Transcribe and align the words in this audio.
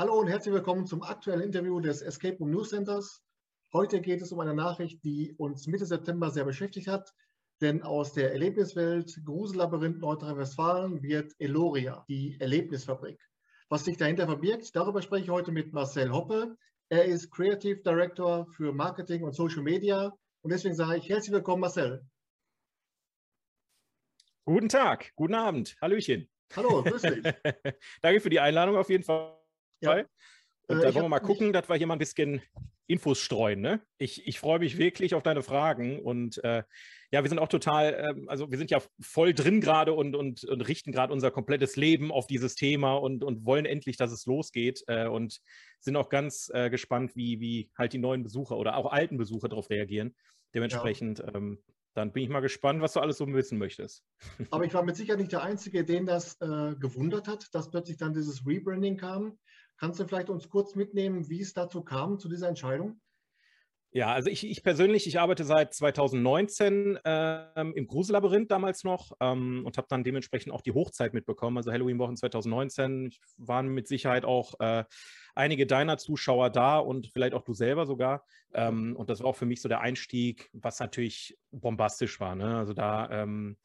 Hallo 0.00 0.14
und 0.14 0.26
herzlich 0.26 0.52
willkommen 0.52 0.86
zum 0.86 1.04
aktuellen 1.04 1.40
Interview 1.40 1.78
des 1.78 2.02
Escape 2.02 2.36
Room 2.38 2.50
News 2.50 2.70
Centers. 2.70 3.22
Heute 3.72 4.00
geht 4.00 4.22
es 4.22 4.32
um 4.32 4.40
eine 4.40 4.52
Nachricht, 4.52 5.04
die 5.04 5.32
uns 5.38 5.68
Mitte 5.68 5.86
September 5.86 6.30
sehr 6.30 6.44
beschäftigt 6.44 6.88
hat, 6.88 7.14
denn 7.60 7.82
aus 7.82 8.12
der 8.12 8.32
Erlebniswelt 8.32 9.20
Grusellabyrinth 9.24 10.00
Nordrhein-Westfalen 10.00 11.00
wird 11.00 11.32
Eloria, 11.38 12.04
die 12.08 12.36
Erlebnisfabrik. 12.40 13.20
Was 13.68 13.84
sich 13.84 13.96
dahinter 13.96 14.26
verbirgt, 14.26 14.74
darüber 14.74 15.00
spreche 15.00 15.24
ich 15.24 15.30
heute 15.30 15.52
mit 15.52 15.72
Marcel 15.72 16.12
Hoppe. 16.12 16.56
Er 16.88 17.04
ist 17.04 17.30
Creative 17.30 17.80
Director 17.80 18.46
für 18.48 18.72
Marketing 18.72 19.22
und 19.22 19.34
Social 19.34 19.62
Media 19.62 20.12
und 20.42 20.52
deswegen 20.52 20.74
sage 20.74 20.98
ich 20.98 21.08
herzlich 21.08 21.32
willkommen, 21.32 21.60
Marcel. 21.60 22.04
Guten 24.44 24.68
Tag, 24.68 25.12
guten 25.14 25.34
Abend, 25.34 25.76
Hallöchen. 25.80 26.28
Hallo, 26.56 26.82
grüß 26.82 27.02
dich. 27.02 27.22
Danke 28.02 28.20
für 28.20 28.30
die 28.30 28.40
Einladung 28.40 28.76
auf 28.76 28.90
jeden 28.90 29.04
Fall. 29.04 29.43
Ja. 29.84 30.04
Und 30.66 30.78
äh, 30.78 30.82
da 30.82 30.94
wollen 30.94 31.04
wir 31.04 31.08
mal 31.10 31.20
gucken, 31.20 31.52
dass 31.52 31.68
wir 31.68 31.76
hier 31.76 31.86
mal 31.86 31.94
ein 31.94 31.98
bisschen 31.98 32.40
Infos 32.86 33.18
streuen. 33.18 33.60
Ne? 33.60 33.80
Ich, 33.98 34.26
ich 34.26 34.38
freue 34.38 34.58
mich 34.58 34.78
wirklich 34.78 35.14
auf 35.14 35.22
deine 35.22 35.42
Fragen 35.42 36.00
und 36.00 36.42
äh, 36.44 36.62
ja, 37.10 37.22
wir 37.22 37.28
sind 37.28 37.38
auch 37.38 37.48
total, 37.48 37.94
äh, 37.94 38.26
also 38.26 38.50
wir 38.50 38.58
sind 38.58 38.70
ja 38.70 38.80
voll 39.00 39.32
drin 39.32 39.60
gerade 39.60 39.92
und, 39.92 40.14
und, 40.14 40.44
und 40.44 40.60
richten 40.62 40.92
gerade 40.92 41.12
unser 41.12 41.30
komplettes 41.30 41.76
Leben 41.76 42.12
auf 42.12 42.26
dieses 42.26 42.54
Thema 42.54 42.94
und, 42.94 43.24
und 43.24 43.44
wollen 43.46 43.64
endlich, 43.64 43.96
dass 43.96 44.12
es 44.12 44.26
losgeht 44.26 44.84
äh, 44.86 45.06
und 45.06 45.40
sind 45.80 45.96
auch 45.96 46.08
ganz 46.08 46.50
äh, 46.52 46.70
gespannt, 46.70 47.16
wie, 47.16 47.40
wie 47.40 47.70
halt 47.76 47.92
die 47.92 47.98
neuen 47.98 48.22
Besucher 48.22 48.56
oder 48.58 48.76
auch 48.76 48.92
alten 48.92 49.16
Besucher 49.16 49.48
darauf 49.48 49.70
reagieren. 49.70 50.14
Dementsprechend 50.54 51.20
ja. 51.20 51.34
ähm, 51.34 51.62
dann 51.94 52.12
bin 52.12 52.24
ich 52.24 52.28
mal 52.28 52.40
gespannt, 52.40 52.82
was 52.82 52.92
du 52.92 53.00
alles 53.00 53.18
so 53.18 53.26
wissen 53.26 53.58
möchtest. 53.58 54.04
Aber 54.50 54.64
ich 54.64 54.74
war 54.74 54.82
mit 54.82 54.96
Sicherheit 54.96 55.20
nicht 55.20 55.32
der 55.32 55.42
Einzige, 55.42 55.84
den 55.84 56.06
das 56.06 56.40
äh, 56.40 56.74
gewundert 56.74 57.28
hat, 57.28 57.54
dass 57.54 57.70
plötzlich 57.70 57.96
dann 57.96 58.12
dieses 58.12 58.44
Rebranding 58.46 58.96
kam. 58.96 59.38
Kannst 59.76 60.00
du 60.00 60.06
vielleicht 60.06 60.30
uns 60.30 60.48
kurz 60.48 60.74
mitnehmen, 60.74 61.28
wie 61.28 61.40
es 61.40 61.52
dazu 61.52 61.82
kam, 61.82 62.18
zu 62.18 62.28
dieser 62.28 62.48
Entscheidung? 62.48 63.00
Ja, 63.96 64.12
also 64.12 64.28
ich, 64.28 64.44
ich 64.44 64.64
persönlich, 64.64 65.06
ich 65.06 65.20
arbeite 65.20 65.44
seit 65.44 65.72
2019 65.72 66.98
ähm, 67.04 67.72
im 67.76 67.86
Grusellabyrinth 67.86 68.50
damals 68.50 68.82
noch 68.82 69.12
ähm, 69.20 69.64
und 69.64 69.76
habe 69.78 69.86
dann 69.88 70.02
dementsprechend 70.02 70.52
auch 70.52 70.62
die 70.62 70.72
Hochzeit 70.72 71.14
mitbekommen, 71.14 71.58
also 71.58 71.70
Halloween-Wochen 71.70 72.16
2019. 72.16 73.14
waren 73.36 73.68
mit 73.68 73.86
Sicherheit 73.86 74.24
auch 74.24 74.58
äh, 74.58 74.82
einige 75.36 75.68
deiner 75.68 75.96
Zuschauer 75.96 76.50
da 76.50 76.78
und 76.78 77.06
vielleicht 77.06 77.34
auch 77.34 77.44
du 77.44 77.54
selber 77.54 77.86
sogar. 77.86 78.24
Ähm, 78.52 78.96
und 78.96 79.10
das 79.10 79.20
war 79.20 79.28
auch 79.28 79.36
für 79.36 79.46
mich 79.46 79.62
so 79.62 79.68
der 79.68 79.80
Einstieg, 79.80 80.50
was 80.52 80.80
natürlich 80.80 81.38
bombastisch 81.52 82.18
war. 82.18 82.34
Ne? 82.34 82.56
Also 82.56 82.72
da 82.72 83.08
ähm, 83.12 83.56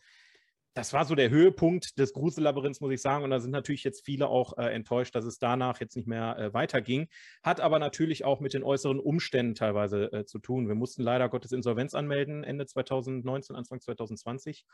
das 0.80 0.94
war 0.94 1.04
so 1.04 1.14
der 1.14 1.30
Höhepunkt 1.30 2.00
des 2.00 2.14
Grusellabyrinths, 2.14 2.80
muss 2.80 2.94
ich 2.94 3.02
sagen. 3.02 3.26
Und 3.26 3.32
da 3.32 3.42
sind 3.42 3.52
natürlich 3.52 3.84
jetzt 3.84 4.06
viele 4.06 4.30
auch 4.30 4.58
äh, 4.58 4.74
enttäuscht, 4.74 5.14
dass 5.14 5.26
es 5.26 5.38
danach 5.38 5.82
jetzt 5.82 5.98
nicht 5.98 6.08
mehr 6.08 6.38
äh, 6.38 6.54
weiterging. 6.54 7.10
Hat 7.44 7.60
aber 7.60 7.80
natürlich 7.80 8.24
auch 8.24 8.40
mit 8.40 8.54
den 8.54 8.64
äußeren 8.64 8.98
Umständen 8.98 9.56
teilweise 9.56 10.10
äh, 10.14 10.26
zu 10.26 10.40
tun. 10.40 10.70
Wir 10.70 10.76
mussten 10.76 11.04
leider 11.04 11.28
Gottes 11.28 11.52
Insolvenz 11.52 11.94
anmelden 11.96 12.46
Ende 12.46 12.66
2019, 12.66 13.58
Anfang 13.58 13.82
2020. 13.82 14.66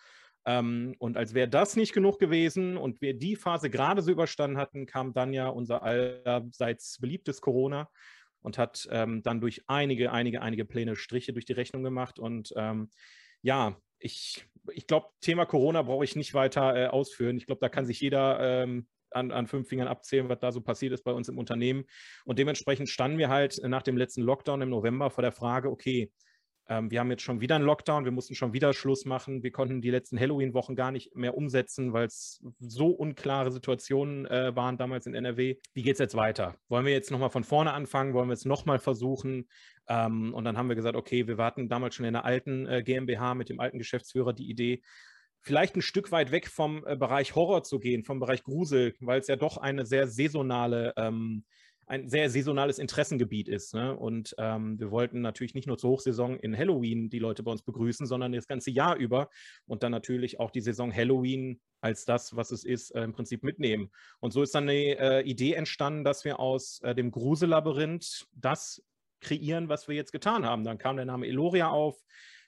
Ähm, 0.45 0.93
und 0.99 1.17
als 1.17 1.33
wäre 1.33 1.49
das 1.49 1.75
nicht 1.75 1.93
genug 1.93 2.19
gewesen 2.19 2.77
und 2.77 3.01
wir 3.01 3.17
die 3.17 3.35
Phase 3.35 3.71
gerade 3.71 4.03
so 4.03 4.11
überstanden 4.11 4.57
hatten, 4.57 4.85
kam 4.85 5.11
dann 5.11 5.33
ja 5.33 5.47
unser 5.47 5.81
allseits 5.81 6.99
beliebtes 6.99 7.41
Corona 7.41 7.89
und 8.41 8.59
hat 8.59 8.87
ähm, 8.91 9.23
dann 9.23 9.41
durch 9.41 9.63
einige, 9.65 10.11
einige, 10.11 10.43
einige 10.43 10.65
Pläne 10.65 10.95
Striche 10.95 11.33
durch 11.33 11.45
die 11.45 11.53
Rechnung 11.53 11.81
gemacht. 11.81 12.19
Und 12.19 12.53
ähm, 12.55 12.91
ja, 13.41 13.75
ich, 14.05 14.45
ich 14.71 14.87
glaube, 14.87 15.07
Thema 15.19 15.45
Corona 15.45 15.81
brauche 15.81 16.05
ich 16.05 16.15
nicht 16.15 16.33
weiter 16.33 16.75
äh, 16.75 16.87
ausführen. 16.87 17.37
Ich 17.37 17.47
glaube, 17.47 17.59
da 17.59 17.69
kann 17.69 17.85
sich 17.85 17.99
jeder 17.99 18.39
ähm, 18.39 18.87
an, 19.09 19.31
an, 19.31 19.47
fünf 19.47 19.67
Fingern 19.67 19.87
abzählen, 19.87 20.29
was 20.29 20.39
da 20.39 20.51
so 20.51 20.61
passiert 20.61 20.93
ist 20.93 21.03
bei 21.03 21.11
uns 21.11 21.27
im 21.27 21.37
Unternehmen. 21.37 21.85
Und 22.25 22.37
dementsprechend 22.37 22.89
standen 22.89 23.17
wir 23.17 23.29
halt 23.29 23.59
nach 23.63 23.81
dem 23.81 23.97
letzten 23.97 24.21
Lockdown 24.21 24.61
im 24.61 24.69
November 24.69 25.09
vor 25.09 25.21
der 25.23 25.31
Frage, 25.31 25.71
okay, 25.71 26.11
ähm, 26.67 26.89
wir 26.89 26.99
haben 26.99 27.11
jetzt 27.11 27.21
schon 27.21 27.41
wieder 27.41 27.55
einen 27.55 27.65
Lockdown, 27.65 28.05
wir 28.05 28.11
mussten 28.11 28.33
schon 28.33 28.53
wieder 28.53 28.73
Schluss 28.73 29.05
machen. 29.05 29.43
Wir 29.43 29.51
konnten 29.51 29.81
die 29.81 29.91
letzten 29.91 30.19
Halloween-Wochen 30.19 30.75
gar 30.75 30.91
nicht 30.91 31.15
mehr 31.15 31.37
umsetzen, 31.37 31.93
weil 31.93 32.07
es 32.07 32.43
so 32.59 32.87
unklare 32.87 33.51
Situationen 33.51 34.25
äh, 34.25 34.55
waren 34.55 34.77
damals 34.77 35.05
in 35.05 35.13
NRW. 35.13 35.57
Wie 35.73 35.83
geht 35.83 35.93
es 35.93 35.99
jetzt 35.99 36.15
weiter? 36.15 36.55
Wollen 36.67 36.85
wir 36.85 36.93
jetzt 36.93 37.11
nochmal 37.11 37.29
von 37.29 37.43
vorne 37.43 37.73
anfangen? 37.73 38.13
Wollen 38.13 38.29
wir 38.29 38.33
es 38.33 38.45
nochmal 38.45 38.79
versuchen? 38.79 39.47
Ähm, 39.87 40.33
und 40.33 40.43
dann 40.43 40.57
haben 40.57 40.69
wir 40.69 40.75
gesagt, 40.75 40.95
okay, 40.95 41.27
wir 41.27 41.37
warten 41.37 41.69
damals 41.69 41.95
schon 41.95 42.05
in 42.05 42.13
der 42.13 42.25
alten 42.25 42.65
äh, 42.67 42.81
GmbH 42.81 43.35
mit 43.35 43.49
dem 43.49 43.59
alten 43.59 43.77
Geschäftsführer 43.77 44.33
die 44.33 44.49
Idee, 44.49 44.81
vielleicht 45.41 45.75
ein 45.75 45.83
Stück 45.83 46.11
weit 46.11 46.31
weg 46.31 46.47
vom 46.47 46.83
äh, 46.87 46.95
Bereich 46.95 47.35
Horror 47.35 47.61
zu 47.63 47.79
gehen, 47.79 48.03
vom 48.03 48.19
Bereich 48.19 48.43
Grusel, 48.43 48.95
weil 48.99 49.19
es 49.19 49.27
ja 49.27 49.35
doch 49.35 49.57
eine 49.57 49.85
sehr 49.85 50.07
saisonale 50.07 50.93
ähm, 50.97 51.45
ein 51.87 52.09
sehr 52.09 52.29
saisonales 52.29 52.79
Interessengebiet 52.79 53.47
ist. 53.47 53.73
Ne? 53.73 53.95
Und 53.95 54.35
ähm, 54.37 54.79
wir 54.79 54.91
wollten 54.91 55.21
natürlich 55.21 55.53
nicht 55.53 55.67
nur 55.67 55.77
zur 55.77 55.91
Hochsaison 55.91 56.39
in 56.39 56.57
Halloween 56.57 57.09
die 57.09 57.19
Leute 57.19 57.43
bei 57.43 57.51
uns 57.51 57.61
begrüßen, 57.61 58.07
sondern 58.07 58.31
das 58.31 58.47
ganze 58.47 58.71
Jahr 58.71 58.95
über 58.95 59.29
und 59.67 59.83
dann 59.83 59.91
natürlich 59.91 60.39
auch 60.39 60.51
die 60.51 60.61
Saison 60.61 60.93
Halloween 60.93 61.61
als 61.81 62.05
das, 62.05 62.35
was 62.35 62.51
es 62.51 62.63
ist, 62.63 62.91
äh, 62.91 63.03
im 63.03 63.13
Prinzip 63.13 63.43
mitnehmen. 63.43 63.91
Und 64.19 64.31
so 64.31 64.41
ist 64.41 64.55
dann 64.55 64.63
eine 64.63 64.73
äh, 64.73 65.21
Idee 65.21 65.53
entstanden, 65.53 66.03
dass 66.03 66.25
wir 66.25 66.39
aus 66.39 66.79
äh, 66.81 66.95
dem 66.95 67.11
Gruselabyrinth 67.11 68.27
das 68.33 68.83
kreieren, 69.21 69.69
was 69.69 69.87
wir 69.87 69.95
jetzt 69.95 70.11
getan 70.11 70.45
haben. 70.45 70.63
Dann 70.63 70.77
kam 70.77 70.95
der 70.95 71.05
Name 71.05 71.27
Eloria 71.27 71.69
auf. 71.69 72.01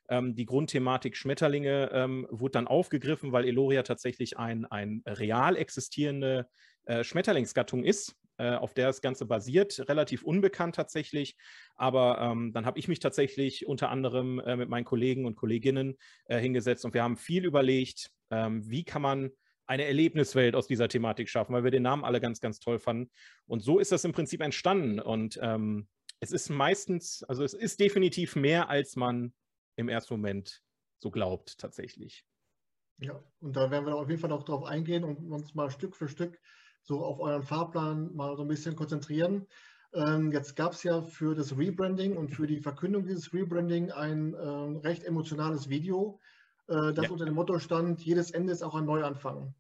Ähm, 0.10 0.36
die 0.36 0.46
Grundthematik 0.46 1.16
Schmetterlinge 1.16 1.92
ähm, 1.94 2.28
wurde 2.32 2.54
dann 2.54 2.68
aufgegriffen, 2.68 3.32
weil 3.34 3.46
Eloria 3.46 3.84
tatsächlich 3.84 4.40
ein, 4.40 4.66
ein 4.66 5.04
real 5.06 5.56
existierende 5.56 6.48
äh, 6.86 7.04
Schmetterlingsgattung 7.04 7.84
ist 7.84 8.16
äh, 8.38 8.56
auf 8.56 8.74
der 8.74 8.88
das 8.88 9.02
Ganze 9.02 9.26
basiert, 9.26 9.88
relativ 9.90 10.24
unbekannt 10.24 10.76
tatsächlich. 10.76 11.36
Aber 11.76 12.20
ähm, 12.22 12.54
dann 12.54 12.66
habe 12.66 12.80
ich 12.80 12.88
mich 12.88 13.00
tatsächlich 13.00 13.68
unter 13.68 13.90
anderem 13.90 14.40
äh, 14.40 14.56
mit 14.56 14.70
meinen 14.70 14.86
Kollegen 14.86 15.26
und 15.26 15.36
Kolleginnen 15.36 15.98
äh, 16.26 16.40
hingesetzt 16.40 16.86
und 16.86 16.94
wir 16.94 17.04
haben 17.04 17.18
viel 17.18 17.46
überlegt, 17.46 18.12
ähm, 18.32 18.70
wie 18.70 18.84
kann 18.84 19.02
man 19.02 19.32
eine 19.68 19.86
Erlebniswelt 19.86 20.56
aus 20.56 20.68
dieser 20.68 20.88
Thematik 20.88 21.30
schaffen, 21.30 21.54
weil 21.54 21.64
wir 21.64 21.72
den 21.72 21.84
Namen 21.84 22.06
alle 22.06 22.22
ganz, 22.22 22.40
ganz 22.40 22.60
toll 22.60 22.80
fanden. 22.80 23.12
Und 23.46 23.60
so 23.60 23.80
ist 23.80 23.92
das 23.92 24.06
im 24.06 24.14
Prinzip 24.14 24.42
entstanden. 24.42 25.00
Und 25.00 25.38
ähm, 25.42 25.88
es 26.20 26.32
ist 26.32 26.50
meistens, 26.50 27.24
also 27.24 27.44
es 27.44 27.54
ist 27.54 27.80
definitiv 27.80 28.36
mehr, 28.36 28.70
als 28.70 28.96
man 28.96 29.34
im 29.76 29.90
ersten 29.90 30.14
Moment 30.14 30.62
so 31.00 31.12
glaubt, 31.12 31.58
tatsächlich. 31.60 32.26
Ja, 33.00 33.22
und 33.40 33.56
da 33.56 33.70
werden 33.70 33.86
wir 33.86 33.96
auf 33.96 34.10
jeden 34.10 34.20
Fall 34.20 34.30
noch 34.30 34.44
drauf 34.44 34.64
eingehen 34.64 35.04
und 35.04 35.32
uns 35.32 35.54
mal 35.54 35.70
Stück 35.70 35.96
für 35.96 36.08
Stück 36.08 36.40
so 36.88 37.04
auf 37.04 37.20
euren 37.20 37.44
Fahrplan 37.44 38.16
mal 38.16 38.36
so 38.38 38.44
ein 38.44 38.48
bisschen 38.48 38.76
konzentrieren. 38.76 39.46
Ähm, 39.94 40.32
jetzt 40.32 40.56
gab 40.56 40.74
es 40.74 40.84
ja 40.84 41.02
für 41.02 41.36
das 41.36 41.58
Rebranding 41.58 42.18
und 42.18 42.30
für 42.30 42.48
die 42.48 42.60
Verkündung 42.60 43.06
dieses 43.06 43.34
Rebranding 43.34 43.92
ein 43.92 44.34
äh, 44.34 44.88
recht 44.88 45.04
emotionales 45.04 45.70
Video, 45.70 46.20
äh, 46.68 46.94
das 46.94 47.06
ja. 47.06 47.12
unter 47.12 47.26
dem 47.26 47.36
Motto 47.36 47.60
stand, 47.60 48.02
jedes 48.02 48.32
Ende 48.32 48.54
ist 48.54 48.64
auch 48.64 48.76
ein 48.76 48.86
Neuanfang. 48.86 49.54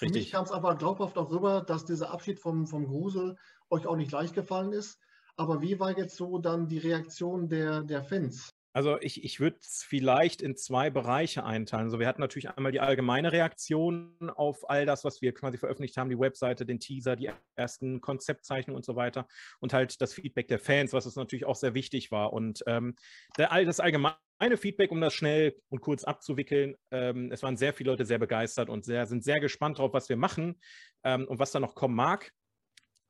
Richtig. 0.00 0.08
Für 0.12 0.18
mich 0.18 0.30
kam 0.30 0.44
es 0.44 0.52
aber 0.52 0.76
glaubhaft 0.76 1.18
auch 1.18 1.30
rüber, 1.30 1.62
dass 1.62 1.84
dieser 1.84 2.10
Abschied 2.10 2.38
vom, 2.38 2.66
vom 2.66 2.86
Grusel 2.86 3.36
euch 3.70 3.86
auch 3.86 3.96
nicht 3.96 4.12
leicht 4.12 4.34
gefallen 4.34 4.72
ist. 4.72 4.98
Aber 5.36 5.60
wie 5.60 5.78
war 5.78 5.96
jetzt 5.96 6.16
so 6.16 6.38
dann 6.38 6.68
die 6.68 6.78
Reaktion 6.78 7.48
der, 7.48 7.82
der 7.82 8.02
Fans? 8.02 8.54
Also 8.74 9.00
ich, 9.00 9.24
ich 9.24 9.40
würde 9.40 9.56
es 9.60 9.82
vielleicht 9.82 10.42
in 10.42 10.54
zwei 10.54 10.90
Bereiche 10.90 11.44
einteilen. 11.44 11.86
Also 11.86 11.98
wir 11.98 12.06
hatten 12.06 12.20
natürlich 12.20 12.50
einmal 12.50 12.70
die 12.70 12.80
allgemeine 12.80 13.32
Reaktion 13.32 14.30
auf 14.30 14.68
all 14.68 14.84
das, 14.84 15.04
was 15.04 15.22
wir 15.22 15.32
quasi 15.32 15.56
veröffentlicht 15.56 15.96
haben, 15.96 16.10
die 16.10 16.18
Webseite, 16.18 16.66
den 16.66 16.78
Teaser, 16.78 17.16
die 17.16 17.30
ersten 17.56 18.00
Konzeptzeichnungen 18.00 18.76
und 18.76 18.84
so 18.84 18.94
weiter 18.94 19.26
und 19.60 19.72
halt 19.72 20.00
das 20.00 20.12
Feedback 20.12 20.48
der 20.48 20.58
Fans, 20.58 20.92
was 20.92 21.06
uns 21.06 21.16
natürlich 21.16 21.46
auch 21.46 21.56
sehr 21.56 21.74
wichtig 21.74 22.12
war. 22.12 22.32
Und 22.32 22.62
ähm, 22.66 22.94
der, 23.38 23.48
das 23.64 23.80
allgemeine 23.80 24.16
Feedback, 24.56 24.92
um 24.92 25.00
das 25.00 25.14
schnell 25.14 25.56
und 25.70 25.80
kurz 25.80 26.04
abzuwickeln, 26.04 26.76
ähm, 26.90 27.32
es 27.32 27.42
waren 27.42 27.56
sehr 27.56 27.72
viele 27.72 27.90
Leute 27.90 28.04
sehr 28.04 28.18
begeistert 28.18 28.68
und 28.68 28.84
sehr, 28.84 29.06
sind 29.06 29.24
sehr 29.24 29.40
gespannt 29.40 29.78
darauf, 29.78 29.94
was 29.94 30.08
wir 30.08 30.16
machen 30.16 30.60
ähm, 31.04 31.26
und 31.26 31.38
was 31.38 31.52
da 31.52 31.58
noch 31.58 31.74
kommen 31.74 31.96
mag. 31.96 32.32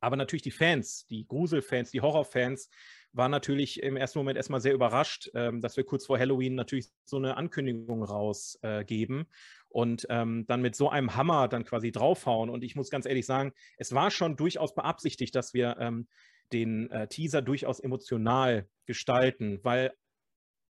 Aber 0.01 0.17
natürlich 0.17 0.43
die 0.43 0.53
Fans, 0.53 1.07
die 1.09 1.27
Gruselfans, 1.27 1.91
die 1.91 2.01
Horrorfans, 2.01 2.71
war 3.13 3.29
natürlich 3.29 3.83
im 3.83 3.97
ersten 3.97 4.19
Moment 4.19 4.37
erstmal 4.37 4.61
sehr 4.61 4.75
überrascht, 4.75 5.31
ähm, 5.35 5.61
dass 5.61 5.77
wir 5.77 5.85
kurz 5.85 6.07
vor 6.07 6.19
Halloween 6.19 6.55
natürlich 6.55 6.89
so 7.05 7.17
eine 7.17 7.37
Ankündigung 7.37 8.03
rausgeben 8.03 9.21
äh, 9.21 9.25
und 9.69 10.07
ähm, 10.11 10.45
dann 10.47 10.63
mit 10.63 10.77
so 10.77 10.89
einem 10.89 11.17
Hammer 11.17 11.49
dann 11.49 11.65
quasi 11.65 11.93
draufhauen. 11.93 12.51
Und 12.51 12.65
ich 12.65 12.77
muss 12.77 12.91
ganz 12.91 13.07
ehrlich 13.07 13.27
sagen, 13.27 13.53
es 13.77 13.95
war 13.95 14.11
schon 14.11 14.37
durchaus 14.37 14.75
beabsichtigt, 14.75 15.35
dass 15.35 15.55
wir 15.55 15.77
ähm, 15.79 16.07
den 16.53 16.91
äh, 16.91 17.09
Teaser 17.09 17.43
durchaus 17.43 17.81
emotional 17.81 18.69
gestalten, 18.87 19.61
weil 19.63 19.93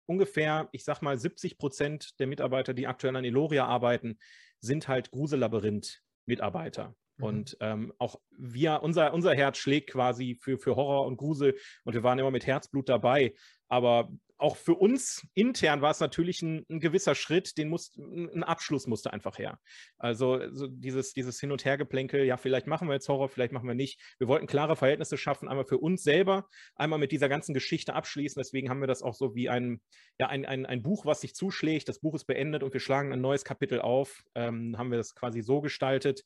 ungefähr, 0.06 0.68
ich 0.72 0.84
sag 0.84 1.02
mal, 1.02 1.18
70 1.18 1.58
Prozent 1.58 2.20
der 2.20 2.28
Mitarbeiter, 2.28 2.74
die 2.74 2.88
aktuell 2.88 3.16
an 3.16 3.24
Eloria 3.24 3.66
arbeiten, 3.66 4.20
sind 4.60 4.88
halt 4.88 5.12
Grusellabyrinth-Mitarbeiter. 5.12 6.96
Mhm. 7.22 7.28
Und 7.28 7.58
ähm, 7.62 7.94
auch 7.98 8.20
wir, 8.38 8.82
unser, 8.84 9.14
unser 9.14 9.34
Herz 9.34 9.58
schlägt 9.58 9.92
quasi 9.92 10.38
für, 10.42 10.58
für 10.58 10.76
Horror 10.76 11.06
und 11.06 11.18
Grusel 11.18 11.56
und 11.84 11.94
wir 11.94 12.04
waren 12.04 12.20
immer 12.20 12.32
mit 12.32 12.46
Herzblut 12.46 12.90
dabei. 12.90 13.34
Aber 13.70 14.10
auch 14.42 14.58
für 14.58 14.74
uns 14.74 15.26
intern 15.36 15.82
war 15.82 15.92
es 15.92 16.00
natürlich 16.00 16.42
ein, 16.42 16.66
ein, 16.68 16.80
gewisser 16.80 17.14
Schritt, 17.14 17.58
den 17.58 17.70
muss, 17.70 17.96
ein 17.96 18.44
Abschluss 18.44 18.88
musste 18.88 19.14
einfach 19.14 19.38
her. 19.38 19.60
Also, 20.00 20.34
also 20.34 20.68
dieses, 20.68 21.14
dieses 21.14 21.40
Hin- 21.40 21.52
und 21.52 21.64
Hergeplänkel, 21.64 22.26
ja, 22.26 22.38
vielleicht 22.38 22.66
machen 22.66 22.88
wir 22.88 22.96
jetzt 22.96 23.08
Horror, 23.08 23.30
vielleicht 23.30 23.54
machen 23.54 23.68
wir 23.68 23.76
nicht. 23.76 24.02
Wir 24.18 24.28
wollten 24.28 24.48
klare 24.48 24.76
Verhältnisse 24.76 25.16
schaffen, 25.18 25.48
einmal 25.48 25.66
für 25.66 25.78
uns 25.78 26.04
selber, 26.04 26.48
einmal 26.76 26.98
mit 26.98 27.12
dieser 27.12 27.30
ganzen 27.30 27.54
Geschichte 27.54 27.94
abschließen. 27.94 28.40
Deswegen 28.40 28.70
haben 28.70 28.82
wir 28.82 28.88
das 28.88 29.04
auch 29.04 29.14
so 29.14 29.36
wie 29.36 29.48
ein, 29.48 29.80
ja, 30.20 30.28
ein, 30.28 30.46
ein, 30.46 30.66
ein 30.66 30.82
Buch, 30.82 31.06
was 31.06 31.22
sich 31.22 31.36
zuschlägt. 31.36 31.88
Das 31.88 32.00
Buch 32.00 32.16
ist 32.16 32.26
beendet 32.26 32.64
und 32.64 32.74
wir 32.74 32.82
schlagen 32.82 33.14
ein 33.14 33.22
neues 33.22 33.46
Kapitel 33.46 33.80
auf. 33.80 34.24
Ähm, 34.34 34.76
haben 34.76 34.90
wir 34.90 34.98
das 34.98 35.14
quasi 35.14 35.42
so 35.42 35.62
gestaltet. 35.62 36.24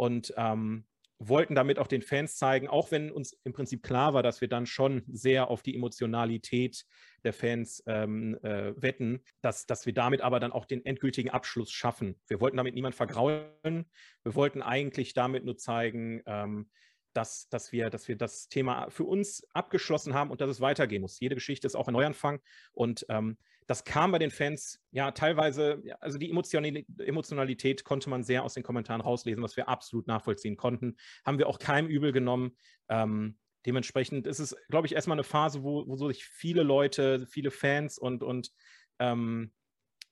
Und 0.00 0.32
ähm, 0.38 0.86
wollten 1.18 1.54
damit 1.54 1.78
auch 1.78 1.86
den 1.86 2.00
Fans 2.00 2.36
zeigen, 2.36 2.68
auch 2.68 2.90
wenn 2.90 3.12
uns 3.12 3.34
im 3.44 3.52
Prinzip 3.52 3.82
klar 3.82 4.14
war, 4.14 4.22
dass 4.22 4.40
wir 4.40 4.48
dann 4.48 4.64
schon 4.64 5.02
sehr 5.06 5.50
auf 5.50 5.62
die 5.62 5.76
Emotionalität 5.76 6.86
der 7.22 7.34
Fans 7.34 7.82
ähm, 7.86 8.38
äh, 8.42 8.72
wetten, 8.80 9.22
dass, 9.42 9.66
dass 9.66 9.84
wir 9.84 9.92
damit 9.92 10.22
aber 10.22 10.40
dann 10.40 10.52
auch 10.52 10.64
den 10.64 10.86
endgültigen 10.86 11.28
Abschluss 11.28 11.70
schaffen. 11.70 12.18
Wir 12.28 12.40
wollten 12.40 12.56
damit 12.56 12.74
niemand 12.74 12.94
vergraulen. 12.94 13.84
Wir 14.22 14.34
wollten 14.34 14.62
eigentlich 14.62 15.12
damit 15.12 15.44
nur 15.44 15.58
zeigen, 15.58 16.22
ähm, 16.24 16.70
dass, 17.12 17.50
dass, 17.50 17.70
wir, 17.70 17.90
dass 17.90 18.08
wir 18.08 18.16
das 18.16 18.48
Thema 18.48 18.88
für 18.88 19.04
uns 19.04 19.46
abgeschlossen 19.52 20.14
haben 20.14 20.30
und 20.30 20.40
dass 20.40 20.48
es 20.48 20.62
weitergehen 20.62 21.02
muss. 21.02 21.20
Jede 21.20 21.34
Geschichte 21.34 21.66
ist 21.66 21.74
auch 21.74 21.88
ein 21.88 21.92
Neuanfang 21.92 22.40
und 22.72 23.04
ähm, 23.10 23.36
das 23.70 23.84
kam 23.84 24.10
bei 24.10 24.18
den 24.18 24.32
Fans 24.32 24.82
ja 24.90 25.12
teilweise, 25.12 25.80
also 26.00 26.18
die 26.18 26.28
Emotionalität 26.28 27.84
konnte 27.84 28.10
man 28.10 28.24
sehr 28.24 28.42
aus 28.42 28.54
den 28.54 28.64
Kommentaren 28.64 29.00
rauslesen, 29.00 29.44
was 29.44 29.56
wir 29.56 29.68
absolut 29.68 30.08
nachvollziehen 30.08 30.56
konnten. 30.56 30.96
Haben 31.24 31.38
wir 31.38 31.46
auch 31.46 31.60
keinem 31.60 31.86
übel 31.86 32.10
genommen. 32.10 32.56
Ähm, 32.88 33.38
dementsprechend 33.64 34.26
ist 34.26 34.40
es, 34.40 34.56
glaube 34.70 34.88
ich, 34.88 34.96
erstmal 34.96 35.14
eine 35.14 35.22
Phase, 35.22 35.62
wo, 35.62 35.86
wo 35.86 35.94
sich 36.08 36.24
viele 36.24 36.64
Leute, 36.64 37.28
viele 37.28 37.52
Fans 37.52 37.96
und, 37.96 38.24
und 38.24 38.50
ähm, 38.98 39.52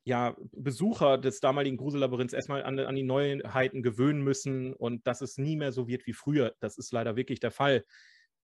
ja, 0.04 0.36
Besucher 0.52 1.18
des 1.18 1.40
damaligen 1.40 1.78
Grusellabyrinths 1.78 2.34
erstmal 2.34 2.62
an, 2.62 2.78
an, 2.78 2.94
die 2.94 3.02
Neuheiten 3.02 3.82
gewöhnen 3.82 4.22
müssen 4.22 4.72
und 4.72 5.04
dass 5.08 5.20
es 5.20 5.36
nie 5.36 5.56
mehr 5.56 5.72
so 5.72 5.88
wird 5.88 6.06
wie 6.06 6.12
früher. 6.12 6.54
Das 6.60 6.78
ist 6.78 6.92
leider 6.92 7.16
wirklich 7.16 7.40
der 7.40 7.50
Fall. 7.50 7.84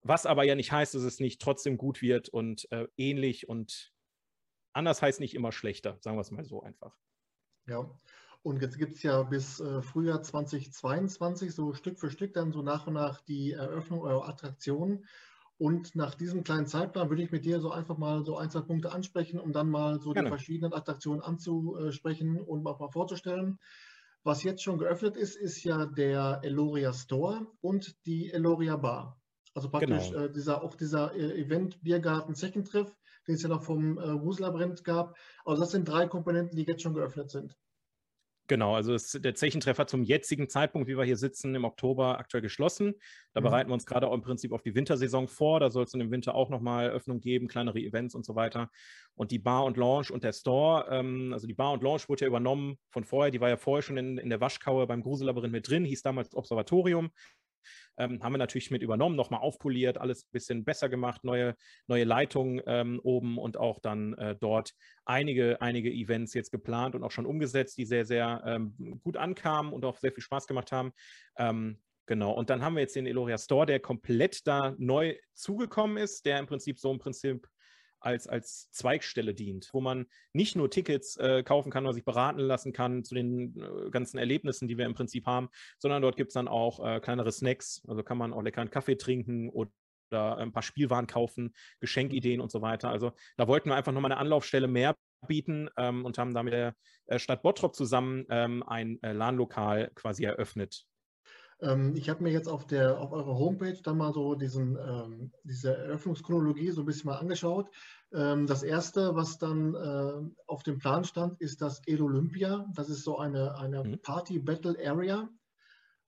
Was 0.03 0.27
aber 0.27 0.45
ja 0.45 0.55
nicht 0.55 0.71
heißt, 0.71 0.95
dass 0.95 1.03
es 1.03 1.19
nicht 1.19 1.41
trotzdem 1.41 1.79
gut 1.79 2.03
wird 2.03 2.29
und 2.29 2.71
äh, 2.73 2.89
ähnlich 2.99 3.49
und 3.49 3.95
anders 4.73 5.03
heißt 5.03 5.21
nicht 5.21 5.35
immer 5.35 5.53
schlechter, 5.53 5.99
sagen 6.01 6.17
wir 6.17 6.23
es 6.23 6.31
mal 6.31 6.45
so 6.45 6.63
einfach. 6.63 6.97
Ja, 7.67 7.89
und 8.43 8.63
jetzt 8.63 8.79
gibt 8.79 8.97
es 8.97 9.03
ja 9.03 9.23
bis 9.23 9.61
äh, 9.61 9.83
Frühjahr 9.83 10.23
2022 10.23 11.55
so 11.55 11.75
Stück 11.75 11.99
für 11.99 12.11
Stück 12.11 12.33
dann 12.33 12.53
so 12.53 12.63
nach 12.63 12.87
und 12.87 12.95
nach 12.95 13.21
die 13.21 13.53
Eröffnung 13.53 14.01
eurer 14.01 14.29
Attraktionen. 14.29 15.07
Und 15.59 15.97
nach 15.97 16.15
diesem 16.15 16.45
kleinen 16.45 16.69
Zeitplan 16.69 17.11
würde 17.11 17.23
ich 17.23 17.33
mit 17.33 17.45
dir 17.45 17.61
so 17.61 17.73
einfach 17.73 17.99
mal 17.99 18.25
so 18.25 18.37
ein, 18.37 18.49
zwei 18.49 18.61
Punkte 18.61 18.93
ansprechen, 18.93 19.41
um 19.41 19.53
dann 19.53 19.69
mal 19.69 20.01
so 20.01 20.13
Gerne. 20.13 20.29
die 20.29 20.31
verschiedenen 20.31 20.73
Attraktionen 20.73 21.21
anzusprechen 21.21 22.41
und 22.41 22.65
auch 22.67 22.79
mal 22.79 22.91
vorzustellen. 22.91 23.59
Was 24.23 24.45
jetzt 24.45 24.63
schon 24.63 24.79
geöffnet 24.79 25.17
ist, 25.17 25.37
ist 25.37 25.65
ja 25.65 25.87
der 25.87 26.41
Eloria 26.43 26.93
Store 26.93 27.47
und 27.61 27.97
die 28.07 28.31
Eloria 28.31 28.77
Bar. 28.77 29.21
Also 29.53 29.69
praktisch 29.69 30.11
genau. 30.11 30.25
äh, 30.25 30.33
dieser, 30.33 30.63
auch 30.63 30.77
dieser 30.77 31.15
äh, 31.15 31.41
Event 31.41 31.83
Biergarten 31.83 32.37
Zechentreff, 32.37 32.95
den 33.29 33.37
es 33.37 33.43
ja 33.43 33.49
noch 33.49 33.63
vom 33.63 33.99
äh, 33.99 34.11
Ruselabyrinth 34.11 34.83
gab. 34.85 35.17
Also 35.45 35.63
das 35.63 35.71
sind 35.71 35.89
drei 35.89 36.07
Komponenten, 36.07 36.57
die 36.57 36.65
jetzt 36.65 36.83
schon 36.83 36.95
geöffnet 36.95 37.31
sind. 37.31 37.57
Genau, 38.49 38.75
also 38.75 38.95
ist 38.95 39.23
der 39.23 39.35
Zechentreffer 39.35 39.87
zum 39.87 40.03
jetzigen 40.03 40.49
Zeitpunkt, 40.49 40.89
wie 40.89 40.97
wir 40.97 41.05
hier 41.05 41.19
sitzen, 41.19 41.55
im 41.55 41.67
Oktober 41.67 42.19
aktuell 42.19 42.41
geschlossen. 42.41 42.95
Da 43.35 43.41
mhm. 43.41 43.45
bereiten 43.45 43.69
wir 43.69 43.75
uns 43.75 43.85
gerade 43.85 44.09
auch 44.09 44.15
im 44.15 44.23
Prinzip 44.23 44.53
auf 44.53 44.63
die 44.63 44.75
Wintersaison 44.75 45.29
vor. 45.29 45.61
Da 45.61 45.71
soll 45.71 45.85
es 45.85 45.93
im 45.93 46.11
Winter 46.11 46.35
auch 46.35 46.49
nochmal 46.49 46.89
Öffnung 46.89 47.21
geben, 47.21 47.47
kleinere 47.47 47.79
Events 47.79 48.15
und 48.15 48.25
so 48.25 48.35
weiter. 48.37 48.71
Und 49.15 49.33
die 49.33 49.39
Bar 49.39 49.65
und 49.65 49.77
Lounge 49.77 50.07
und 50.11 50.25
der 50.25 50.33
Store, 50.33 50.87
ähm, 50.91 51.35
also 51.35 51.47
die 51.47 51.53
Bar 51.53 51.73
und 51.73 51.83
Lounge 51.83 52.05
wurde 52.09 52.23
ja 52.23 52.27
übernommen 52.27 52.79
von 52.91 53.05
vorher. 53.05 53.31
Die 53.31 53.41
war 53.41 53.51
ja 53.51 53.59
vorher 53.59 53.83
schon 53.83 53.99
in, 53.99 54.17
in 54.17 54.31
der 54.31 54.41
Waschkaue 54.41 54.87
beim 54.87 55.03
Gruselabyrinth 55.03 55.53
mit 55.53 55.69
drin, 55.69 55.85
hieß 55.85 56.01
damals 56.01 56.35
Observatorium. 56.35 57.11
Ähm, 57.97 58.23
haben 58.23 58.33
wir 58.33 58.39
natürlich 58.39 58.71
mit 58.71 58.83
übernommen, 58.83 59.17
nochmal 59.17 59.41
aufpoliert, 59.41 59.99
alles 59.99 60.25
ein 60.25 60.33
bisschen 60.33 60.65
besser 60.65 60.89
gemacht, 60.89 61.25
neue, 61.25 61.55
neue 61.87 62.05
Leitungen 62.05 62.63
ähm, 62.67 63.01
oben 63.03 63.39
und 63.39 63.57
auch 63.57 63.81
dann 63.81 64.15
äh, 64.15 64.37
dort 64.39 64.73
einige, 65.05 65.61
einige 65.61 65.91
Events 65.91 66.35
jetzt 66.35 66.51
geplant 66.51 66.95
und 66.95 67.03
auch 67.03 67.11
schon 67.11 67.27
umgesetzt, 67.27 67.79
die 67.79 67.85
sehr, 67.85 68.05
sehr 68.05 68.43
ähm, 68.47 69.01
gut 69.03 69.17
ankamen 69.17 69.73
und 69.73 69.85
auch 69.85 69.97
sehr 69.97 70.13
viel 70.13 70.23
Spaß 70.23 70.47
gemacht 70.47 70.73
haben. 70.73 70.93
Ähm, 71.37 71.81
Genau, 72.09 72.33
und 72.33 72.49
dann 72.49 72.63
haben 72.63 72.75
wir 72.75 72.81
jetzt 72.81 72.97
den 72.97 73.05
Eloria 73.05 73.37
Store, 73.37 73.67
der 73.67 73.81
komplett 73.81 74.47
da 74.47 74.75
neu 74.79 75.15
zugekommen 75.35 75.99
ist, 75.99 76.25
der 76.25 76.39
im 76.39 76.47
Prinzip 76.47 76.79
so 76.79 76.91
im 76.91 76.99
Prinzip 76.99 77.47
als, 78.01 78.27
als 78.27 78.71
Zweigstelle 78.71 79.35
dient, 79.35 79.71
wo 79.73 79.81
man 79.81 80.07
nicht 80.33 80.57
nur 80.57 80.71
Tickets 80.71 81.17
äh, 81.17 81.43
kaufen 81.43 81.71
kann 81.71 81.85
oder 81.85 81.95
sich 81.95 82.05
beraten 82.05 82.41
lassen 82.41 82.73
kann 82.73 83.05
zu 83.05 83.15
den 83.15 83.57
äh, 83.57 83.91
ganzen 83.91 84.19
Erlebnissen, 84.19 84.69
die 84.69 84.79
wir 84.79 84.87
im 84.87 84.95
Prinzip 84.95 85.27
haben, 85.27 85.49
sondern 85.79 86.03
dort 86.03 86.17
gibt 86.17 86.31
es 86.31 86.35
dann 86.35 86.49
auch 86.49 86.85
äh, 86.85 87.01
kleinere 87.01 87.33
Snacks. 87.33 87.83
Also 87.87 88.03
kann 88.03 88.19
man 88.19 88.33
auch 88.33 88.43
lecker 88.43 88.61
einen 88.61 88.71
Kaffee 88.71 88.97
trinken 88.97 89.49
oder 89.51 89.71
ein 90.11 90.53
paar 90.53 90.63
Spielwaren 90.63 91.07
kaufen, 91.07 91.53
Geschenkideen 91.81 92.41
und 92.41 92.51
so 92.51 92.63
weiter. 92.63 92.89
Also 92.89 93.13
da 93.37 93.47
wollten 93.47 93.69
wir 93.69 93.77
einfach 93.77 93.93
nochmal 93.93 94.13
eine 94.13 94.21
Anlaufstelle 94.21 94.67
mehr 94.67 94.97
bieten 95.27 95.69
ähm, 95.77 96.05
und 96.05 96.19
haben 96.19 96.35
da 96.35 96.43
mit 96.43 96.53
der 96.53 96.75
äh, 97.07 97.19
Stadt 97.19 97.43
Bottrop 97.43 97.75
zusammen 97.75 98.25
ähm, 98.31 98.63
ein 98.63 99.03
äh, 99.03 99.13
LAN-Lokal 99.13 99.91
quasi 99.95 100.25
eröffnet, 100.25 100.87
ähm, 101.61 101.95
ich 101.97 102.09
habe 102.09 102.23
mir 102.23 102.31
jetzt 102.31 102.49
auf, 102.49 102.67
der, 102.67 103.01
auf 103.01 103.13
eurer 103.13 103.37
Homepage 103.37 103.81
dann 103.83 103.99
mal 103.99 104.13
so 104.13 104.35
diesen, 104.35 104.77
ähm, 104.77 105.33
diese 105.45 105.77
Eröffnungschronologie 105.77 106.71
so 106.71 106.83
ein 106.83 106.87
bisschen 106.87 107.11
mal 107.11 107.19
angeschaut. 107.19 107.69
Ähm, 108.13 108.47
das 108.47 108.63
erste, 108.63 109.15
was 109.15 109.39
dann 109.39 109.75
äh, 109.75 110.31
auf 110.47 110.63
dem 110.63 110.79
Plan 110.79 111.05
stand, 111.05 111.41
ist 111.41 111.61
das 111.61 111.83
El 111.87 112.03
Olympia. 112.03 112.67
Das 112.75 112.89
ist 112.89 113.03
so 113.03 113.19
eine, 113.19 113.57
eine 113.57 113.85
mhm. 113.85 114.01
Party-Battle-Area. 114.03 115.29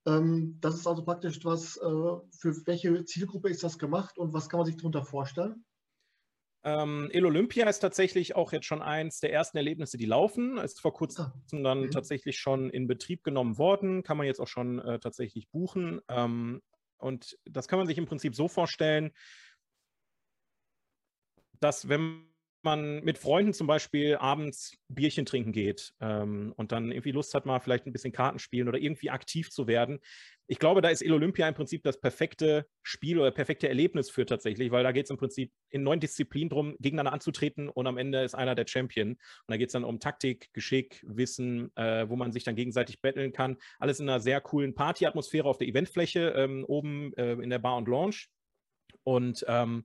Ähm, 0.06 0.58
das 0.60 0.76
ist 0.76 0.86
also 0.86 1.04
praktisch 1.04 1.44
was, 1.44 1.76
äh, 1.76 1.80
für 1.80 2.66
welche 2.66 3.04
Zielgruppe 3.04 3.50
ist 3.50 3.64
das 3.64 3.78
gemacht 3.78 4.18
und 4.18 4.32
was 4.32 4.48
kann 4.48 4.58
man 4.58 4.66
sich 4.66 4.76
darunter 4.76 5.04
vorstellen? 5.04 5.64
Ähm, 6.62 7.08
El 7.12 7.24
Olympia 7.24 7.68
ist 7.68 7.80
tatsächlich 7.80 8.36
auch 8.36 8.52
jetzt 8.52 8.66
schon 8.66 8.82
eins 8.82 9.20
der 9.20 9.32
ersten 9.32 9.56
Erlebnisse, 9.56 9.96
die 9.96 10.06
laufen. 10.06 10.58
Ist 10.58 10.80
vor 10.80 10.92
kurzem 10.92 11.24
ah, 11.24 11.62
dann 11.62 11.82
mhm. 11.82 11.90
tatsächlich 11.90 12.38
schon 12.38 12.70
in 12.70 12.86
Betrieb 12.86 13.24
genommen 13.24 13.56
worden. 13.56 14.02
Kann 14.02 14.16
man 14.16 14.26
jetzt 14.26 14.40
auch 14.40 14.48
schon 14.48 14.78
äh, 14.80 14.98
tatsächlich 14.98 15.48
buchen. 15.48 16.00
Ähm, 16.08 16.60
und 16.98 17.38
das 17.46 17.66
kann 17.66 17.78
man 17.78 17.86
sich 17.86 17.96
im 17.96 18.06
Prinzip 18.06 18.34
so 18.34 18.46
vorstellen, 18.46 19.12
dass 21.60 21.88
wenn 21.88 22.29
man 22.64 23.02
mit 23.02 23.18
Freunden 23.18 23.52
zum 23.52 23.66
Beispiel 23.66 24.16
abends 24.16 24.76
Bierchen 24.88 25.26
trinken 25.26 25.52
geht 25.52 25.92
ähm, 26.00 26.52
und 26.56 26.72
dann 26.72 26.90
irgendwie 26.90 27.12
Lust 27.12 27.34
hat, 27.34 27.46
mal 27.46 27.60
vielleicht 27.60 27.86
ein 27.86 27.92
bisschen 27.92 28.12
Karten 28.12 28.38
spielen 28.38 28.68
oder 28.68 28.78
irgendwie 28.78 29.10
aktiv 29.10 29.50
zu 29.50 29.66
werden, 29.66 30.00
ich 30.50 30.58
glaube, 30.58 30.80
da 30.80 30.88
ist 30.88 31.00
El 31.00 31.12
Olympia 31.12 31.46
im 31.46 31.54
Prinzip 31.54 31.84
das 31.84 32.00
perfekte 32.00 32.66
Spiel 32.82 33.20
oder 33.20 33.30
perfekte 33.30 33.68
Erlebnis 33.68 34.10
für 34.10 34.26
tatsächlich, 34.26 34.72
weil 34.72 34.82
da 34.82 34.90
geht 34.90 35.04
es 35.04 35.10
im 35.10 35.16
Prinzip 35.16 35.52
in 35.68 35.84
neun 35.84 36.00
Disziplinen 36.00 36.48
darum, 36.48 36.74
gegeneinander 36.80 37.12
anzutreten 37.12 37.68
und 37.68 37.86
am 37.86 37.96
Ende 37.96 38.24
ist 38.24 38.34
einer 38.34 38.56
der 38.56 38.66
Champion. 38.66 39.10
Und 39.10 39.18
da 39.46 39.56
geht 39.56 39.68
es 39.68 39.74
dann 39.74 39.84
um 39.84 40.00
Taktik, 40.00 40.52
Geschick, 40.52 41.04
Wissen, 41.06 41.70
äh, 41.76 42.08
wo 42.08 42.16
man 42.16 42.32
sich 42.32 42.42
dann 42.42 42.56
gegenseitig 42.56 43.00
betteln 43.00 43.32
kann. 43.32 43.58
Alles 43.78 44.00
in 44.00 44.08
einer 44.08 44.18
sehr 44.18 44.40
coolen 44.40 44.74
Partyatmosphäre 44.74 45.48
auf 45.48 45.58
der 45.58 45.68
Eventfläche 45.68 46.30
ähm, 46.30 46.64
oben 46.64 47.14
äh, 47.14 47.34
in 47.34 47.50
der 47.50 47.60
Bar 47.60 47.76
und 47.76 47.86
Lounge. 47.86 48.26
Und 49.04 49.44
ähm, 49.46 49.84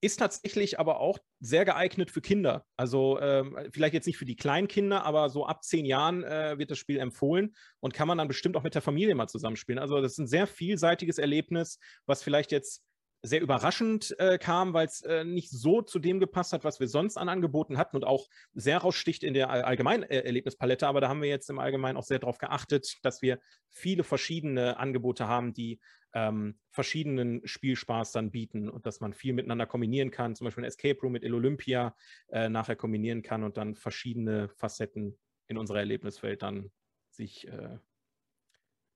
ist 0.00 0.18
tatsächlich 0.18 0.78
aber 0.78 1.00
auch 1.00 1.18
sehr 1.40 1.64
geeignet 1.64 2.10
für 2.10 2.20
Kinder. 2.20 2.64
Also 2.76 3.20
ähm, 3.20 3.56
vielleicht 3.72 3.94
jetzt 3.94 4.06
nicht 4.06 4.16
für 4.16 4.24
die 4.24 4.36
kleinen 4.36 4.68
Kinder, 4.68 5.04
aber 5.04 5.28
so 5.28 5.46
ab 5.46 5.62
zehn 5.62 5.84
Jahren 5.84 6.24
äh, 6.24 6.58
wird 6.58 6.70
das 6.70 6.78
Spiel 6.78 6.98
empfohlen 6.98 7.54
und 7.80 7.94
kann 7.94 8.08
man 8.08 8.18
dann 8.18 8.28
bestimmt 8.28 8.56
auch 8.56 8.62
mit 8.62 8.74
der 8.74 8.82
Familie 8.82 9.14
mal 9.14 9.28
zusammenspielen. 9.28 9.78
Also 9.78 10.00
das 10.00 10.12
ist 10.12 10.18
ein 10.18 10.26
sehr 10.26 10.46
vielseitiges 10.46 11.18
Erlebnis, 11.18 11.78
was 12.06 12.22
vielleicht 12.22 12.52
jetzt 12.52 12.82
sehr 13.22 13.42
überraschend 13.42 14.14
äh, 14.18 14.38
kam, 14.38 14.72
weil 14.72 14.86
es 14.86 15.02
äh, 15.02 15.24
nicht 15.24 15.50
so 15.50 15.82
zu 15.82 15.98
dem 15.98 16.20
gepasst 16.20 16.52
hat, 16.52 16.64
was 16.64 16.80
wir 16.80 16.88
sonst 16.88 17.18
an 17.18 17.28
Angeboten 17.28 17.76
hatten 17.76 17.96
und 17.96 18.04
auch 18.04 18.28
sehr 18.54 18.78
raussticht 18.78 19.22
in 19.22 19.34
der 19.34 19.50
allgemeinen 19.50 20.04
äh, 20.04 20.20
Erlebnispalette. 20.20 20.86
Aber 20.86 21.00
da 21.00 21.08
haben 21.08 21.20
wir 21.20 21.28
jetzt 21.28 21.50
im 21.50 21.58
Allgemeinen 21.58 21.98
auch 21.98 22.04
sehr 22.04 22.18
darauf 22.18 22.38
geachtet, 22.38 22.96
dass 23.02 23.20
wir 23.20 23.38
viele 23.68 24.04
verschiedene 24.04 24.78
Angebote 24.78 25.28
haben, 25.28 25.52
die 25.52 25.80
ähm, 26.12 26.58
verschiedenen 26.70 27.46
Spielspaß 27.46 28.12
dann 28.12 28.30
bieten 28.30 28.68
und 28.68 28.86
dass 28.86 29.00
man 29.00 29.12
viel 29.12 29.32
miteinander 29.32 29.66
kombinieren 29.66 30.10
kann, 30.10 30.34
zum 30.34 30.46
Beispiel 30.46 30.64
ein 30.64 30.68
Escape 30.68 31.00
Room 31.00 31.12
mit 31.12 31.24
El 31.24 31.34
Olympia 31.34 31.94
äh, 32.28 32.48
nachher 32.48 32.76
kombinieren 32.76 33.22
kann 33.22 33.44
und 33.44 33.56
dann 33.56 33.74
verschiedene 33.74 34.48
Facetten 34.48 35.18
in 35.46 35.58
unserer 35.58 35.78
Erlebniswelt 35.78 36.42
dann 36.42 36.70
sich 37.10 37.46
äh, 37.48 37.78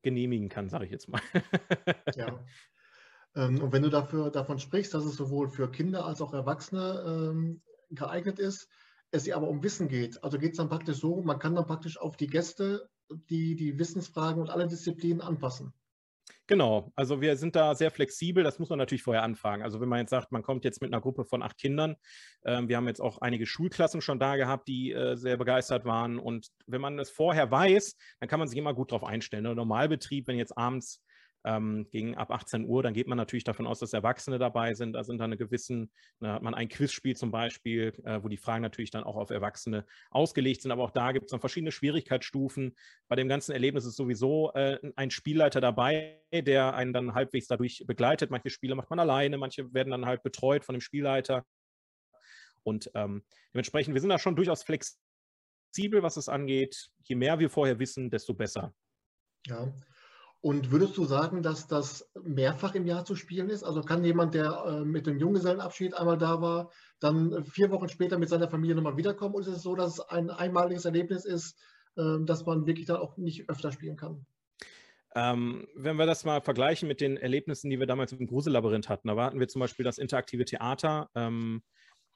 genehmigen 0.03 0.49
kann, 0.49 0.69
sage 0.69 0.85
ich 0.85 0.91
jetzt 0.91 1.09
mal. 1.09 1.21
ja. 2.17 2.45
Ähm, 3.35 3.61
und 3.61 3.73
wenn 3.73 3.83
du 3.83 3.91
dafür, 3.91 4.31
davon 4.31 4.59
sprichst, 4.59 4.95
dass 4.95 5.05
es 5.05 5.17
sowohl 5.17 5.49
für 5.49 5.71
Kinder 5.71 6.05
als 6.05 6.21
auch 6.21 6.33
Erwachsene 6.33 7.31
ähm, 7.33 7.63
geeignet 7.91 8.39
ist, 8.39 8.69
es 9.11 9.31
aber 9.31 9.49
um 9.49 9.63
Wissen 9.63 9.89
geht. 9.89 10.23
Also 10.25 10.39
geht 10.39 10.53
es 10.53 10.57
dann 10.57 10.69
praktisch 10.69 10.99
so, 10.99 11.23
man 11.23 11.39
kann 11.39 11.55
dann 11.55 11.67
praktisch 11.67 11.99
auf 11.99 12.17
die 12.17 12.27
Gäste 12.27 12.89
die, 13.11 13.55
die 13.55 13.79
Wissensfragen 13.79 14.41
und 14.41 14.51
alle 14.51 14.67
Disziplinen 14.67 15.21
anpassen. 15.21 15.73
Genau, 16.47 16.93
also 16.95 17.21
wir 17.21 17.37
sind 17.37 17.57
da 17.57 17.75
sehr 17.75 17.91
flexibel, 17.91 18.45
das 18.45 18.59
muss 18.59 18.69
man 18.69 18.79
natürlich 18.79 19.03
vorher 19.03 19.23
anfragen. 19.23 19.63
Also 19.63 19.81
wenn 19.81 19.89
man 19.89 20.01
jetzt 20.01 20.11
sagt, 20.11 20.31
man 20.31 20.43
kommt 20.43 20.65
jetzt 20.65 20.83
mit 20.83 20.93
einer 20.93 21.01
Gruppe 21.01 21.25
von 21.25 21.43
acht 21.43 21.57
Kindern, 21.57 21.97
ähm, 22.45 22.69
wir 22.69 22.77
haben 22.77 22.87
jetzt 22.87 23.01
auch 23.01 23.19
einige 23.19 23.47
Schulklassen 23.47 24.03
schon 24.03 24.19
da 24.19 24.37
gehabt, 24.37 24.69
die 24.69 24.93
äh, 24.93 25.17
sehr 25.17 25.39
begeistert 25.39 25.85
waren 25.85 26.19
und 26.19 26.49
wenn 26.67 26.83
man 26.83 26.99
es 26.99 27.11
vorher 27.11 27.51
weiß, 27.51 27.97
dann 28.21 28.29
kann 28.29 28.39
man 28.39 28.49
sich 28.49 28.59
immer 28.59 28.75
gut 28.75 28.93
darauf 28.93 29.05
einstellen. 29.05 29.45
Der 29.45 29.55
Normalbetrieb, 29.55 30.27
wenn 30.27 30.37
jetzt 30.37 30.57
abends 30.57 31.03
ähm, 31.45 31.87
gegen 31.91 32.17
ab 32.17 32.31
18 32.31 32.67
Uhr, 32.67 32.83
dann 32.83 32.95
geht 32.95 33.07
man 33.07 33.19
natürlich 33.19 33.45
davon 33.45 33.67
aus, 33.67 33.79
dass 33.79 33.93
Erwachsene 33.93 34.39
dabei 34.39 34.75
sind. 34.75 34.95
Da 34.95 35.05
sind 35.05 35.19
dann 35.19 35.27
eine 35.27 35.37
gewissen, 35.37 35.91
da 36.21 36.35
hat 36.35 36.43
man 36.43 36.55
ein 36.55 36.69
Quizspiel 36.69 37.17
zum 37.17 37.31
Beispiel, 37.31 37.93
äh, 38.05 38.23
wo 38.23 38.29
die 38.29 38.37
Fragen 38.37 38.63
natürlich 38.63 38.91
dann 38.91 39.05
auch 39.05 39.17
auf 39.17 39.31
Erwachsene 39.31 39.85
ausgelegt 40.11 40.63
sind. 40.63 40.73
Aber 40.73 40.83
auch 40.83 40.91
da 40.91 41.13
gibt 41.13 41.27
es 41.27 41.31
dann 41.31 41.41
verschiedene 41.41 41.73
Schwierigkeitsstufen. 41.73 42.75
Bei 43.09 43.17
dem 43.17 43.29
ganzen 43.29 43.53
Erlebnis 43.53 43.85
ist 43.85 43.97
sowieso 43.97 44.53
äh, 44.55 44.79
ein 44.97 45.11
Spielleiter 45.11 45.61
dabei, 45.61 46.21
der 46.33 46.75
einen 46.75 46.93
dann 46.93 47.15
halbwegs 47.15 47.47
dadurch 47.47 47.85
begleitet. 47.87 48.31
Manche 48.31 48.51
Spiele 48.51 48.75
macht 48.75 48.91
man 48.91 48.99
alleine, 48.99 49.37
manche 49.37 49.73
werden 49.75 49.91
dann 49.91 50.07
halt 50.07 50.23
betreut 50.23 50.65
von 50.65 50.75
dem 50.75 50.81
Spielleiter. 50.81 51.45
Und 52.63 52.91
ähm, 52.95 53.23
dementsprechend, 53.53 53.95
wir 53.95 54.01
sind 54.01 54.11
da 54.11 54.19
schon 54.19 54.37
durchaus 54.37 54.63
flexibel, 54.63 56.03
was 56.03 56.17
es 56.17 56.31
angeht. 56.31 56.89
Je 57.03 57.15
mehr 57.15 57.39
wir 57.39 57.51
vorher 57.51 57.79
wissen, 57.79 58.09
desto 58.09 58.33
besser. 58.33 58.75
Ja, 59.47 59.71
und 60.45 60.71
würdest 60.71 60.99
du 60.99 61.07
sagen, 61.07 61.43
dass 61.43 61.69
das 61.69 62.13
mehrfach 62.23 62.75
im 62.75 62.87
Jahr 62.87 63.07
zu 63.07 63.17
spielen 63.17 63.49
ist? 63.49 63.63
Also 63.63 63.81
kann 63.81 64.05
jemand, 64.05 64.35
der 64.35 64.63
äh, 64.67 64.85
mit 64.85 65.07
dem 65.07 65.19
Junggesellenabschied 65.19 65.95
einmal 65.95 66.19
da 66.19 66.43
war, 66.43 66.71
dann 67.01 67.33
äh, 67.33 67.43
vier 67.43 67.71
Wochen 67.71 67.89
später 67.89 68.19
mit 68.19 68.29
seiner 68.29 68.51
Familie 68.51 68.75
nochmal 68.75 68.99
wiederkommen? 68.99 69.35
Oder 69.35 69.47
ist 69.47 69.57
es 69.57 69.63
so, 69.63 69.75
dass 69.75 69.95
es 69.95 70.01
ein 70.01 70.29
einmaliges 70.29 70.85
Erlebnis 70.85 71.25
ist, 71.25 71.59
äh, 71.97 72.19
dass 72.27 72.45
man 72.45 72.67
wirklich 72.67 72.85
dann 72.85 72.99
auch 72.99 73.17
nicht 73.17 73.49
öfter 73.49 73.73
spielen 73.73 73.97
kann? 73.97 74.27
Ähm, 75.15 75.67
wenn 75.77 75.97
wir 75.97 76.05
das 76.05 76.27
mal 76.27 76.43
vergleichen 76.43 76.89
mit 76.89 77.01
den 77.01 77.17
Erlebnissen, 77.17 77.71
die 77.71 77.81
wir 77.81 77.87
damals 77.87 78.13
im 78.13 78.27
Grusellabyrinth 78.27 78.91
hatten, 78.91 79.09
da 79.09 79.17
hatten 79.17 79.41
wir 79.41 79.49
zum 79.49 79.61
Beispiel 79.61 79.85
das 79.85 79.97
interaktive 79.97 80.45
Theater. 80.45 81.09
Ähm, 81.15 81.63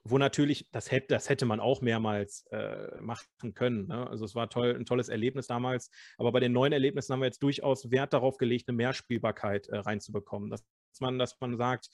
wo 0.04 0.18
natürlich, 0.18 0.68
das 0.72 0.90
hätte, 0.90 1.08
das 1.08 1.28
hätte 1.28 1.46
man 1.46 1.60
auch 1.60 1.80
mehrmals 1.80 2.46
äh, 2.50 3.00
machen 3.00 3.54
können. 3.54 3.88
Ne? 3.88 4.08
Also 4.08 4.24
es 4.24 4.34
war 4.34 4.48
toll, 4.48 4.74
ein 4.78 4.86
tolles 4.86 5.08
Erlebnis 5.08 5.46
damals. 5.46 5.90
Aber 6.16 6.32
bei 6.32 6.40
den 6.40 6.52
neuen 6.52 6.72
Erlebnissen 6.72 7.12
haben 7.12 7.20
wir 7.20 7.26
jetzt 7.26 7.42
durchaus 7.42 7.90
Wert 7.90 8.12
darauf 8.12 8.38
gelegt, 8.38 8.68
eine 8.68 8.76
Mehrspielbarkeit 8.76 9.68
äh, 9.68 9.78
reinzubekommen. 9.78 10.50
Dass 10.50 10.64
man, 11.00 11.18
dass 11.18 11.38
man 11.40 11.56
sagt, 11.56 11.90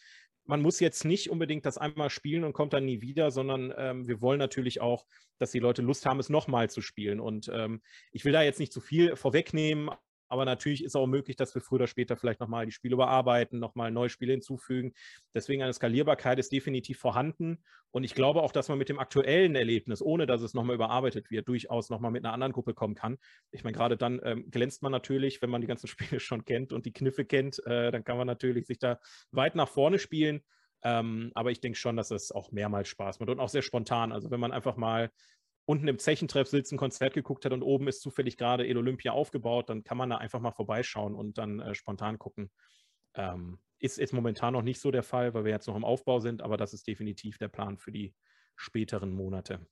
man 0.47 0.63
muss 0.63 0.81
jetzt 0.81 1.05
nicht 1.05 1.31
unbedingt 1.31 1.65
das 1.67 1.79
einmal 1.79 2.11
spielen 2.11 2.45
und 2.45 2.53
kommt 2.53 2.73
dann 2.73 2.85
nie 2.85 3.01
wieder, 3.01 3.31
sondern 3.31 3.73
ähm, 3.77 4.07
wir 4.07 4.21
wollen 4.21 4.39
natürlich 4.39 4.81
auch, 4.81 5.07
dass 5.39 5.51
die 5.51 5.59
Leute 5.59 5.83
Lust 5.83 6.07
haben, 6.07 6.21
es 6.21 6.29
nochmal 6.29 6.71
zu 6.71 6.83
spielen. 6.83 7.21
Und 7.21 7.51
ähm, 7.53 7.81
ich 8.13 8.25
will 8.25 8.33
da 8.33 8.43
jetzt 8.43 8.61
nicht 8.61 8.73
zu 8.73 8.81
viel 8.81 9.17
vorwegnehmen, 9.17 9.91
aber 10.29 10.45
natürlich 10.45 10.83
ist 10.85 10.97
auch 10.97 11.07
möglich, 11.07 11.37
dass 11.37 11.55
wir 11.55 11.63
früher 11.63 11.77
oder 11.77 11.87
später 11.87 12.17
vielleicht 12.17 12.41
nochmal 12.41 12.67
die 12.67 12.73
Spiele 12.73 12.95
überarbeiten, 12.95 13.59
nochmal 13.59 13.91
neue 13.91 14.09
Spiele 14.09 14.33
hinzufügen. 14.33 14.93
Deswegen 15.35 15.63
eine 15.63 15.73
Skalierbarkeit 15.73 16.39
ist 16.39 16.53
definitiv 16.53 16.99
vorhanden. 16.99 17.63
Und 17.91 18.05
ich 18.05 18.15
glaube 18.15 18.43
auch, 18.43 18.53
dass 18.53 18.69
man 18.69 18.79
mit 18.79 18.89
dem 18.89 18.99
aktuellen 18.99 19.55
Erlebnis, 19.55 20.03
ohne 20.03 20.27
dass 20.27 20.43
es 20.43 20.55
nochmal 20.55 20.75
überarbeitet 20.75 21.31
wird, 21.31 21.47
durchaus 21.49 21.91
nochmal 21.91 22.11
mit 22.11 22.25
einer 22.25 22.33
anderen 22.33 22.53
Gruppe 22.53 22.75
kommen 22.75 22.95
kann. 22.95 23.19
Ich 23.51 23.65
meine, 23.65 23.77
gerade 23.77 23.97
dann 23.97 24.21
ähm, 24.25 24.51
glänzt 24.51 24.83
man 24.83 24.93
natürlich, 24.93 25.43
wenn 25.43 25.51
man 25.51 25.61
die 25.61 25.67
ganzen 25.67 25.87
Spiele 25.89 26.21
schon 26.21 26.45
kennt 26.45 26.73
und 26.73 26.87
die 26.87 26.93
Kniffe 26.93 27.25
kennt, 27.25 27.65
äh, 27.67 27.93
dann 27.93 28.05
kann 28.05 28.17
man 28.17 28.27
natürlich 28.27 28.67
sich 28.67 28.79
da 28.79 28.99
weit 29.31 29.55
nach 29.55 29.69
vorne 29.69 29.99
spielen. 29.99 30.43
Ähm, 30.83 31.33
aber 31.35 31.51
ich 31.51 31.61
denke 31.61 31.79
schon, 31.79 31.97
dass 31.97 32.11
es 32.11 32.31
auch 32.31 32.53
mehrmals 32.53 32.89
Spaß 32.89 33.21
macht 33.21 33.31
und 33.31 33.41
auch 33.41 33.49
sehr 33.49 33.63
spontan. 33.63 34.13
Also 34.13 34.31
wenn 34.31 34.41
man 34.41 34.53
einfach 34.53 34.77
mal 34.77 35.11
unten 35.67 35.89
im 35.89 35.99
Zechentreff 35.99 36.49
sitzt, 36.49 36.73
ein 36.73 36.79
Konzert 36.79 37.15
geguckt 37.15 37.45
hat 37.45 37.53
und 37.53 37.63
oben 37.63 37.89
ist 37.89 38.03
zufällig 38.03 38.37
gerade 38.37 38.67
El 38.67 38.77
Olympia 38.77 39.13
aufgebaut, 39.13 39.71
dann 39.71 39.85
kann 39.85 39.99
man 39.99 40.11
da 40.11 40.17
einfach 40.19 40.41
mal 40.41 40.53
vorbeischauen 40.53 41.15
und 41.15 41.39
dann 41.39 41.61
äh, 41.61 41.75
spontan 41.75 42.19
gucken. 42.19 42.51
Ähm, 43.15 43.59
ist 43.79 43.99
jetzt 43.99 44.13
momentan 44.13 44.53
noch 44.53 44.63
nicht 44.63 44.81
so 44.81 44.91
der 44.91 45.03
Fall, 45.03 45.35
weil 45.35 45.45
wir 45.45 45.53
jetzt 45.53 45.69
noch 45.69 45.77
im 45.77 45.85
Aufbau 45.85 46.19
sind, 46.19 46.43
aber 46.43 46.57
das 46.57 46.73
ist 46.73 46.87
definitiv 46.87 47.39
der 47.39 47.49
Plan 47.49 47.79
für 47.79 47.93
die 47.93 48.15
späteren 48.57 49.13
Monate. 49.13 49.67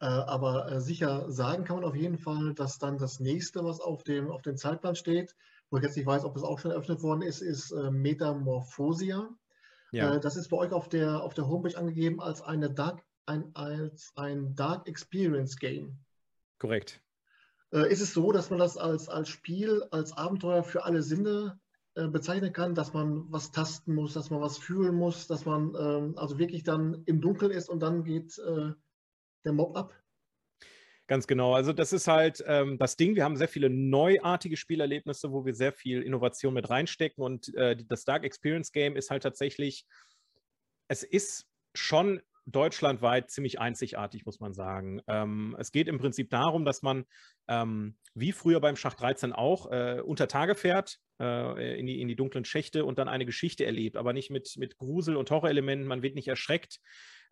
Äh, 0.00 0.06
aber 0.06 0.70
äh, 0.70 0.80
sicher 0.80 1.30
sagen 1.30 1.64
kann 1.64 1.76
man 1.76 1.84
auf 1.84 1.96
jeden 1.96 2.18
Fall, 2.18 2.54
dass 2.54 2.78
dann 2.78 2.98
das 2.98 3.20
nächste, 3.20 3.64
was 3.64 3.80
auf 3.80 4.02
dem, 4.02 4.30
auf 4.30 4.42
dem 4.42 4.56
Zeitplan 4.56 4.96
steht, 4.96 5.34
wo 5.70 5.78
ich 5.78 5.82
jetzt 5.82 5.96
nicht 5.96 6.06
weiß, 6.06 6.24
ob 6.24 6.36
es 6.36 6.42
auch 6.42 6.58
schon 6.58 6.72
eröffnet 6.72 7.02
worden 7.02 7.22
ist, 7.22 7.40
ist 7.40 7.70
äh, 7.72 7.90
Metamorphosia. 7.90 9.28
Ja. 9.92 10.14
Äh, 10.14 10.20
das 10.20 10.36
ist 10.36 10.48
bei 10.48 10.56
euch 10.56 10.72
auf 10.72 10.88
der, 10.88 11.22
auf 11.22 11.34
der 11.34 11.46
Homepage 11.46 11.76
angegeben 11.76 12.20
als 12.20 12.42
eine 12.42 12.70
Dark 12.70 13.04
ein, 13.26 13.54
als 13.54 14.12
ein 14.16 14.54
Dark 14.54 14.88
Experience 14.88 15.56
Game. 15.56 15.98
Korrekt. 16.58 17.00
Äh, 17.72 17.90
ist 17.92 18.00
es 18.00 18.14
so, 18.14 18.32
dass 18.32 18.50
man 18.50 18.58
das 18.58 18.76
als, 18.76 19.08
als 19.08 19.28
Spiel, 19.28 19.84
als 19.90 20.16
Abenteuer 20.16 20.62
für 20.62 20.84
alle 20.84 21.02
Sinne 21.02 21.58
äh, 21.94 22.08
bezeichnen 22.08 22.52
kann, 22.52 22.74
dass 22.74 22.92
man 22.92 23.30
was 23.30 23.50
tasten 23.50 23.94
muss, 23.94 24.14
dass 24.14 24.30
man 24.30 24.40
was 24.40 24.58
fühlen 24.58 24.94
muss, 24.94 25.26
dass 25.26 25.44
man 25.44 25.74
ähm, 25.78 26.14
also 26.16 26.38
wirklich 26.38 26.62
dann 26.62 27.02
im 27.06 27.20
Dunkeln 27.20 27.52
ist 27.52 27.68
und 27.68 27.80
dann 27.80 28.04
geht 28.04 28.38
äh, 28.38 28.72
der 29.44 29.52
Mob 29.52 29.76
ab? 29.76 29.94
Ganz 31.06 31.26
genau. 31.26 31.54
Also 31.54 31.72
das 31.72 31.92
ist 31.92 32.08
halt 32.08 32.42
ähm, 32.46 32.78
das 32.78 32.96
Ding. 32.96 33.14
Wir 33.14 33.24
haben 33.24 33.36
sehr 33.36 33.48
viele 33.48 33.68
neuartige 33.68 34.56
Spielerlebnisse, 34.56 35.32
wo 35.32 35.44
wir 35.44 35.54
sehr 35.54 35.72
viel 35.72 36.02
Innovation 36.02 36.54
mit 36.54 36.70
reinstecken. 36.70 37.22
Und 37.22 37.54
äh, 37.54 37.76
das 37.76 38.04
Dark 38.04 38.24
Experience 38.24 38.72
Game 38.72 38.96
ist 38.96 39.10
halt 39.10 39.22
tatsächlich, 39.22 39.84
es 40.88 41.02
ist 41.02 41.46
schon 41.74 42.22
deutschlandweit 42.46 43.30
ziemlich 43.30 43.58
einzigartig, 43.58 44.26
muss 44.26 44.40
man 44.40 44.52
sagen. 44.52 45.00
Ähm, 45.06 45.56
es 45.58 45.72
geht 45.72 45.88
im 45.88 45.98
Prinzip 45.98 46.30
darum, 46.30 46.64
dass 46.64 46.82
man, 46.82 47.04
ähm, 47.48 47.96
wie 48.14 48.32
früher 48.32 48.60
beim 48.60 48.76
Schacht 48.76 49.00
13 49.00 49.32
auch, 49.32 49.70
äh, 49.70 50.00
unter 50.04 50.28
Tage 50.28 50.54
fährt, 50.54 50.98
äh, 51.20 51.78
in, 51.78 51.86
die, 51.86 52.00
in 52.00 52.08
die 52.08 52.16
dunklen 52.16 52.44
Schächte 52.44 52.84
und 52.84 52.98
dann 52.98 53.08
eine 53.08 53.26
Geschichte 53.26 53.64
erlebt, 53.64 53.96
aber 53.96 54.12
nicht 54.12 54.30
mit, 54.30 54.54
mit 54.56 54.76
Grusel- 54.76 55.16
und 55.16 55.30
Horrorelementen, 55.30 55.86
man 55.86 56.02
wird 56.02 56.14
nicht 56.14 56.28
erschreckt, 56.28 56.80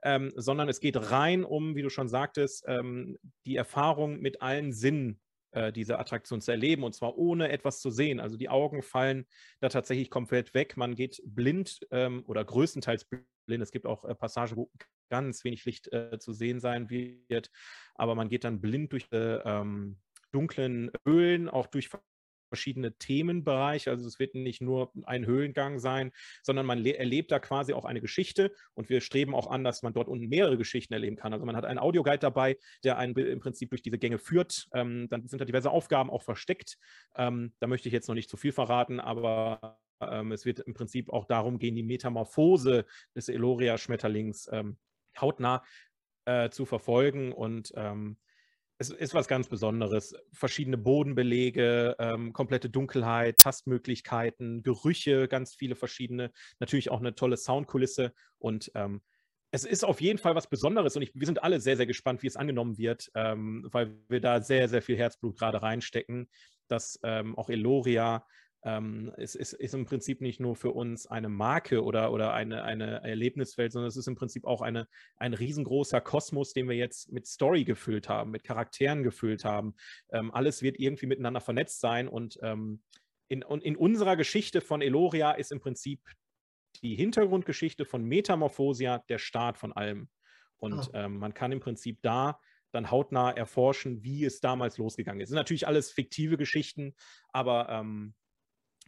ähm, 0.03 0.33
sondern 0.35 0.69
es 0.69 0.81
geht 0.81 1.11
rein 1.11 1.45
um, 1.45 1.77
wie 1.77 1.83
du 1.83 1.91
schon 1.91 2.09
sagtest, 2.09 2.65
ähm, 2.67 3.19
die 3.47 3.57
Erfahrung 3.57 4.21
mit 4.21 4.43
allen 4.43 4.73
Sinnen 4.73 5.21
äh, 5.53 5.73
diese 5.73 5.99
Attraktion 5.99 6.41
zu 6.41 6.51
erleben 6.51 6.83
und 6.83 6.95
zwar 6.95 7.17
ohne 7.17 7.51
etwas 7.51 7.81
zu 7.81 7.91
sehen. 7.91 8.21
Also 8.21 8.37
die 8.37 8.49
Augen 8.49 8.83
fallen 8.83 9.27
da 9.61 9.69
tatsächlich 9.69 10.11
komplett 10.11 10.55
weg. 10.55 10.77
Man 10.77 10.95
geht 10.95 11.23
blind 11.25 11.81
ähm, 11.91 12.25
oder 12.27 12.45
größtenteils 12.45 13.07
blind. 13.47 13.63
Es 13.63 13.71
gibt 13.71 13.87
auch 13.87 14.05
äh, 14.05 14.15
Passagen, 14.15 14.57
wo 14.57 14.71
ganz 15.11 15.45
wenig 15.45 15.65
Licht 15.65 15.93
äh, 15.93 16.19
zu 16.19 16.33
sehen 16.33 16.59
sein 16.59 16.89
wird. 16.89 17.51
Aber 17.95 18.15
man 18.15 18.29
geht 18.29 18.45
dann 18.45 18.61
blind 18.61 18.93
durch 18.93 19.07
äh, 19.13 19.37
ähm, 19.45 19.99
dunklen 20.33 20.91
Höhlen, 21.05 21.49
auch 21.49 21.67
durch 21.67 21.91
verschiedene 22.53 22.93
Themenbereiche. 22.93 23.91
Also 23.91 24.07
es 24.07 24.19
wird 24.19 24.35
nicht 24.35 24.61
nur 24.61 24.93
ein 25.05 25.25
Höhlengang 25.25 25.79
sein, 25.79 26.13
sondern 26.43 26.67
man 26.67 26.85
erlebt 26.85 27.33
da 27.33 27.39
quasi 27.39 27.73
auch 27.73 27.87
eine 27.87 28.03
Geschichte 28.03 28.53
und 28.75 28.91
wir 28.91 29.01
streben 29.01 29.35
auch 29.35 29.51
an, 29.51 29.65
dass 29.65 29.83
man 29.83 29.95
dort 29.95 30.09
unten 30.09 30.29
mehrere 30.29 30.59
Geschichten 30.59 30.93
erleben 30.93 31.17
kann. 31.17 31.33
Also 31.33 31.47
man 31.47 31.57
hat 31.57 31.65
einen 31.65 31.79
Audioguide 31.79 32.19
dabei, 32.19 32.59
der 32.85 32.99
einen 32.99 33.17
im 33.17 33.41
Prinzip 33.41 33.71
durch 33.71 33.81
diese 33.81 33.97
Gänge 33.97 34.19
führt. 34.19 34.69
Ähm, 34.75 35.09
dann 35.09 35.27
sind 35.27 35.41
da 35.41 35.47
diverse 35.47 35.71
Aufgaben 35.71 36.11
auch 36.11 36.23
versteckt. 36.23 36.77
Ähm, 37.17 37.55
da 37.59 37.67
möchte 37.67 37.89
ich 37.89 37.95
jetzt 37.95 38.09
noch 38.09 38.15
nicht 38.15 38.29
zu 38.29 38.37
viel 38.37 38.53
verraten, 38.53 39.01
aber 39.01 39.79
ähm, 40.03 40.31
es 40.33 40.45
wird 40.45 40.61
im 40.61 40.75
Prinzip 40.75 41.11
auch 41.11 41.25
darum 41.25 41.59
gehen, 41.59 41.75
die 41.75 41.83
Metamorphose 41.83 42.85
des 43.17 43.31
Eloria-Schmetterlings 43.31 44.51
ähm, 44.53 44.77
hautnah 45.19 45.65
äh, 46.27 46.51
zu 46.51 46.67
verfolgen. 46.67 47.33
Und 47.33 47.73
ähm, 47.77 48.19
es 48.83 48.91
ist 48.91 49.15
was 49.15 49.29
ganz 49.29 49.49
Besonderes. 49.49 50.15
Verschiedene 50.33 50.77
Bodenbelege, 50.77 51.95
ähm, 51.99 52.33
komplette 52.33 52.69
Dunkelheit, 52.69 53.39
Tastmöglichkeiten, 53.39 54.63
Gerüche, 54.63 55.29
ganz 55.29 55.55
viele 55.55 55.77
verschiedene. 55.77 56.33
Natürlich 56.59 56.91
auch 56.91 57.01
eine 57.01 57.15
tolle 57.15 57.37
Soundkulisse. 57.37 58.13
Und 58.39 58.73
ähm, 58.75 59.03
es 59.53 59.65
ist 59.65 59.85
auf 59.85 60.01
jeden 60.01 60.19
Fall 60.19 60.35
was 60.35 60.49
Besonderes 60.49 60.97
und 60.97 61.03
ich, 61.03 61.13
wir 61.15 61.27
sind 61.27 61.43
alle 61.43 61.61
sehr, 61.61 61.77
sehr 61.77 61.87
gespannt, 61.87 62.23
wie 62.23 62.27
es 62.27 62.37
angenommen 62.37 62.79
wird, 62.79 63.11
ähm, 63.15 63.69
weil 63.71 63.95
wir 64.09 64.21
da 64.21 64.41
sehr, 64.41 64.69
sehr 64.69 64.83
viel 64.83 64.97
Herzblut 64.97 65.39
gerade 65.39 65.63
reinstecken, 65.63 66.29
dass 66.69 66.99
ähm, 67.03 67.37
auch 67.39 67.51
Eloria 67.51 68.27
ähm, 68.65 69.13
es 69.17 69.35
ist, 69.35 69.55
ist, 69.55 69.75
im 69.75 69.87
Prinzip 69.87 70.21
nicht 70.21 70.39
nur 70.39 70.55
für 70.55 70.71
uns 70.71 71.07
eine 71.07 71.29
Marke 71.29 71.83
oder, 71.83 72.13
oder 72.13 72.33
eine, 72.33 72.63
eine 72.63 73.03
Erlebniswelt, 73.03 73.73
sondern 73.73 73.89
es 73.89 73.97
ist 73.97 74.07
im 74.07 74.15
Prinzip 74.15 74.45
auch 74.45 74.61
eine, 74.61 74.87
ein 75.17 75.35
riesengroßer 75.35 76.01
Kosmos, 76.01 76.53
den 76.53 76.69
wir 76.69 76.77
jetzt 76.77 77.11
mit 77.13 77.27
Story 77.27 77.65
gefüllt 77.65 78.09
haben, 78.09 78.31
mit 78.31 78.45
Charakteren 78.45 79.03
gefüllt 79.03 79.45
haben. 79.45 79.75
Ähm, 80.13 80.33
alles 80.33 80.63
wird 80.63 80.79
irgendwie 80.79 81.07
miteinander 81.07 81.41
vernetzt 81.41 81.81
sein 81.81 82.09
und 82.09 82.39
ähm, 82.43 82.83
in, 83.29 83.43
in 83.43 83.77
unserer 83.77 84.17
Geschichte 84.17 84.61
von 84.61 84.83
Eloria 84.83 85.33
ist 85.33 85.53
im 85.53 85.61
Prinzip 85.61 86.01
die 86.83 86.95
Hintergrundgeschichte 86.95 87.85
von 87.85 88.05
Metamorphosia 88.05 88.99
der 89.09 89.19
Start 89.19 89.57
von 89.57 89.73
allem. 89.73 90.09
Und 90.59 90.91
oh. 90.95 91.09
man 91.09 91.35
kann 91.35 91.51
im 91.51 91.59
Prinzip 91.59 91.99
da 92.03 92.39
dann 92.73 92.91
hautnah 92.91 93.31
erforschen, 93.31 94.03
wie 94.03 94.25
es 94.25 94.41
damals 94.41 94.79
losgegangen 94.79 95.21
ist. 95.21 95.29
Das 95.29 95.31
sind 95.31 95.37
natürlich 95.37 95.67
alles 95.67 95.91
fiktive 95.91 96.37
Geschichten, 96.37 96.95
aber 97.29 97.69
ähm, 97.69 98.15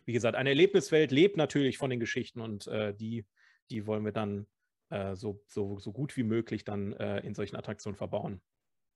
wie 0.04 0.12
gesagt, 0.12 0.37
eine 0.37 0.50
Erlebniswelt 0.50 1.11
lebt 1.11 1.37
natürlich 1.37 1.78
von 1.78 1.90
den 1.90 2.00
Geschichten 2.00 2.40
und 2.40 2.66
äh, 2.66 2.94
die, 2.94 3.25
die 3.70 3.87
wollen 3.87 4.04
wir 4.04 4.12
dann 4.12 4.46
äh, 4.90 5.14
so, 5.16 5.42
so, 5.49 5.78
so 5.78 5.92
gut 5.92 6.16
wie 6.16 6.25
möglich 6.25 6.64
dann 6.64 6.92
äh, 6.94 7.20
in 7.20 7.34
solchen 7.34 7.56
Attraktionen 7.56 7.96
verbauen. 7.96 8.40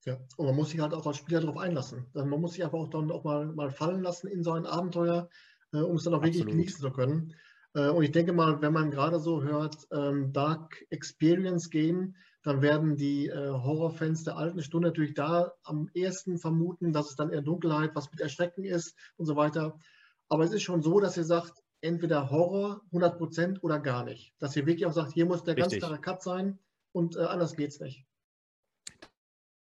Ja, 0.05 0.17
und 0.37 0.45
man 0.45 0.55
muss 0.55 0.69
sich 0.69 0.79
halt 0.79 0.93
auch 0.93 1.05
als 1.05 1.17
Spieler 1.17 1.41
darauf 1.41 1.57
einlassen. 1.57 2.05
Also 2.13 2.27
man 2.27 2.39
muss 2.39 2.53
sich 2.53 2.63
aber 2.63 2.77
auch 2.77 2.89
dann 2.89 3.11
auch 3.11 3.23
mal, 3.23 3.47
mal 3.47 3.69
fallen 3.69 4.01
lassen 4.01 4.27
in 4.27 4.43
so 4.43 4.51
ein 4.53 4.65
Abenteuer. 4.65 5.29
äh, 5.73 5.77
um 5.77 5.95
es 5.95 6.03
dann 6.03 6.13
auch 6.13 6.23
wirklich 6.23 6.45
genießen 6.45 6.81
zu 6.81 6.91
können. 6.91 7.35
Äh, 7.73 7.89
und 7.89 8.03
ich 8.03 8.11
denke 8.11 8.33
mal, 8.33 8.61
wenn 8.61 8.73
man 8.73 8.91
gerade 8.91 9.19
so 9.19 9.43
hört, 9.43 9.87
ähm, 9.91 10.33
Dark 10.33 10.83
Experience 10.89 11.69
Game, 11.69 12.15
dann 12.43 12.61
werden 12.61 12.95
die 12.95 13.27
äh, 13.27 13.49
Horrorfans 13.49 14.23
der 14.23 14.37
alten 14.37 14.63
Stunde 14.63 14.87
natürlich 14.87 15.13
da 15.13 15.53
am 15.63 15.89
ehesten 15.93 16.37
vermuten, 16.37 16.93
dass 16.93 17.09
es 17.09 17.15
dann 17.15 17.31
eher 17.31 17.41
Dunkelheit, 17.41 17.91
was 17.95 18.09
mit 18.11 18.21
Erschrecken 18.21 18.63
ist 18.63 18.95
und 19.17 19.25
so 19.25 19.35
weiter. 19.35 19.77
Aber 20.29 20.43
es 20.43 20.51
ist 20.51 20.63
schon 20.63 20.81
so, 20.81 20.99
dass 20.99 21.17
ihr 21.17 21.23
sagt, 21.23 21.53
entweder 21.81 22.29
Horror 22.29 22.81
100% 22.91 23.61
oder 23.61 23.79
gar 23.79 24.03
nicht. 24.03 24.33
Dass 24.39 24.55
ihr 24.55 24.65
wirklich 24.65 24.85
auch 24.85 24.93
sagt, 24.93 25.13
hier 25.13 25.25
muss 25.25 25.43
der 25.43 25.55
Richtig. 25.55 25.79
ganz 25.79 25.79
klare 25.79 26.01
Cut 26.01 26.21
sein 26.21 26.59
und 26.91 27.15
äh, 27.15 27.21
anders 27.21 27.57
es 27.57 27.79
nicht. 27.79 28.05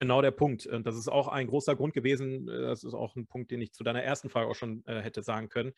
Genau 0.00 0.22
der 0.22 0.30
Punkt. 0.30 0.66
Und 0.66 0.86
das 0.86 0.96
ist 0.96 1.08
auch 1.08 1.28
ein 1.28 1.48
großer 1.48 1.74
Grund 1.74 1.92
gewesen. 1.92 2.46
Das 2.46 2.84
ist 2.84 2.94
auch 2.94 3.16
ein 3.16 3.26
Punkt, 3.26 3.50
den 3.50 3.60
ich 3.60 3.72
zu 3.72 3.82
deiner 3.82 4.02
ersten 4.02 4.30
Frage 4.30 4.48
auch 4.48 4.54
schon 4.54 4.84
äh, 4.86 5.00
hätte 5.00 5.22
sagen 5.22 5.48
können. 5.48 5.72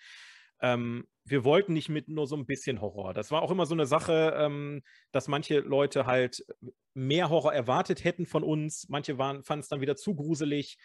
Ähm, 0.60 1.06
wir 1.25 1.44
wollten 1.44 1.72
nicht 1.72 1.88
mit 1.88 2.08
nur 2.08 2.26
so 2.26 2.37
ein 2.37 2.44
bisschen 2.44 2.82
Horror. 2.82 3.14
Das 3.14 3.30
war 3.30 3.40
auch 3.40 3.50
immer 3.50 3.64
so 3.64 3.75
eine 3.75 3.87
Sache, 3.87 4.34
ähm, 4.37 4.82
dass 5.10 5.26
manche 5.26 5.60
Leute 5.60 6.04
halt 6.04 6.44
mehr 6.92 7.30
Horror 7.30 7.54
erwartet 7.54 8.04
hätten 8.04 8.26
von 8.26 8.44
uns. 8.44 8.87
Manche 8.90 9.16
fanden 9.16 9.60
es 9.60 9.68
dann 9.68 9.80
wieder 9.80 9.96
zu 9.96 10.14
gruselig 10.14 10.76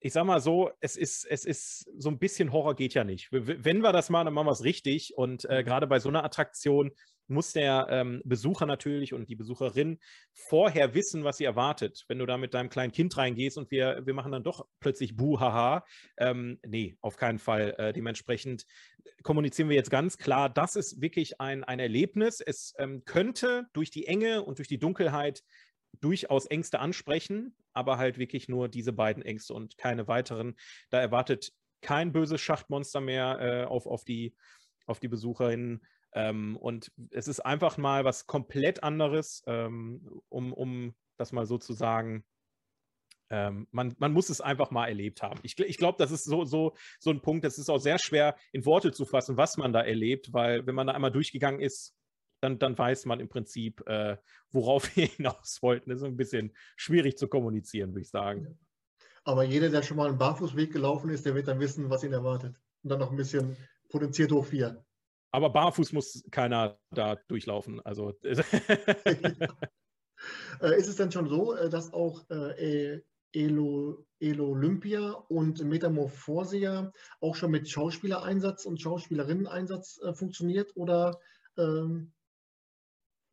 ich 0.00 0.12
sag 0.12 0.24
mal 0.24 0.40
so, 0.40 0.70
es 0.80 0.96
ist, 0.96 1.24
es 1.24 1.44
ist 1.44 1.90
so 1.98 2.08
ein 2.08 2.18
bisschen 2.18 2.52
Horror 2.52 2.76
geht 2.76 2.94
ja 2.94 3.04
nicht. 3.04 3.28
Wenn 3.32 3.80
wir 3.80 3.92
das 3.92 4.10
machen, 4.10 4.26
dann 4.26 4.34
machen 4.34 4.46
wir 4.46 4.52
es 4.52 4.64
richtig. 4.64 5.16
Und 5.16 5.44
äh, 5.46 5.60
mhm. 5.60 5.66
gerade 5.66 5.86
bei 5.86 5.98
so 5.98 6.08
einer 6.08 6.24
Attraktion 6.24 6.92
muss 7.28 7.52
der 7.52 7.88
ähm, 7.90 8.22
Besucher 8.24 8.64
natürlich 8.64 9.12
und 9.12 9.28
die 9.28 9.34
Besucherin 9.34 9.98
vorher 10.32 10.94
wissen, 10.94 11.24
was 11.24 11.36
sie 11.36 11.44
erwartet. 11.44 12.04
Wenn 12.08 12.18
du 12.18 12.26
da 12.26 12.38
mit 12.38 12.54
deinem 12.54 12.70
kleinen 12.70 12.92
Kind 12.92 13.16
reingehst 13.16 13.58
und 13.58 13.70
wir, 13.70 14.00
wir 14.06 14.14
machen 14.14 14.32
dann 14.32 14.42
doch 14.42 14.66
plötzlich 14.80 15.14
Buhaha, 15.14 15.84
ähm, 16.16 16.58
nee, 16.66 16.96
auf 17.00 17.16
keinen 17.16 17.38
Fall. 17.38 17.74
Äh, 17.76 17.92
dementsprechend 17.92 18.64
kommunizieren 19.22 19.68
wir 19.68 19.76
jetzt 19.76 19.90
ganz 19.90 20.16
klar, 20.16 20.48
das 20.48 20.74
ist 20.74 21.00
wirklich 21.02 21.40
ein, 21.40 21.64
ein 21.64 21.80
Erlebnis. 21.80 22.40
Es 22.40 22.74
ähm, 22.78 23.04
könnte 23.04 23.66
durch 23.74 23.90
die 23.90 24.06
Enge 24.06 24.42
und 24.42 24.58
durch 24.58 24.68
die 24.68 24.78
Dunkelheit 24.78 25.42
durchaus 26.00 26.46
Ängste 26.46 26.80
ansprechen, 26.80 27.54
aber 27.72 27.98
halt 27.98 28.18
wirklich 28.18 28.48
nur 28.48 28.68
diese 28.68 28.92
beiden 28.92 29.22
Ängste 29.22 29.54
und 29.54 29.78
keine 29.78 30.08
weiteren. 30.08 30.56
Da 30.90 31.00
erwartet 31.00 31.52
kein 31.80 32.12
böses 32.12 32.40
Schachtmonster 32.40 33.00
mehr 33.00 33.38
äh, 33.40 33.64
auf, 33.64 33.86
auf, 33.86 34.04
die, 34.04 34.34
auf 34.86 35.00
die 35.00 35.08
Besucherinnen. 35.08 35.84
Ähm, 36.12 36.56
und 36.56 36.90
es 37.10 37.28
ist 37.28 37.40
einfach 37.40 37.76
mal 37.76 38.04
was 38.04 38.26
komplett 38.26 38.82
anderes, 38.82 39.42
ähm, 39.46 40.22
um, 40.28 40.52
um 40.52 40.94
das 41.16 41.32
mal 41.32 41.46
so 41.46 41.58
zu 41.58 41.72
sagen. 41.72 42.24
Ähm, 43.30 43.68
man, 43.72 43.94
man 43.98 44.12
muss 44.12 44.30
es 44.30 44.40
einfach 44.40 44.70
mal 44.70 44.88
erlebt 44.88 45.22
haben. 45.22 45.38
Ich, 45.42 45.58
ich 45.58 45.76
glaube, 45.76 45.98
das 45.98 46.10
ist 46.10 46.24
so, 46.24 46.44
so, 46.44 46.74
so 46.98 47.10
ein 47.10 47.20
Punkt, 47.20 47.44
das 47.44 47.58
ist 47.58 47.68
auch 47.68 47.78
sehr 47.78 47.98
schwer 47.98 48.36
in 48.52 48.64
Worte 48.64 48.90
zu 48.90 49.04
fassen, 49.04 49.36
was 49.36 49.58
man 49.58 49.72
da 49.72 49.82
erlebt, 49.82 50.32
weil 50.32 50.66
wenn 50.66 50.74
man 50.74 50.86
da 50.86 50.94
einmal 50.94 51.12
durchgegangen 51.12 51.60
ist, 51.60 51.94
dann, 52.40 52.58
dann 52.58 52.76
weiß 52.76 53.06
man 53.06 53.20
im 53.20 53.28
Prinzip, 53.28 53.86
äh, 53.86 54.16
worauf 54.50 54.96
wir 54.96 55.06
hinaus 55.16 55.58
wollten. 55.62 55.90
Das 55.90 56.00
ist 56.00 56.04
ein 56.04 56.16
bisschen 56.16 56.52
schwierig 56.76 57.16
zu 57.16 57.28
kommunizieren, 57.28 57.90
würde 57.90 58.02
ich 58.02 58.10
sagen. 58.10 58.58
Aber 59.24 59.44
jeder, 59.44 59.68
der 59.68 59.82
schon 59.82 59.96
mal 59.96 60.08
einen 60.08 60.18
Barfußweg 60.18 60.72
gelaufen 60.72 61.10
ist, 61.10 61.26
der 61.26 61.34
wird 61.34 61.48
dann 61.48 61.60
wissen, 61.60 61.90
was 61.90 62.04
ihn 62.04 62.12
erwartet. 62.12 62.56
Und 62.82 62.90
dann 62.90 62.98
noch 63.00 63.10
ein 63.10 63.16
bisschen 63.16 63.56
potenziert 63.90 64.32
hoch 64.32 64.46
vier. 64.46 64.84
Aber 65.30 65.50
barfuß 65.50 65.92
muss 65.92 66.24
keiner 66.30 66.78
da 66.90 67.16
durchlaufen. 67.28 67.80
Also. 67.80 68.14
Äh, 70.60 70.76
ist 70.76 70.88
es 70.88 70.96
denn 70.96 71.12
schon 71.12 71.28
so, 71.28 71.54
äh, 71.54 71.68
dass 71.70 71.92
auch 71.92 72.28
äh, 72.28 73.00
Elo, 73.32 74.04
Elo 74.18 74.48
Olympia 74.48 75.10
und 75.28 75.62
Metamorphosia 75.62 76.92
auch 77.20 77.36
schon 77.36 77.52
mit 77.52 77.68
Schauspielereinsatz 77.68 78.64
und 78.64 78.80
Schauspielerinneneinsatz 78.80 80.00
äh, 80.02 80.14
funktioniert? 80.14 80.72
Oder 80.76 81.20
ähm, 81.56 82.12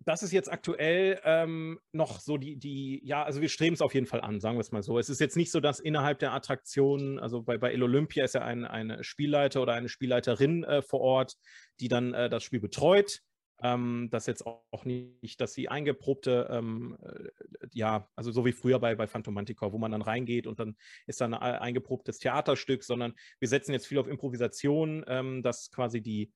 das 0.05 0.21
ist 0.21 0.31
jetzt 0.31 0.51
aktuell 0.51 1.19
ähm, 1.23 1.79
noch 1.91 2.19
so 2.19 2.37
die, 2.37 2.57
die, 2.57 3.01
ja, 3.03 3.23
also 3.23 3.41
wir 3.41 3.49
streben 3.49 3.73
es 3.73 3.81
auf 3.81 3.95
jeden 3.95 4.05
Fall 4.05 4.21
an, 4.21 4.39
sagen 4.39 4.55
wir 4.57 4.61
es 4.61 4.71
mal 4.71 4.83
so. 4.83 4.99
Es 4.99 5.09
ist 5.09 5.19
jetzt 5.19 5.35
nicht 5.35 5.51
so, 5.51 5.59
dass 5.59 5.79
innerhalb 5.79 6.19
der 6.19 6.33
Attraktionen, 6.33 7.17
also 7.17 7.41
bei, 7.41 7.57
bei 7.57 7.71
El 7.71 7.81
Olympia 7.81 8.23
ist 8.23 8.35
ja 8.35 8.41
ein, 8.41 8.65
eine 8.65 9.03
Spielleiter 9.03 9.63
oder 9.63 9.73
eine 9.73 9.89
Spielleiterin 9.89 10.63
äh, 10.63 10.81
vor 10.83 11.01
Ort, 11.01 11.35
die 11.79 11.87
dann 11.87 12.13
äh, 12.13 12.29
das 12.29 12.43
Spiel 12.43 12.59
betreut. 12.59 13.21
Ähm, 13.63 14.09
das 14.11 14.27
jetzt 14.27 14.45
auch 14.45 14.83
nicht, 14.83 15.39
dass 15.41 15.53
sie 15.53 15.69
eingeprobte, 15.69 16.49
ähm, 16.51 16.97
äh, 17.01 17.67
ja, 17.73 18.07
also 18.15 18.31
so 18.31 18.45
wie 18.45 18.51
früher 18.51 18.79
bei, 18.79 18.95
bei 18.95 19.07
Phantom 19.07 19.33
Manticore, 19.33 19.71
wo 19.71 19.77
man 19.77 19.91
dann 19.91 20.01
reingeht 20.01 20.45
und 20.45 20.59
dann 20.59 20.75
ist 21.07 21.21
dann 21.21 21.33
ein 21.33 21.55
eingeprobtes 21.55 22.19
Theaterstück, 22.19 22.83
sondern 22.83 23.13
wir 23.39 23.47
setzen 23.47 23.71
jetzt 23.71 23.87
viel 23.87 23.97
auf 23.97 24.07
Improvisation, 24.07 25.03
ähm, 25.07 25.41
dass 25.41 25.71
quasi 25.71 26.01
die, 26.01 26.31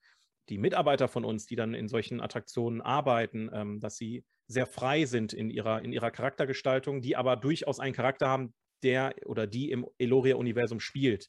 die 0.48 0.58
Mitarbeiter 0.58 1.08
von 1.08 1.24
uns, 1.24 1.46
die 1.46 1.56
dann 1.56 1.74
in 1.74 1.88
solchen 1.88 2.20
Attraktionen 2.20 2.80
arbeiten, 2.80 3.50
ähm, 3.52 3.80
dass 3.80 3.96
sie 3.96 4.24
sehr 4.46 4.66
frei 4.66 5.04
sind 5.04 5.32
in 5.32 5.48
ihrer, 5.48 5.82
in 5.82 5.92
ihrer 5.92 6.10
Charaktergestaltung, 6.10 7.02
die 7.02 7.16
aber 7.16 7.36
durchaus 7.36 7.78
einen 7.78 7.94
Charakter 7.94 8.28
haben, 8.28 8.52
der 8.82 9.14
oder 9.26 9.46
die 9.46 9.70
im 9.70 9.86
Eloria-Universum 9.98 10.80
spielt. 10.80 11.28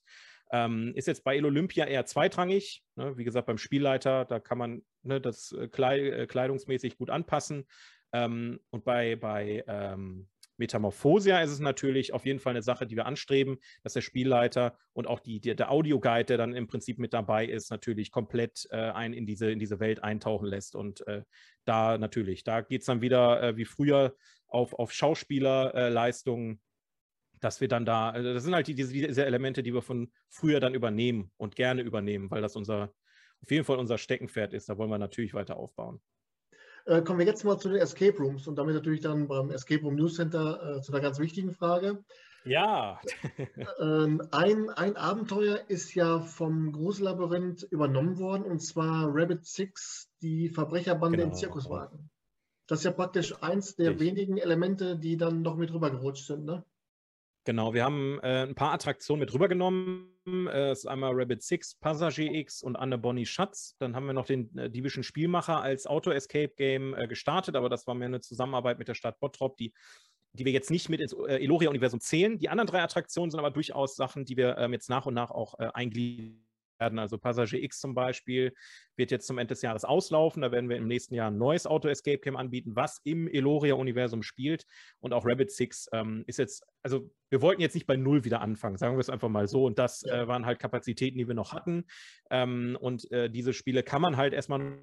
Ähm, 0.52 0.92
ist 0.96 1.08
jetzt 1.08 1.24
bei 1.24 1.38
El 1.38 1.46
Olympia 1.46 1.86
eher 1.86 2.06
zweitrangig. 2.06 2.84
Ne? 2.96 3.18
Wie 3.18 3.24
gesagt, 3.24 3.48
beim 3.48 3.58
Spielleiter, 3.58 4.26
da 4.26 4.40
kann 4.40 4.58
man 4.58 4.82
ne, 5.04 5.22
das 5.22 5.52
äh, 5.54 5.68
kleidungsmäßig 5.68 6.98
gut 6.98 7.10
anpassen. 7.10 7.68
Ähm, 8.14 8.60
und 8.70 8.84
bei, 8.84 9.16
bei 9.16 9.64
ähm, 9.68 10.28
Metamorphosia 10.62 11.42
ist 11.42 11.50
es 11.50 11.60
natürlich 11.60 12.14
auf 12.14 12.26
jeden 12.26 12.40
Fall 12.40 12.52
eine 12.52 12.62
Sache, 12.62 12.86
die 12.86 12.96
wir 12.96 13.08
anstreben, 13.08 13.58
dass 13.84 13.94
der 13.94 14.02
Spielleiter 14.02 14.78
und 14.94 15.08
auch 15.08 15.20
die, 15.20 15.42
der, 15.42 15.56
der 15.56 15.72
Audioguide, 15.72 16.26
der 16.26 16.38
dann 16.38 16.54
im 16.54 16.68
Prinzip 16.68 17.00
mit 17.00 17.14
dabei 17.14 17.46
ist, 17.46 17.72
natürlich 17.72 18.12
komplett 18.12 18.68
äh, 18.70 18.78
ein 18.92 19.14
in 19.14 19.26
diese, 19.26 19.52
in 19.52 19.60
diese 19.60 19.80
Welt 19.80 20.04
eintauchen 20.04 20.48
lässt. 20.48 20.76
Und 20.76 21.06
äh, 21.08 21.24
da 21.66 21.98
natürlich, 21.98 22.44
da 22.44 22.62
geht 22.62 22.82
es 22.82 22.86
dann 22.86 23.02
wieder 23.02 23.42
äh, 23.42 23.58
wie 23.58 23.66
früher 23.66 24.16
auf, 24.48 24.74
auf 24.74 24.92
Schauspielerleistungen, 24.92 26.62
dass 27.40 27.60
wir 27.60 27.68
dann 27.68 27.86
da, 27.86 28.12
also 28.12 28.34
das 28.34 28.44
sind 28.44 28.54
halt 28.54 28.68
die, 28.68 28.76
diese, 28.76 28.94
diese 28.94 29.26
Elemente, 29.26 29.64
die 29.64 29.74
wir 29.74 29.82
von 29.82 30.12
früher 30.30 30.60
dann 30.60 30.76
übernehmen 30.76 31.32
und 31.38 31.56
gerne 31.56 31.82
übernehmen, 31.82 32.30
weil 32.30 32.42
das 32.42 32.56
unser, 32.56 32.94
auf 33.42 33.50
jeden 33.50 33.66
Fall 33.66 33.80
unser 33.80 33.98
Steckenpferd 33.98 34.54
ist. 34.54 34.70
Da 34.70 34.78
wollen 34.78 34.92
wir 34.92 35.00
natürlich 35.00 35.34
weiter 35.34 35.58
aufbauen. 35.58 36.00
Äh, 36.86 37.02
kommen 37.02 37.20
wir 37.20 37.26
jetzt 37.26 37.44
mal 37.44 37.58
zu 37.58 37.70
den 37.70 37.80
Escape 37.80 38.18
Rooms 38.18 38.48
und 38.48 38.56
damit 38.56 38.76
natürlich 38.76 39.02
dann 39.02 39.28
beim 39.28 39.52
Escape 39.52 39.82
Room 39.82 39.96
News 39.96 40.16
Center 40.16 40.78
äh, 40.78 40.82
zu 40.82 40.92
einer 40.92 41.02
ganz 41.02 41.20
wichtigen 41.20 41.54
Frage. 41.54 42.04
Ja. 42.44 43.00
ähm, 43.80 44.22
ein, 44.32 44.70
ein 44.70 44.98
Abenteuer 44.98 45.60
ist 45.68 45.94
ja 45.94 46.22
vom 46.22 46.72
Grusellabyrinth 46.72 47.64
übernommen 47.64 48.18
worden 48.18 48.44
und 48.44 48.60
zwar 48.60 49.10
Rabbit 49.14 49.46
Six, 49.46 50.10
die 50.22 50.50
Verbrecherbande 50.50 51.18
genau. 51.18 51.30
im 51.30 51.36
Zirkuswagen. 51.36 52.10
Das 52.68 52.80
ist 52.80 52.86
ja 52.86 52.92
praktisch 52.92 53.36
eins 53.44 53.76
der 53.76 53.92
ich. 53.92 54.00
wenigen 54.00 54.38
Elemente, 54.38 54.98
die 54.98 55.18
dann 55.18 55.42
noch 55.42 55.56
mit 55.56 55.74
rübergerutscht 55.74 56.26
sind, 56.26 56.46
ne? 56.46 56.64
Genau, 57.44 57.74
wir 57.74 57.84
haben 57.84 58.20
äh, 58.22 58.44
ein 58.44 58.54
paar 58.54 58.72
Attraktionen 58.74 59.20
mit 59.20 59.34
rübergenommen. 59.34 60.12
Äh, 60.28 60.70
das 60.70 60.80
ist 60.80 60.86
einmal 60.86 61.12
Rabbit 61.14 61.42
Six, 61.42 61.76
Passagier 61.76 62.32
X 62.34 62.62
und 62.62 62.76
Anne 62.76 63.00
Bonnie 63.00 63.26
Schatz. 63.26 63.76
Dann 63.80 63.96
haben 63.96 64.06
wir 64.06 64.14
noch 64.14 64.28
den 64.28 64.56
äh, 64.58 64.70
diebischen 64.70 65.02
Spielmacher 65.02 65.60
als 65.60 65.88
Auto-Escape-Game 65.88 66.94
äh, 66.94 67.08
gestartet, 67.08 67.56
aber 67.56 67.68
das 67.68 67.88
war 67.88 67.96
mehr 67.96 68.10
eine 68.10 68.22
Zusammenarbeit 68.22 68.78
mit 68.78 68.88
der 68.88 68.94
Stadt 68.94 69.20
Bottrop, 69.20 69.58
die, 69.58 69.74
die 70.34 70.46
wir 70.46 70.52
jetzt 70.52 70.70
nicht 70.70 70.90
mit 70.90 71.02
ins 71.02 71.14
äh, 71.14 71.44
Eloria-Universum 71.44 72.00
zählen. 72.00 72.38
Die 72.38 72.50
anderen 72.50 72.68
drei 72.68 72.84
Attraktionen 72.84 73.32
sind 73.32 73.40
aber 73.40 73.50
durchaus 73.50 73.96
Sachen, 73.96 74.24
die 74.24 74.38
wir 74.38 74.58
ähm, 74.60 74.74
jetzt 74.74 74.90
nach 74.90 75.08
und 75.08 75.16
nach 75.16 75.32
auch 75.32 75.58
äh, 75.60 75.68
eingliedern 75.74 76.46
werden. 76.82 77.00
Also 77.00 77.18
Passagier 77.18 77.64
X 77.64 77.80
zum 77.80 77.94
Beispiel 77.94 78.54
wird 78.98 79.12
jetzt 79.12 79.28
zum 79.28 79.38
Ende 79.38 79.54
des 79.54 79.62
Jahres 79.62 79.86
auslaufen. 79.86 80.42
Da 80.42 80.52
werden 80.52 80.70
wir 80.70 80.76
im 80.76 80.88
nächsten 80.88 81.14
Jahr 81.16 81.32
ein 81.32 81.38
neues 81.38 81.66
Auto 81.66 81.88
Escape 81.88 82.18
Game 82.18 82.36
anbieten, 82.36 82.76
was 82.76 83.00
im 83.06 83.28
Eloria-Universum 83.28 84.24
spielt. 84.24 84.66
Und 85.00 85.14
auch 85.14 85.26
Rabbit 85.26 85.52
Six 85.52 85.88
ähm, 85.94 86.24
ist 86.28 86.40
jetzt, 86.40 86.66
also 86.84 87.10
wir 87.30 87.42
wollten 87.42 87.62
jetzt 87.62 87.76
nicht 87.76 87.88
bei 87.88 87.96
Null 87.96 88.26
wieder 88.26 88.42
anfangen, 88.42 88.78
sagen 88.78 88.96
wir 88.96 89.02
es 89.02 89.10
einfach 89.10 89.30
mal 89.30 89.48
so. 89.48 89.66
Und 89.66 89.80
das 89.80 90.04
äh, 90.04 90.28
waren 90.28 90.46
halt 90.46 90.60
Kapazitäten, 90.60 91.18
die 91.18 91.28
wir 91.28 91.36
noch 91.36 91.54
hatten. 91.54 91.86
Ähm, 92.30 92.78
und 92.82 93.10
äh, 93.12 93.30
diese 93.30 93.54
Spiele 93.54 93.84
kann 93.84 94.02
man 94.02 94.18
halt 94.18 94.34
erstmal 94.34 94.80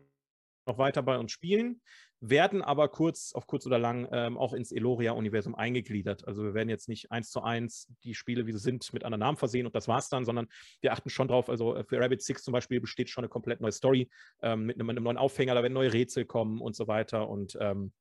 noch 0.67 0.79
weiter 0.79 1.03
bei 1.03 1.19
uns 1.19 1.33
spielen, 1.33 1.81
werden 2.21 2.63
aber 2.63 2.89
kurz, 2.89 3.33
auf 3.33 3.47
kurz 3.47 3.67
oder 3.67 3.79
lang 3.79 4.09
ähm, 4.13 4.37
auch 4.37 4.53
ins 4.53 4.73
Eloria-Universum 4.73 5.55
eingegliedert. 5.55 6.27
Also 6.27 6.43
wir 6.43 6.55
werden 6.55 6.69
jetzt 6.69 6.89
nicht 6.89 7.13
eins 7.13 7.31
zu 7.31 7.43
eins 7.43 7.89
die 8.03 8.15
Spiele, 8.15 8.47
wie 8.47 8.53
sie 8.53 8.59
sind, 8.59 8.93
mit 8.93 9.05
anderen 9.05 9.21
Namen 9.21 9.37
versehen 9.37 9.67
und 9.67 9.75
das 9.75 9.89
war's 9.89 10.09
dann, 10.09 10.25
sondern 10.25 10.49
wir 10.81 10.93
achten 10.93 11.11
schon 11.11 11.29
drauf. 11.29 11.49
Also 11.49 11.77
äh, 11.77 11.85
für 11.85 12.01
Rabbit 12.01 12.23
Six 12.23 12.43
zum 12.43 12.53
Beispiel 12.53 12.81
besteht 12.81 13.09
schon 13.09 13.25
eine 13.25 13.29
komplett 13.29 13.61
neue 13.61 13.73
Story 13.73 14.09
ähm, 14.43 14.67
mit, 14.67 14.77
einem, 14.77 14.91
einem, 14.91 15.05
neuen 15.05 15.17
Aufhänger, 15.17 15.55
da 15.55 15.63
werden 15.63 15.75
neue 15.75 15.93
Rätsel 15.93 16.25
kommen 16.25 16.61
und 16.61 16.75
so 16.75 16.89
weiter. 16.89 17.29
Und 17.29 17.57
ähm, 17.61 17.93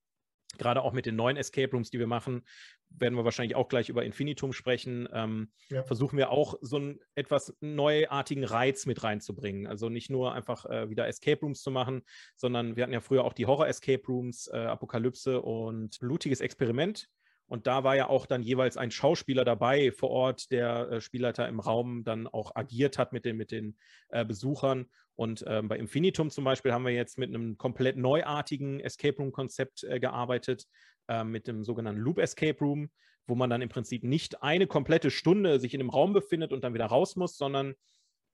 gerade 0.58 0.82
auch 0.82 0.94
mit 0.94 1.06
den 1.06 1.16
neuen 1.16 1.38
Escape 1.38 1.72
Rooms, 1.72 1.90
die 1.90 2.00
wir 2.00 2.08
machen, 2.08 2.44
werden 2.90 3.16
wir 3.16 3.26
wahrscheinlich 3.26 3.56
auch 3.56 3.68
gleich 3.68 3.90
über 3.90 4.06
Infinitum 4.06 4.54
sprechen, 4.54 5.08
ähm, 5.14 5.52
ja. 5.70 5.84
versuchen 5.84 6.18
wir 6.18 6.32
auch 6.32 6.56
so 6.62 6.78
einen 6.78 7.00
etwas 7.16 7.56
neuartigen 7.60 8.44
Reiz 8.44 8.86
mit 8.86 9.04
reinzubringen. 9.04 9.68
Also 9.68 9.90
nicht 9.90 10.10
nur 10.10 10.34
einfach 10.34 10.66
äh, 10.66 10.90
wieder 10.90 11.08
Escape 11.08 11.42
Rooms 11.42 11.62
zu 11.62 11.72
machen, 11.72 12.04
sondern 12.36 12.76
wir 12.76 12.84
hatten 12.84 12.94
ja 12.94 13.02
früher 13.02 13.24
auch 13.24 13.34
die 13.34 13.46
Horror-Escape 13.46 14.06
Rooms, 14.08 14.48
äh, 14.48 14.58
Apokalypse 14.58 15.42
und 15.42 16.00
blutiges 16.00 16.42
Experiment. 16.42 17.10
Und 17.48 17.66
da 17.66 17.84
war 17.84 17.96
ja 17.96 18.10
auch 18.10 18.26
dann 18.26 18.44
jeweils 18.44 18.78
ein 18.78 18.92
Schauspieler 18.92 19.46
dabei 19.46 19.92
vor 19.92 20.10
Ort, 20.10 20.52
der 20.52 20.92
äh, 20.92 21.02
Spielleiter 21.02 21.48
im 21.48 21.60
Raum 21.60 22.04
dann 22.04 22.28
auch 22.28 22.56
agiert 22.56 22.98
hat 22.98 23.14
mit 23.14 23.26
den, 23.26 23.38
mit 23.38 23.52
den 23.52 23.78
äh, 24.10 24.26
Besuchern. 24.26 24.88
Und 25.16 25.44
ähm, 25.48 25.68
bei 25.68 25.78
Infinitum 25.78 26.30
zum 26.30 26.44
Beispiel 26.44 26.74
haben 26.74 26.86
wir 26.86 26.92
jetzt 26.92 27.18
mit 27.18 27.30
einem 27.30 27.58
komplett 27.58 27.98
neuartigen 27.98 28.80
Escape 28.80 29.18
Room-Konzept 29.18 29.84
äh, 29.84 30.00
gearbeitet, 30.00 30.68
äh, 31.08 31.24
mit 31.24 31.48
dem 31.48 31.64
sogenannten 31.64 32.02
Loop 32.02 32.20
Escape 32.20 32.60
Room, 32.60 32.90
wo 33.26 33.36
man 33.36 33.50
dann 33.50 33.62
im 33.62 33.70
Prinzip 33.70 34.04
nicht 34.04 34.44
eine 34.44 34.68
komplette 34.68 35.10
Stunde 35.10 35.60
sich 35.60 35.74
in 35.74 35.80
einem 35.80 35.90
Raum 35.90 36.14
befindet 36.14 36.54
und 36.54 36.64
dann 36.64 36.74
wieder 36.74 36.86
raus 36.86 37.16
muss, 37.16 37.38
sondern 37.38 37.76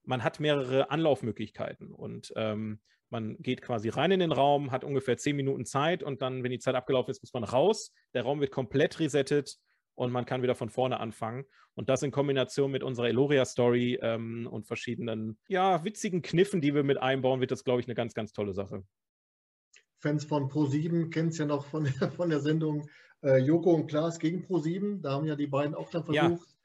man 0.04 0.24
hat 0.24 0.40
mehrere 0.40 0.90
Anlaufmöglichkeiten. 0.92 1.92
Und 1.92 2.34
ähm, 2.36 2.80
man 3.10 3.38
geht 3.38 3.62
quasi 3.62 3.90
rein 3.90 4.12
in 4.12 4.20
den 4.20 4.32
Raum, 4.32 4.72
hat 4.72 4.84
ungefähr 4.84 5.18
zehn 5.18 5.36
Minuten 5.36 5.66
Zeit 5.66 6.02
und 6.02 6.22
dann, 6.22 6.44
wenn 6.44 6.52
die 6.52 6.60
Zeit 6.60 6.76
abgelaufen 6.76 7.12
ist, 7.12 7.22
muss 7.22 7.34
man 7.34 7.44
raus. 7.44 7.94
Der 8.14 8.24
Raum 8.24 8.42
wird 8.42 8.52
komplett 8.52 9.00
resettet 9.00 9.58
und 9.96 10.12
man 10.12 10.26
kann 10.26 10.42
wieder 10.42 10.56
von 10.56 10.70
vorne 10.70 11.00
anfangen. 11.00 11.46
Und 11.76 11.90
das 11.90 12.04
in 12.04 12.12
Kombination 12.12 12.72
mit 12.72 12.84
unserer 12.84 13.08
Eloria-Story 13.08 14.00
ähm, 14.02 14.48
und 14.50 14.66
verschiedenen, 14.66 15.38
ja, 15.48 15.84
witzigen 15.84 16.22
Kniffen, 16.22 16.62
die 16.62 16.74
wir 16.74 16.84
mit 16.84 16.98
einbauen, 16.98 17.40
wird 17.40 17.52
das, 17.52 17.64
glaube 17.64 17.82
ich, 17.82 17.88
eine 17.88 17.96
ganz, 17.96 18.14
ganz 18.14 18.32
tolle 18.32 18.54
Sache. 18.54 18.84
Fans 20.00 20.26
von 20.26 20.50
Pro7 20.50 21.10
kennen 21.10 21.30
es 21.30 21.38
ja 21.38 21.46
noch 21.46 21.66
von 21.66 21.84
der, 21.86 22.12
von 22.12 22.30
der 22.30 22.42
Sendung 22.42 22.90
äh, 23.24 23.38
Joko 23.38 23.74
und 23.74 23.88
Klaas 23.88 24.20
gegen 24.20 24.44
Pro7. 24.44 25.02
Da 25.02 25.12
haben 25.12 25.26
ja 25.26 25.36
die 25.36 25.48
beiden 25.48 25.76
auch 25.76 25.90
dann 25.90 26.04
versucht. 26.04 26.56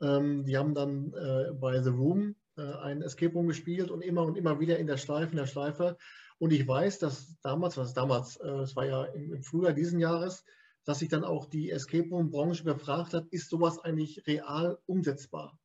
Ja. 0.00 0.16
Ähm, 0.16 0.44
die 0.44 0.56
haben 0.56 0.74
dann 0.74 1.12
äh, 1.12 1.52
bei 1.52 1.80
The 1.82 1.90
Room 1.90 2.36
ein 2.62 3.02
Escape 3.02 3.32
Room 3.32 3.48
gespielt 3.48 3.90
und 3.90 4.02
immer 4.02 4.22
und 4.22 4.36
immer 4.36 4.60
wieder 4.60 4.78
in 4.78 4.86
der 4.86 4.96
Schleife, 4.96 5.32
in 5.32 5.38
der 5.38 5.46
Schleife. 5.46 5.96
Und 6.38 6.52
ich 6.52 6.66
weiß, 6.66 6.98
dass 6.98 7.38
damals, 7.42 7.76
was 7.76 7.92
damals, 7.92 8.36
äh, 8.36 8.48
es 8.48 8.74
war 8.74 8.86
ja 8.86 9.04
im, 9.04 9.34
im 9.34 9.42
Frühjahr 9.42 9.72
diesen 9.72 10.00
Jahres, 10.00 10.44
dass 10.84 11.00
sich 11.00 11.08
dann 11.08 11.24
auch 11.24 11.46
die 11.46 11.70
Escape 11.70 12.08
Room-Branche 12.08 12.64
gefragt 12.64 13.12
hat, 13.12 13.26
ist 13.30 13.50
sowas 13.50 13.78
eigentlich 13.78 14.26
real 14.26 14.78
umsetzbar? 14.86 15.58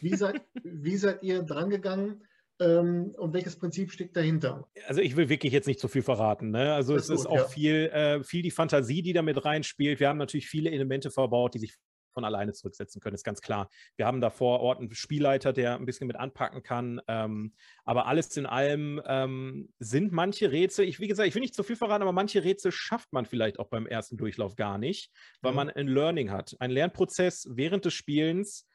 Wie 0.00 0.16
seid, 0.16 0.42
wie 0.64 0.96
seid 0.96 1.22
ihr 1.22 1.42
drangegangen 1.42 2.24
ähm, 2.60 3.14
und 3.16 3.32
welches 3.32 3.56
Prinzip 3.56 3.92
steckt 3.92 4.16
dahinter? 4.16 4.68
Also 4.86 5.00
ich 5.00 5.16
will 5.16 5.28
wirklich 5.28 5.52
jetzt 5.52 5.68
nicht 5.68 5.80
zu 5.80 5.88
viel 5.88 6.02
verraten. 6.02 6.50
Ne? 6.50 6.74
Also 6.74 6.94
das 6.94 7.04
es 7.04 7.10
ist, 7.10 7.20
ist 7.20 7.26
auch 7.26 7.36
ja. 7.36 7.48
viel, 7.48 7.74
äh, 7.92 8.24
viel 8.24 8.42
die 8.42 8.50
Fantasie, 8.50 9.02
die 9.02 9.12
da 9.12 9.22
mit 9.22 9.44
reinspielt. 9.44 10.00
Wir 10.00 10.08
haben 10.08 10.18
natürlich 10.18 10.48
viele 10.48 10.70
Elemente 10.70 11.10
verbaut, 11.10 11.54
die 11.54 11.60
sich 11.60 11.76
von 12.12 12.24
alleine 12.24 12.52
zurücksetzen 12.52 13.00
können, 13.00 13.14
ist 13.14 13.24
ganz 13.24 13.40
klar. 13.40 13.68
Wir 13.96 14.06
haben 14.06 14.20
da 14.20 14.30
vor 14.30 14.60
Ort 14.60 14.78
einen 14.78 14.92
Spielleiter, 14.94 15.52
der 15.52 15.76
ein 15.76 15.86
bisschen 15.86 16.06
mit 16.06 16.16
anpacken 16.16 16.62
kann. 16.62 17.00
Ähm, 17.08 17.54
aber 17.84 18.06
alles 18.06 18.36
in 18.36 18.46
allem 18.46 19.00
ähm, 19.06 19.72
sind 19.78 20.12
manche 20.12 20.52
Rätsel, 20.52 20.86
ich, 20.86 21.00
wie 21.00 21.08
gesagt, 21.08 21.28
ich 21.28 21.34
will 21.34 21.42
nicht 21.42 21.54
zu 21.54 21.62
viel 21.62 21.76
verraten, 21.76 22.02
aber 22.02 22.12
manche 22.12 22.44
Rätsel 22.44 22.72
schafft 22.72 23.12
man 23.12 23.26
vielleicht 23.26 23.58
auch 23.58 23.68
beim 23.68 23.86
ersten 23.86 24.16
Durchlauf 24.16 24.56
gar 24.56 24.78
nicht, 24.78 25.10
weil 25.40 25.52
mhm. 25.52 25.56
man 25.56 25.70
ein 25.70 25.88
Learning 25.88 26.30
hat. 26.30 26.56
Ein 26.58 26.70
Lernprozess 26.70 27.48
während 27.50 27.84
des 27.84 27.94
Spielens, 27.94 28.66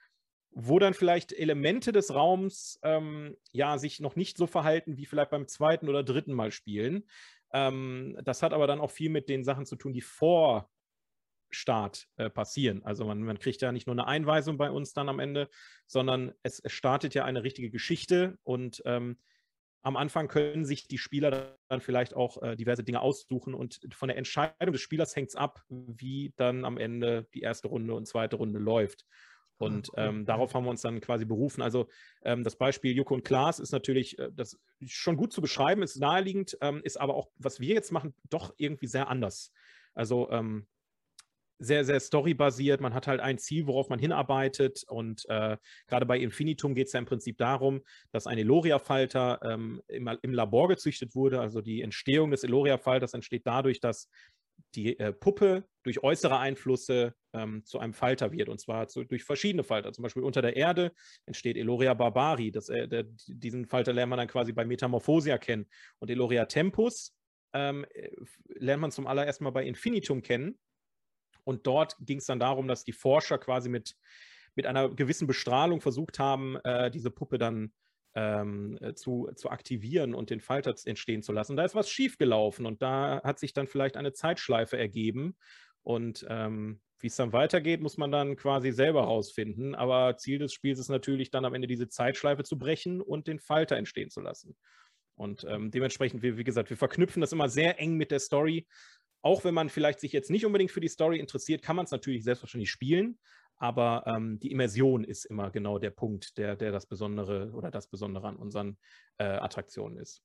wo 0.52 0.80
dann 0.80 0.94
vielleicht 0.94 1.34
Elemente 1.34 1.92
des 1.92 2.14
Raums 2.14 2.80
ähm, 2.82 3.36
ja 3.52 3.78
sich 3.78 4.00
noch 4.00 4.16
nicht 4.16 4.38
so 4.38 4.48
verhalten 4.48 4.98
wie 4.98 5.06
vielleicht 5.06 5.30
beim 5.30 5.48
zweiten 5.48 5.90
oder 5.90 6.02
dritten 6.04 6.34
Mal 6.34 6.52
spielen. 6.52 7.04
Ähm, 7.52 8.18
das 8.24 8.42
hat 8.42 8.54
aber 8.54 8.66
dann 8.66 8.80
auch 8.80 8.92
viel 8.92 9.10
mit 9.10 9.28
den 9.28 9.44
Sachen 9.44 9.66
zu 9.66 9.76
tun, 9.76 9.94
die 9.94 10.02
vor 10.02 10.70
Start 11.50 12.08
äh, 12.18 12.30
passieren. 12.30 12.84
Also 12.84 13.06
man, 13.06 13.22
man, 13.22 13.40
kriegt 13.40 13.62
ja 13.62 13.72
nicht 13.72 13.88
nur 13.88 13.94
eine 13.94 14.08
Einweisung 14.08 14.58
bei 14.58 14.70
uns 14.70 14.94
dann 14.94 15.10
am 15.10 15.20
Ende, 15.20 15.50
sondern 15.88 16.34
es, 16.44 16.60
es 16.60 16.72
startet 16.72 17.14
ja 17.14 17.26
eine 17.26 17.44
richtige 17.44 17.70
Geschichte 17.70 18.38
und 18.44 18.82
ähm, 18.86 19.18
am 19.86 19.98
Anfang 19.98 20.28
können 20.28 20.66
sich 20.66 20.88
die 20.88 20.98
Spieler 20.98 21.58
dann 21.68 21.80
vielleicht 21.80 22.16
auch 22.16 22.42
äh, 22.42 22.56
diverse 22.56 22.84
Dinge 22.84 23.02
aussuchen 23.02 23.54
und 23.54 23.80
von 23.94 24.08
der 24.08 24.18
Entscheidung 24.18 24.74
des 24.74 24.82
Spielers 24.82 25.16
hängt 25.16 25.30
es 25.30 25.36
ab, 25.36 25.62
wie 25.70 26.34
dann 26.38 26.66
am 26.66 26.80
Ende 26.80 27.28
die 27.36 27.42
erste 27.42 27.68
Runde 27.68 27.94
und 27.94 28.08
zweite 28.08 28.38
Runde 28.38 28.58
läuft. 28.58 29.06
Und 29.58 29.90
ähm, 29.96 30.26
darauf 30.26 30.54
haben 30.54 30.66
wir 30.66 30.72
uns 30.72 30.82
dann 30.82 31.00
quasi 31.00 31.24
berufen. 31.24 31.62
Also 31.62 31.88
ähm, 32.24 32.44
das 32.44 32.58
Beispiel 32.58 32.96
Joko 32.96 33.14
und 33.14 33.24
Klaas 33.24 33.60
ist 33.60 33.72
natürlich 33.72 34.20
äh, 34.20 34.30
das 34.34 34.60
ist 34.80 34.92
schon 34.92 35.16
gut 35.18 35.32
zu 35.32 35.42
beschreiben, 35.42 35.82
ist 35.82 35.98
naheliegend, 35.98 36.58
ähm, 36.62 36.82
ist 36.84 37.00
aber 37.00 37.16
auch, 37.16 37.30
was 37.38 37.60
wir 37.60 37.74
jetzt 37.74 37.92
machen, 37.92 38.14
doch 38.30 38.54
irgendwie 38.58 38.88
sehr 38.88 39.08
anders. 39.08 39.54
Also 39.94 40.30
ähm, 40.32 40.68
sehr, 41.60 41.86
sehr 41.86 42.00
storybasiert. 42.00 42.82
Man 42.82 42.94
hat 42.94 43.08
halt 43.08 43.22
ein 43.22 43.38
Ziel, 43.38 43.68
worauf 43.68 43.90
man 43.90 44.00
hinarbeitet. 44.00 44.84
Und 44.88 45.24
äh, 45.30 45.58
gerade 45.88 46.06
bei 46.06 46.18
Infinitum 46.20 46.76
geht 46.76 46.88
es 46.88 46.94
ja 46.94 47.00
im 47.00 47.06
Prinzip 47.06 47.38
darum, 47.38 47.82
dass 48.12 48.28
ein 48.28 48.38
Eloria-Falter 48.38 49.40
ähm, 49.44 49.82
im, 49.88 50.10
im, 50.22 50.34
Labor 50.34 50.68
gezüchtet 50.68 51.16
wurde. 51.16 51.40
Also 51.40 51.62
die 51.62 51.82
Entstehung 51.82 52.32
des 52.32 52.44
Eloria-Falters 52.44 53.14
entsteht 53.14 53.46
dadurch, 53.46 53.80
dass 53.80 54.10
die 54.76 55.00
äh, 55.00 55.14
Puppe 55.14 55.66
durch 55.84 56.04
äußere 56.04 56.38
Einflüsse 56.38 57.14
ähm, 57.34 57.64
zu 57.66 57.80
einem 57.80 57.94
Falter 57.94 58.32
wird. 58.32 58.50
Und 58.50 58.60
zwar 58.60 58.88
zu, 58.88 59.04
durch 59.04 59.24
verschiedene 59.24 59.64
Falter. 59.64 59.94
Zum 59.94 60.04
Beispiel 60.04 60.24
unter 60.24 60.42
der 60.42 60.56
Erde 60.56 60.92
entsteht 61.26 61.58
Eloria 61.58 61.94
barbari. 61.94 62.52
Das, 62.52 62.70
äh, 62.70 62.88
der, 62.88 63.06
diesen 63.28 63.66
Falter 63.66 63.94
lernt 63.94 64.10
man 64.10 64.18
dann 64.18 64.28
quasi 64.28 64.52
bei 64.52 64.66
Metamorphosia 64.66 65.38
kennen. 65.38 65.68
Und 66.00 66.10
Eloria 66.10 66.46
tempus 66.46 67.14
ähm, 67.54 67.86
äh, 67.94 68.10
lernt 68.48 68.82
man 68.82 68.92
zum 68.92 69.08
allerersten 69.08 69.46
Mal 69.46 69.52
bei 69.52 69.66
Infinitum 69.66 70.22
kennen. 70.22 70.58
Und 71.46 71.66
dort 71.66 71.96
ging 72.00 72.18
es 72.18 72.26
dann 72.26 72.40
darum, 72.40 72.68
dass 72.68 72.84
die 72.84 72.92
Forscher 72.92 73.38
quasi 73.38 73.70
mit, 73.70 73.96
mit 74.56 74.66
einer 74.66 74.90
gewissen 74.90 75.28
Bestrahlung 75.28 75.80
versucht 75.80 76.20
haben, 76.20 76.58
äh, 76.64 76.92
diese 76.92 77.12
Puppe 77.12 77.38
dann 77.38 77.72
ähm, 78.16 78.78
äh, 78.82 78.94
zu, 78.94 79.30
zu 79.36 79.50
aktivieren 79.50 80.14
und 80.14 80.30
den 80.30 80.42
Falter 80.42 80.74
entstehen 80.86 81.22
zu 81.22 81.32
lassen. 81.32 81.56
Da 81.56 81.64
ist 81.64 81.76
was 81.76 81.90
schiefgelaufen 81.90 82.66
und 82.66 82.82
da 82.82 83.22
hat 83.24 83.40
sich 83.40 83.54
dann 83.54 83.68
vielleicht 83.68 83.96
eine 83.96 84.14
Zeitschleife 84.14 84.78
ergeben. 84.78 85.38
Und 85.84 86.26
ähm, 86.30 86.82
wie 87.00 87.08
es 87.08 87.16
dann 87.18 87.34
weitergeht, 87.34 87.82
muss 87.82 87.98
man 87.98 88.12
dann 88.12 88.36
quasi 88.38 88.72
selber 88.72 89.04
rausfinden. 89.04 89.76
Aber 89.76 90.18
Ziel 90.18 90.40
des 90.40 90.54
Spiels 90.54 90.80
ist 90.80 90.90
natürlich 90.90 91.30
dann 91.30 91.46
am 91.46 91.54
Ende 91.54 91.68
diese 91.68 91.90
Zeitschleife 91.90 92.44
zu 92.44 92.58
brechen 92.58 93.02
und 93.02 93.28
den 93.28 93.40
Falter 93.40 93.76
entstehen 93.76 94.10
zu 94.10 94.22
lassen. 94.22 94.56
Und 95.16 95.46
ähm, 95.48 95.72
dementsprechend, 95.72 96.24
wie, 96.24 96.38
wie, 96.38 96.44
gesagt, 96.44 96.70
wir 96.70 96.78
verknüpfen 96.78 97.22
das 97.22 97.32
immer 97.32 97.48
sehr 97.50 97.80
eng 97.80 97.96
mit 97.96 98.12
der 98.12 98.20
Story, 98.20 98.68
auch 99.26 99.44
wenn 99.44 99.56
man 99.56 99.70
vielleicht 99.70 100.00
sich 100.00 100.14
jetzt 100.14 100.30
nicht 100.30 100.46
unbedingt 100.46 100.70
für 100.70 100.82
die 100.82 100.88
Story 100.88 101.18
interessiert, 101.18 101.64
kann 101.64 101.76
man 101.76 101.86
es 101.86 101.92
natürlich 101.92 102.24
selbstverständlich 102.24 102.70
spielen. 102.70 103.18
Aber 103.58 104.04
ähm, 104.06 104.38
die 104.40 104.52
Immersion 104.52 105.04
ist 105.04 105.26
immer 105.26 105.50
genau 105.50 105.80
der 105.80 105.90
Punkt, 105.90 106.38
der, 106.38 106.56
der 106.56 106.72
das 106.72 106.86
Besondere 106.86 107.52
oder 107.54 107.72
das 107.72 107.88
Besondere 107.88 108.28
an 108.28 108.36
unseren 108.36 108.78
äh, 109.18 109.24
Attraktionen 109.24 109.98
ist. 109.98 110.22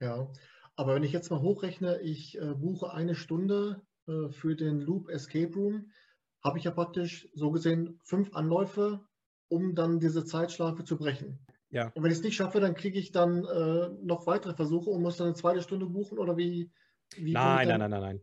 Ja, 0.00 0.28
aber 0.74 0.96
wenn 0.96 1.04
ich 1.04 1.12
jetzt 1.12 1.30
mal 1.30 1.40
hochrechne, 1.40 2.00
ich 2.00 2.36
äh, 2.36 2.54
buche 2.54 2.92
eine 2.92 3.14
Stunde 3.14 3.80
äh, 4.08 4.30
für 4.30 4.56
den 4.56 4.80
Loop 4.80 5.08
Escape 5.08 5.54
Room, 5.54 5.92
habe 6.42 6.58
ich 6.58 6.64
ja 6.64 6.72
praktisch 6.72 7.28
so 7.34 7.52
gesehen 7.52 8.00
fünf 8.02 8.34
Anläufe, 8.34 9.06
um 9.46 9.76
dann 9.76 10.00
diese 10.00 10.24
Zeitschlafe 10.24 10.82
zu 10.82 10.98
brechen. 10.98 11.46
Ja. 11.70 11.92
Und 11.94 12.02
wenn 12.02 12.10
ich 12.10 12.18
es 12.18 12.24
nicht 12.24 12.34
schaffe, 12.34 12.58
dann 12.58 12.74
kriege 12.74 12.98
ich 12.98 13.12
dann 13.12 13.44
äh, 13.44 13.90
noch 14.02 14.26
weitere 14.26 14.54
Versuche 14.54 14.90
und 14.90 15.00
muss 15.00 15.16
dann 15.16 15.28
eine 15.28 15.36
zweite 15.36 15.62
Stunde 15.62 15.86
buchen 15.86 16.18
oder 16.18 16.36
wie? 16.36 16.72
wie 17.14 17.34
nein, 17.34 17.68
nein, 17.68 17.78
nein, 17.78 17.90
nein, 17.90 18.00
nein. 18.00 18.20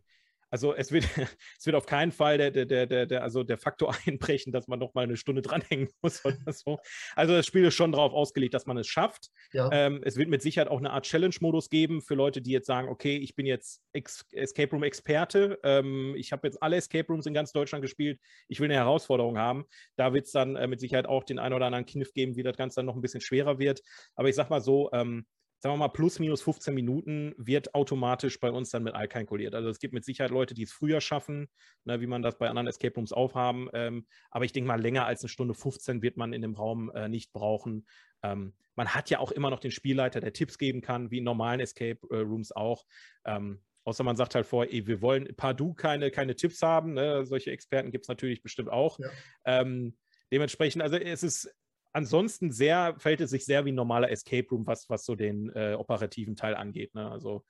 Also 0.50 0.74
es 0.74 0.92
wird, 0.92 1.06
es 1.60 1.66
wird 1.66 1.76
auf 1.76 1.86
keinen 1.86 2.12
Fall 2.12 2.38
der, 2.38 2.52
der, 2.52 2.86
der, 2.86 3.06
der, 3.06 3.24
also 3.24 3.44
der 3.44 3.58
Faktor 3.58 3.94
einbrechen, 4.06 4.52
dass 4.52 4.68
man 4.68 4.80
noch 4.80 4.94
mal 4.94 5.04
eine 5.04 5.18
Stunde 5.18 5.42
dranhängen 5.42 5.90
muss 6.02 6.24
oder 6.26 6.54
so. 6.54 6.80
Also 7.16 7.34
das 7.34 7.46
Spiel 7.46 7.66
ist 7.66 7.76
schon 7.76 7.92
darauf 7.92 8.14
ausgelegt, 8.14 8.54
dass 8.54 8.66
man 8.66 8.78
es 8.78 8.88
schafft. 8.88 9.30
Ja. 9.54 9.70
Ähm, 9.72 10.02
es 10.04 10.18
wird 10.18 10.30
mit 10.30 10.42
Sicherheit 10.42 10.70
auch 10.70 10.80
eine 10.80 10.92
Art 10.92 11.06
Challenge-Modus 11.06 11.70
geben 11.70 12.02
für 12.02 12.16
Leute, 12.16 12.42
die 12.42 12.52
jetzt 12.52 12.68
sagen, 12.68 12.90
okay, 12.90 13.18
ich 13.18 13.36
bin 13.36 13.46
jetzt 13.46 13.82
Ex 13.94 14.26
Escape 14.32 14.72
Room-Experte, 14.72 15.60
ähm, 15.64 16.14
ich 16.16 16.32
habe 16.32 16.48
jetzt 16.48 16.62
alle 16.62 16.78
Escape 16.78 17.08
Rooms 17.08 17.26
in 17.26 17.34
ganz 17.34 17.52
Deutschland 17.52 17.82
gespielt, 17.82 18.20
ich 18.48 18.60
will 18.60 18.66
eine 18.66 18.76
Herausforderung 18.76 19.38
haben. 19.38 19.66
Da 19.96 20.14
wird 20.14 20.26
es 20.26 20.32
dann 20.32 20.56
äh, 20.56 20.68
mit 20.68 20.80
Sicherheit 20.80 21.08
auch 21.08 21.24
den 21.24 21.40
einen 21.40 21.54
oder 21.54 21.66
anderen 21.66 21.86
Kniff 21.86 22.14
geben, 22.14 22.36
wie 22.36 22.44
das 22.44 22.58
Ganze 22.58 22.78
dann 22.78 22.86
noch 22.86 22.96
ein 22.96 23.02
bisschen 23.02 23.22
schwerer 23.22 23.60
wird. 23.60 23.82
Aber 24.16 24.30
ich 24.30 24.36
sag 24.36 24.50
mal 24.50 24.62
so, 24.62 24.90
ähm, 24.94 25.26
sagen 25.60 25.74
wir 25.74 25.78
mal, 25.78 25.90
plus 25.90 26.20
minus 26.20 26.42
15 26.42 26.74
Minuten 26.74 27.34
wird 27.38 27.76
automatisch 27.76 28.40
bei 28.40 28.50
uns 28.50 28.70
dann 28.70 28.84
mit 28.84 28.94
kalkuliert. 29.10 29.54
Also 29.56 29.70
es 29.70 29.80
gibt 29.80 29.94
mit 29.94 30.06
Sicherheit 30.06 30.32
Leute, 30.32 30.54
die 30.54 30.64
es 30.64 30.72
früher 30.72 31.02
schaffen, 31.02 31.50
ne, 31.84 32.00
wie 32.00 32.08
man 32.08 32.22
das 32.22 32.38
bei 32.38 32.48
anderen 32.48 32.68
Escape 32.68 32.96
Rooms 32.96 33.12
aufhaben. 33.12 33.70
Ähm, 33.74 34.08
aber 34.32 34.46
ich 34.46 34.54
denke 34.54 34.68
mal, 34.68 34.82
länger 34.82 35.06
als 35.06 35.22
eine 35.22 35.30
Stunde 35.30 35.54
15 35.54 36.02
wird 36.02 36.18
man 36.18 36.32
in 36.34 36.42
dem 36.42 36.56
Raum 36.56 36.90
äh, 36.92 37.10
nicht 37.10 37.34
brauchen. 37.34 37.86
Ähm, 38.24 38.54
man 38.76 38.96
hat 38.96 39.10
ja 39.10 39.20
auch 39.20 39.32
immer 39.32 39.50
noch 39.50 39.60
den 39.60 39.72
Spielleiter, 39.72 40.22
der 40.22 40.32
Tipps 40.32 40.58
geben 40.58 40.82
kann, 40.82 41.12
wie 41.12 41.18
in 41.18 41.26
normalen 41.26 41.60
Escape 41.60 42.00
äh, 42.10 42.20
Rooms 42.20 42.54
auch. 42.54 42.86
Ähm, 43.26 43.62
außer 43.84 44.06
man 44.06 44.16
sagt 44.16 44.36
halt 44.36 44.46
vor, 44.46 44.66
ey, 44.66 44.88
wir 44.88 45.02
wollen 45.02 45.28
partout 45.36 45.74
keine, 45.74 46.10
keine 46.10 46.36
Tipps 46.36 46.62
haben. 46.62 46.94
Ne? 46.94 47.26
Solche 47.26 47.52
Experten 47.52 47.92
gibt 47.92 48.06
es 48.06 48.10
natürlich 48.10 48.42
bestimmt 48.42 48.70
auch. 48.70 48.98
Ja. 49.00 49.10
Ähm, 49.44 49.98
dementsprechend, 50.32 50.82
also 50.82 50.96
es 50.96 51.24
ist 51.24 51.54
ansonsten 51.94 52.52
sehr, 52.52 52.96
fällt 52.98 53.22
es 53.22 53.32
sich 53.32 53.46
sehr 53.46 53.66
wie 53.66 53.72
ein 53.72 53.76
normaler 53.76 54.12
Escape 54.12 54.48
Room, 54.50 54.68
was, 54.68 54.90
was 54.90 55.06
so 55.06 55.16
den 55.16 55.50
äh, 55.56 55.76
operativen 55.78 56.36
Teil 56.36 56.56
angeht. 56.56 56.94
Ne? 56.96 57.10
Also 57.10 57.44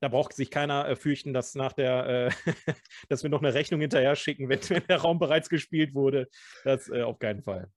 da 0.00 0.08
braucht 0.08 0.34
sich 0.34 0.50
keiner 0.50 0.88
äh, 0.88 0.96
fürchten, 0.96 1.32
dass 1.32 1.54
nach 1.54 1.72
der, 1.72 2.28
äh, 2.28 2.30
dass 3.08 3.22
wir 3.22 3.30
noch 3.30 3.42
eine 3.42 3.54
Rechnung 3.54 3.80
hinterher 3.80 4.16
schicken, 4.16 4.48
wenn, 4.48 4.60
wenn, 4.68 4.86
der 4.88 4.98
Raum 4.98 5.18
bereits 5.18 5.48
gespielt 5.48 5.94
wurde. 5.94 6.28
Das 6.64 6.88
äh, 6.88 7.02
auf 7.02 7.18
keinen 7.18 7.42
Fall. 7.42 7.70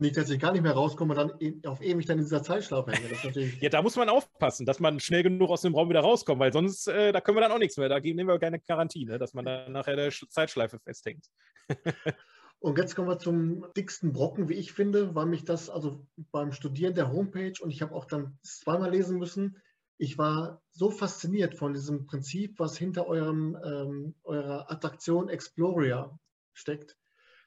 Nicht, 0.00 0.16
dass 0.16 0.30
ich 0.30 0.38
gar 0.38 0.52
nicht 0.52 0.62
mehr 0.62 0.72
rauskomme 0.72 1.12
und 1.12 1.18
dann 1.18 1.40
e, 1.40 1.66
auf 1.66 1.82
ewig 1.82 2.06
dann 2.06 2.18
in 2.18 2.24
dieser 2.24 2.40
Zeitschlaufe 2.40 2.92
hänge. 2.92 3.52
ja, 3.60 3.68
da 3.68 3.82
muss 3.82 3.96
man 3.96 4.08
aufpassen, 4.08 4.64
dass 4.64 4.78
man 4.78 5.00
schnell 5.00 5.24
genug 5.24 5.50
aus 5.50 5.62
dem 5.62 5.74
Raum 5.74 5.88
wieder 5.88 6.00
rauskommt, 6.00 6.38
weil 6.38 6.52
sonst, 6.52 6.86
äh, 6.86 7.10
da 7.10 7.20
können 7.20 7.36
wir 7.36 7.40
dann 7.40 7.50
auch 7.50 7.58
nichts 7.58 7.76
mehr. 7.76 7.88
Da 7.88 7.98
nehmen 7.98 8.28
wir 8.28 8.38
keine 8.38 8.60
Quarantäne, 8.60 9.18
dass 9.18 9.34
man 9.34 9.44
dann 9.44 9.72
nachher 9.72 9.96
der 9.96 10.10
Zeitschleife 10.10 10.78
festhängt. 10.78 11.26
und 12.60 12.78
jetzt 12.78 12.96
kommen 12.96 13.08
wir 13.08 13.18
zum 13.18 13.66
dicksten 13.76 14.12
Brocken, 14.12 14.48
wie 14.48 14.54
ich 14.54 14.72
finde, 14.72 15.14
weil 15.14 15.26
mich 15.26 15.44
das 15.44 15.70
also 15.70 16.06
beim 16.32 16.52
Studieren 16.52 16.94
der 16.94 17.12
Homepage 17.12 17.54
und 17.60 17.70
ich 17.70 17.82
habe 17.82 17.94
auch 17.94 18.04
dann 18.04 18.38
zweimal 18.42 18.90
lesen 18.90 19.18
müssen, 19.18 19.56
ich 19.98 20.16
war 20.16 20.62
so 20.70 20.90
fasziniert 20.90 21.56
von 21.56 21.74
diesem 21.74 22.06
Prinzip, 22.06 22.58
was 22.58 22.78
hinter 22.78 23.06
eurem, 23.06 23.58
ähm, 23.64 24.14
eurer 24.22 24.70
Attraktion 24.70 25.28
Exploria 25.28 26.18
steckt. 26.52 26.96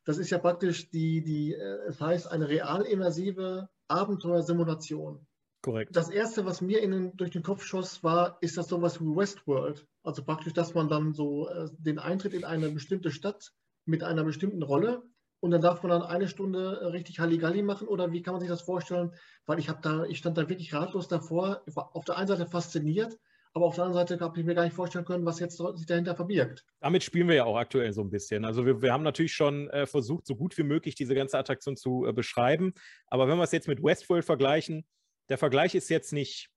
Das 0.04 0.18
ist 0.18 0.30
ja 0.32 0.38
praktisch 0.38 0.90
die, 0.90 1.24
die 1.24 1.54
äh, 1.54 1.88
es 1.88 2.02
heißt, 2.02 2.30
eine 2.30 2.50
real 2.50 2.82
immersive 2.82 3.70
Abenteuersimulation. 3.88 5.26
Korrekt. 5.62 5.96
Das 5.96 6.10
erste, 6.10 6.46
was 6.46 6.62
mir 6.62 6.82
in, 6.82 7.16
durch 7.16 7.32
den 7.32 7.44
Kopf 7.44 7.64
schoss, 7.64 8.04
war, 8.04 8.38
ist 8.42 8.58
das 8.58 8.68
sowas 8.68 9.00
wie 9.00 9.16
Westworld? 9.16 9.86
Also 10.04 10.24
praktisch, 10.24 10.54
dass 10.54 10.74
man 10.74 10.90
dann 10.90 11.14
so 11.14 11.48
äh, 11.48 11.70
den 11.78 12.00
Eintritt 12.00 12.34
in 12.34 12.44
eine 12.44 12.70
bestimmte 12.70 13.12
Stadt 13.12 13.54
mit 13.92 14.04
einer 14.04 14.24
bestimmten 14.24 14.64
Rolle 14.64 15.04
und 15.42 15.52
dann 15.52 15.62
darf 15.62 15.84
man 15.84 15.90
dann 15.90 16.04
eine 16.04 16.28
Stunde 16.28 16.80
äh, 16.82 16.86
richtig 16.86 17.20
Halligalli 17.20 17.62
machen 17.62 17.88
oder 17.88 18.12
wie 18.12 18.22
kann 18.22 18.34
man 18.34 18.42
sich 18.42 18.50
das 18.50 18.62
vorstellen? 18.62 19.12
Weil 19.46 19.60
ich 19.60 19.70
habe 19.70 19.80
da, 19.82 20.06
ich 20.06 20.18
stand 20.18 20.38
da 20.38 20.48
wirklich 20.50 20.74
ratlos 20.74 21.08
davor, 21.08 21.62
ich 21.66 21.76
war 21.76 21.96
auf 21.96 22.06
der 22.06 22.18
einen 22.18 22.28
Seite 22.28 22.46
fasziniert, 22.48 23.20
aber 23.54 23.66
auf 23.66 23.76
der 23.76 23.84
anderen 23.84 24.08
Seite 24.08 24.24
habe 24.24 24.40
ich 24.40 24.46
mir 24.46 24.56
gar 24.56 24.64
nicht 24.64 24.76
vorstellen 24.76 25.04
können, 25.04 25.26
was 25.26 25.40
jetzt 25.40 25.58
sich 25.58 25.86
dahinter 25.86 26.16
verbirgt. 26.16 26.64
Damit 26.80 27.04
spielen 27.04 27.28
wir 27.28 27.36
ja 27.36 27.44
auch 27.44 27.58
aktuell 27.58 27.92
so 27.92 28.02
ein 28.02 28.10
bisschen. 28.10 28.46
Also 28.46 28.66
wir, 28.66 28.82
wir 28.82 28.94
haben 28.94 29.04
natürlich 29.04 29.34
schon 29.34 29.70
äh, 29.72 29.86
versucht, 29.86 30.26
so 30.26 30.36
gut 30.36 30.58
wie 30.58 30.64
möglich 30.64 30.96
diese 30.96 31.16
ganze 31.16 31.38
Attraktion 31.38 31.76
zu 31.76 32.06
äh, 32.06 32.14
beschreiben. 32.14 32.74
Aber 33.08 33.28
wenn 33.28 33.38
wir 33.38 33.44
es 33.44 33.52
jetzt 33.52 33.68
mit 33.68 33.84
Westworld 33.84 34.24
vergleichen, 34.24 34.86
der 35.28 35.38
Vergleich 35.38 35.76
ist 35.76 35.90
jetzt 35.90 36.14
nicht 36.14 36.51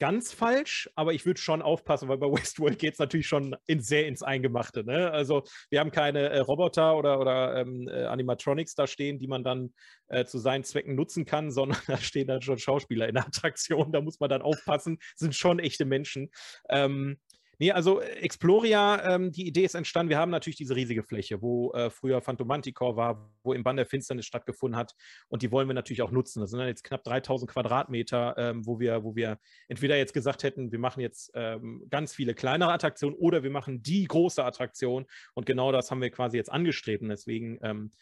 ganz 0.00 0.32
falsch, 0.32 0.90
aber 0.96 1.12
ich 1.12 1.26
würde 1.26 1.40
schon 1.40 1.62
aufpassen, 1.62 2.08
weil 2.08 2.18
bei 2.18 2.26
Westworld 2.26 2.78
geht 2.78 2.94
es 2.94 2.98
natürlich 2.98 3.28
schon 3.28 3.54
in, 3.66 3.80
sehr 3.80 4.06
ins 4.08 4.22
Eingemachte. 4.22 4.82
Ne? 4.82 5.10
Also 5.12 5.44
wir 5.68 5.78
haben 5.78 5.92
keine 5.92 6.30
äh, 6.30 6.38
Roboter 6.38 6.96
oder, 6.96 7.20
oder 7.20 7.56
ähm, 7.56 7.86
äh, 7.86 8.04
Animatronics 8.04 8.74
da 8.74 8.86
stehen, 8.86 9.18
die 9.18 9.28
man 9.28 9.44
dann 9.44 9.74
äh, 10.08 10.24
zu 10.24 10.38
seinen 10.38 10.64
Zwecken 10.64 10.94
nutzen 10.94 11.26
kann, 11.26 11.50
sondern 11.52 11.78
da 11.86 11.98
stehen 11.98 12.26
dann 12.26 12.42
schon 12.42 12.58
Schauspieler 12.58 13.08
in 13.08 13.14
der 13.14 13.26
Attraktion. 13.26 13.92
Da 13.92 14.00
muss 14.00 14.18
man 14.18 14.30
dann 14.30 14.42
aufpassen, 14.42 14.98
sind 15.14 15.36
schon 15.36 15.58
echte 15.58 15.84
Menschen. 15.84 16.30
Ähm, 16.70 17.18
Nee, 17.60 17.72
also 17.72 18.00
äh, 18.00 18.06
Exploria, 18.20 19.14
ähm, 19.14 19.32
die 19.32 19.46
Idee 19.46 19.64
ist 19.64 19.74
entstanden. 19.74 20.08
Wir 20.08 20.18
haben 20.18 20.30
natürlich 20.30 20.56
diese 20.56 20.74
riesige 20.74 21.02
Fläche, 21.02 21.42
wo 21.42 21.72
äh, 21.72 21.90
früher 21.90 22.22
Phantomanticore 22.22 22.96
war, 22.96 23.30
wo 23.42 23.52
im 23.52 23.62
Bann 23.62 23.76
der 23.76 23.84
Finsternis 23.84 24.24
stattgefunden 24.24 24.78
hat. 24.78 24.94
Und 25.28 25.42
die 25.42 25.52
wollen 25.52 25.68
wir 25.68 25.74
natürlich 25.74 26.00
auch 26.00 26.10
nutzen. 26.10 26.40
Das 26.40 26.50
sind 26.50 26.58
dann 26.58 26.68
jetzt 26.68 26.84
knapp 26.84 27.04
3000 27.04 27.50
Quadratmeter, 27.50 28.34
ähm, 28.38 28.66
wo, 28.66 28.80
wir, 28.80 29.04
wo 29.04 29.14
wir 29.14 29.38
entweder 29.68 29.98
jetzt 29.98 30.14
gesagt 30.14 30.42
hätten, 30.42 30.72
wir 30.72 30.78
machen 30.78 31.00
jetzt 31.00 31.32
ähm, 31.34 31.86
ganz 31.90 32.14
viele 32.14 32.34
kleinere 32.34 32.72
Attraktionen 32.72 33.14
oder 33.18 33.42
wir 33.42 33.50
machen 33.50 33.82
die 33.82 34.06
große 34.06 34.42
Attraktion. 34.42 35.04
Und 35.34 35.44
genau 35.44 35.70
das 35.70 35.90
haben 35.90 36.00
wir 36.00 36.10
quasi 36.10 36.38
jetzt 36.38 36.50
angestrebt. 36.50 37.02
Und 37.02 37.10
deswegen 37.10 37.58
ähm, 37.60 37.92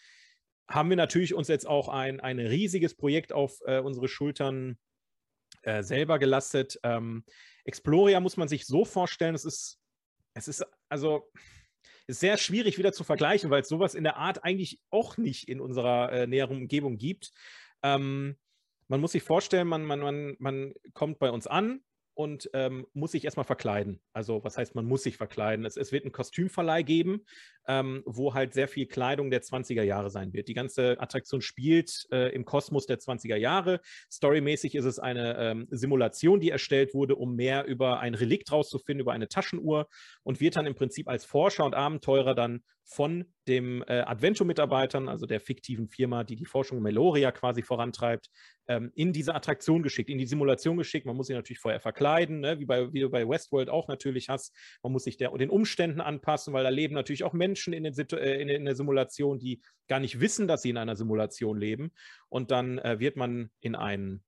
haben 0.69 0.89
wir 0.89 0.97
natürlich 0.97 1.35
uns 1.35 1.49
jetzt 1.49 1.67
auch 1.67 1.89
ein, 1.89 2.21
ein 2.21 2.39
riesiges 2.39 2.97
Projekt 2.97 3.33
auf 3.33 3.59
äh, 3.67 3.81
unsere 3.81 4.07
Schultern 4.07 4.79
äh, 5.63 5.83
selber 5.83 6.21
gelastet. 6.21 6.79
Ähm, 6.85 7.25
Exploria 7.69 8.19
muss 8.19 8.39
man 8.39 8.49
sich 8.49 8.65
so 8.65 8.87
vorstellen, 8.87 9.35
es 9.35 9.45
ist, 9.45 9.79
es 10.33 10.49
ist 10.49 10.65
also 10.89 11.31
ist 12.07 12.21
sehr 12.21 12.39
schwierig 12.39 12.79
wieder 12.79 12.95
zu 12.95 13.05
vergleichen, 13.05 13.51
weil 13.51 13.61
es 13.61 13.69
sowas 13.69 13.95
in 13.95 14.05
der 14.05 14.17
Art 14.17 14.43
eigentlich 14.43 14.81
auch 14.91 15.19
nicht 15.19 15.47
in 15.49 15.61
unserer 15.61 16.11
äh, 16.11 16.27
näheren 16.27 16.57
Umgebung 16.57 16.97
gibt. 16.97 17.33
Ähm, 17.83 18.39
man 18.89 19.03
muss 19.03 19.13
sich 19.13 19.23
vorstellen, 19.23 19.69
man, 19.69 19.85
man, 19.85 20.01
man, 20.01 20.37
man 20.39 20.75
kommt 20.95 21.19
bei 21.19 21.31
uns 21.31 21.47
an, 21.47 21.83
und 22.19 22.51
ähm, 22.53 22.85
muss 22.95 23.13
sich 23.13 23.25
erstmal 23.25 23.47
verkleiden. 23.47 24.01
Also 24.13 24.43
was 24.43 24.59
heißt, 24.59 24.75
man 24.75 24.85
muss 24.85 25.05
sich 25.05 25.17
verkleiden? 25.17 25.65
Es, 25.65 25.77
es 25.77 25.93
wird 25.93 26.03
einen 26.03 26.11
Kostümverleih 26.11 26.83
geben, 26.83 27.25
ähm, 27.69 28.03
wo 28.07 28.35
halt 28.35 28.55
sehr 28.55 28.67
viel 28.67 28.87
Kleidung 28.87 29.31
der 29.31 29.41
20er 29.41 29.85
Jahre 29.85 30.11
sein 30.11 30.33
wird. 30.33 30.49
Die 30.49 30.55
ganze 30.55 31.01
Attraktion 31.01 31.41
spielt 31.43 32.09
äh, 32.11 32.35
im 32.35 32.45
Kosmos 32.45 32.87
der 32.87 32.99
20er 32.99 33.37
Jahre. 33.37 33.81
Storymäßig 34.11 34.75
ist 34.75 34.85
es 34.85 34.99
eine 34.99 35.37
ähm, 35.39 35.69
Simulation, 35.71 36.41
die 36.41 36.51
erstellt 36.51 36.93
wurde, 36.93 37.15
um 37.15 37.37
mehr 37.37 37.67
über 37.67 38.01
ein 38.01 38.15
Relikt 38.15 38.51
rauszufinden, 38.51 39.03
über 39.03 39.13
eine 39.13 39.29
Taschenuhr 39.29 39.87
und 40.25 40.41
wird 40.41 40.57
dann 40.57 40.67
im 40.67 40.75
Prinzip 40.75 41.07
als 41.07 41.25
Forscher 41.25 41.65
und 41.65 41.77
Abenteurer 41.77 42.35
dann 42.35 42.65
von 42.91 43.27
dem 43.47 43.85
äh, 43.87 44.01
Advento-Mitarbeitern, 44.01 45.11
also 45.11 45.27
der 45.27 45.41
fiktiven 45.41 45.89
Firma, 45.89 46.25
die 46.25 46.37
die 46.37 46.47
Forschung 46.47 46.81
Meloria 46.81 47.33
quasi 47.33 47.61
vorantreibt, 47.61 48.31
ähm, 48.67 48.91
in 48.95 49.13
diese 49.13 49.35
Attraktion 49.35 49.83
geschickt, 49.83 50.09
in 50.09 50.17
die 50.17 50.27
Simulation 50.27 50.79
geschickt. 50.79 51.05
Man 51.05 51.15
muss 51.15 51.27
sich 51.27 51.37
natürlich 51.37 51.61
vorher 51.61 51.81
verkleiden, 51.81 52.41
ne? 52.41 52.59
wie, 52.59 52.65
bei, 52.65 52.91
wie 52.95 53.01
du 53.01 53.11
bei 53.11 53.29
Westworld 53.29 53.69
auch 53.69 53.89
natürlich 53.89 54.31
hast. 54.31 54.57
Man 54.83 54.93
muss 54.93 55.05
sich 55.05 55.19
der, 55.19 55.31
den 55.33 55.51
Umständen 55.51 56.01
anpassen, 56.01 56.55
weil 56.55 56.65
da 56.65 56.71
leben 56.71 56.95
natürlich 56.95 57.25
auch 57.25 57.35
Menschen 57.35 57.75
in, 57.75 57.85
den, 57.85 57.95
äh, 57.95 58.41
in, 58.41 58.49
in 58.49 58.65
der 58.65 58.75
Simulation, 58.75 59.39
die 59.39 59.61
gar 59.87 60.01
nicht 60.01 60.19
wissen, 60.19 60.49
dass 60.49 60.63
sie 60.63 60.71
in 60.71 60.79
einer 60.79 60.97
Simulation 60.97 61.59
leben. 61.59 61.93
Und 62.31 62.51
dann 62.51 62.79
äh, 62.79 62.99
wird 63.01 63.17
man 63.17 63.51
in, 63.61 63.75
ein, 63.75 64.23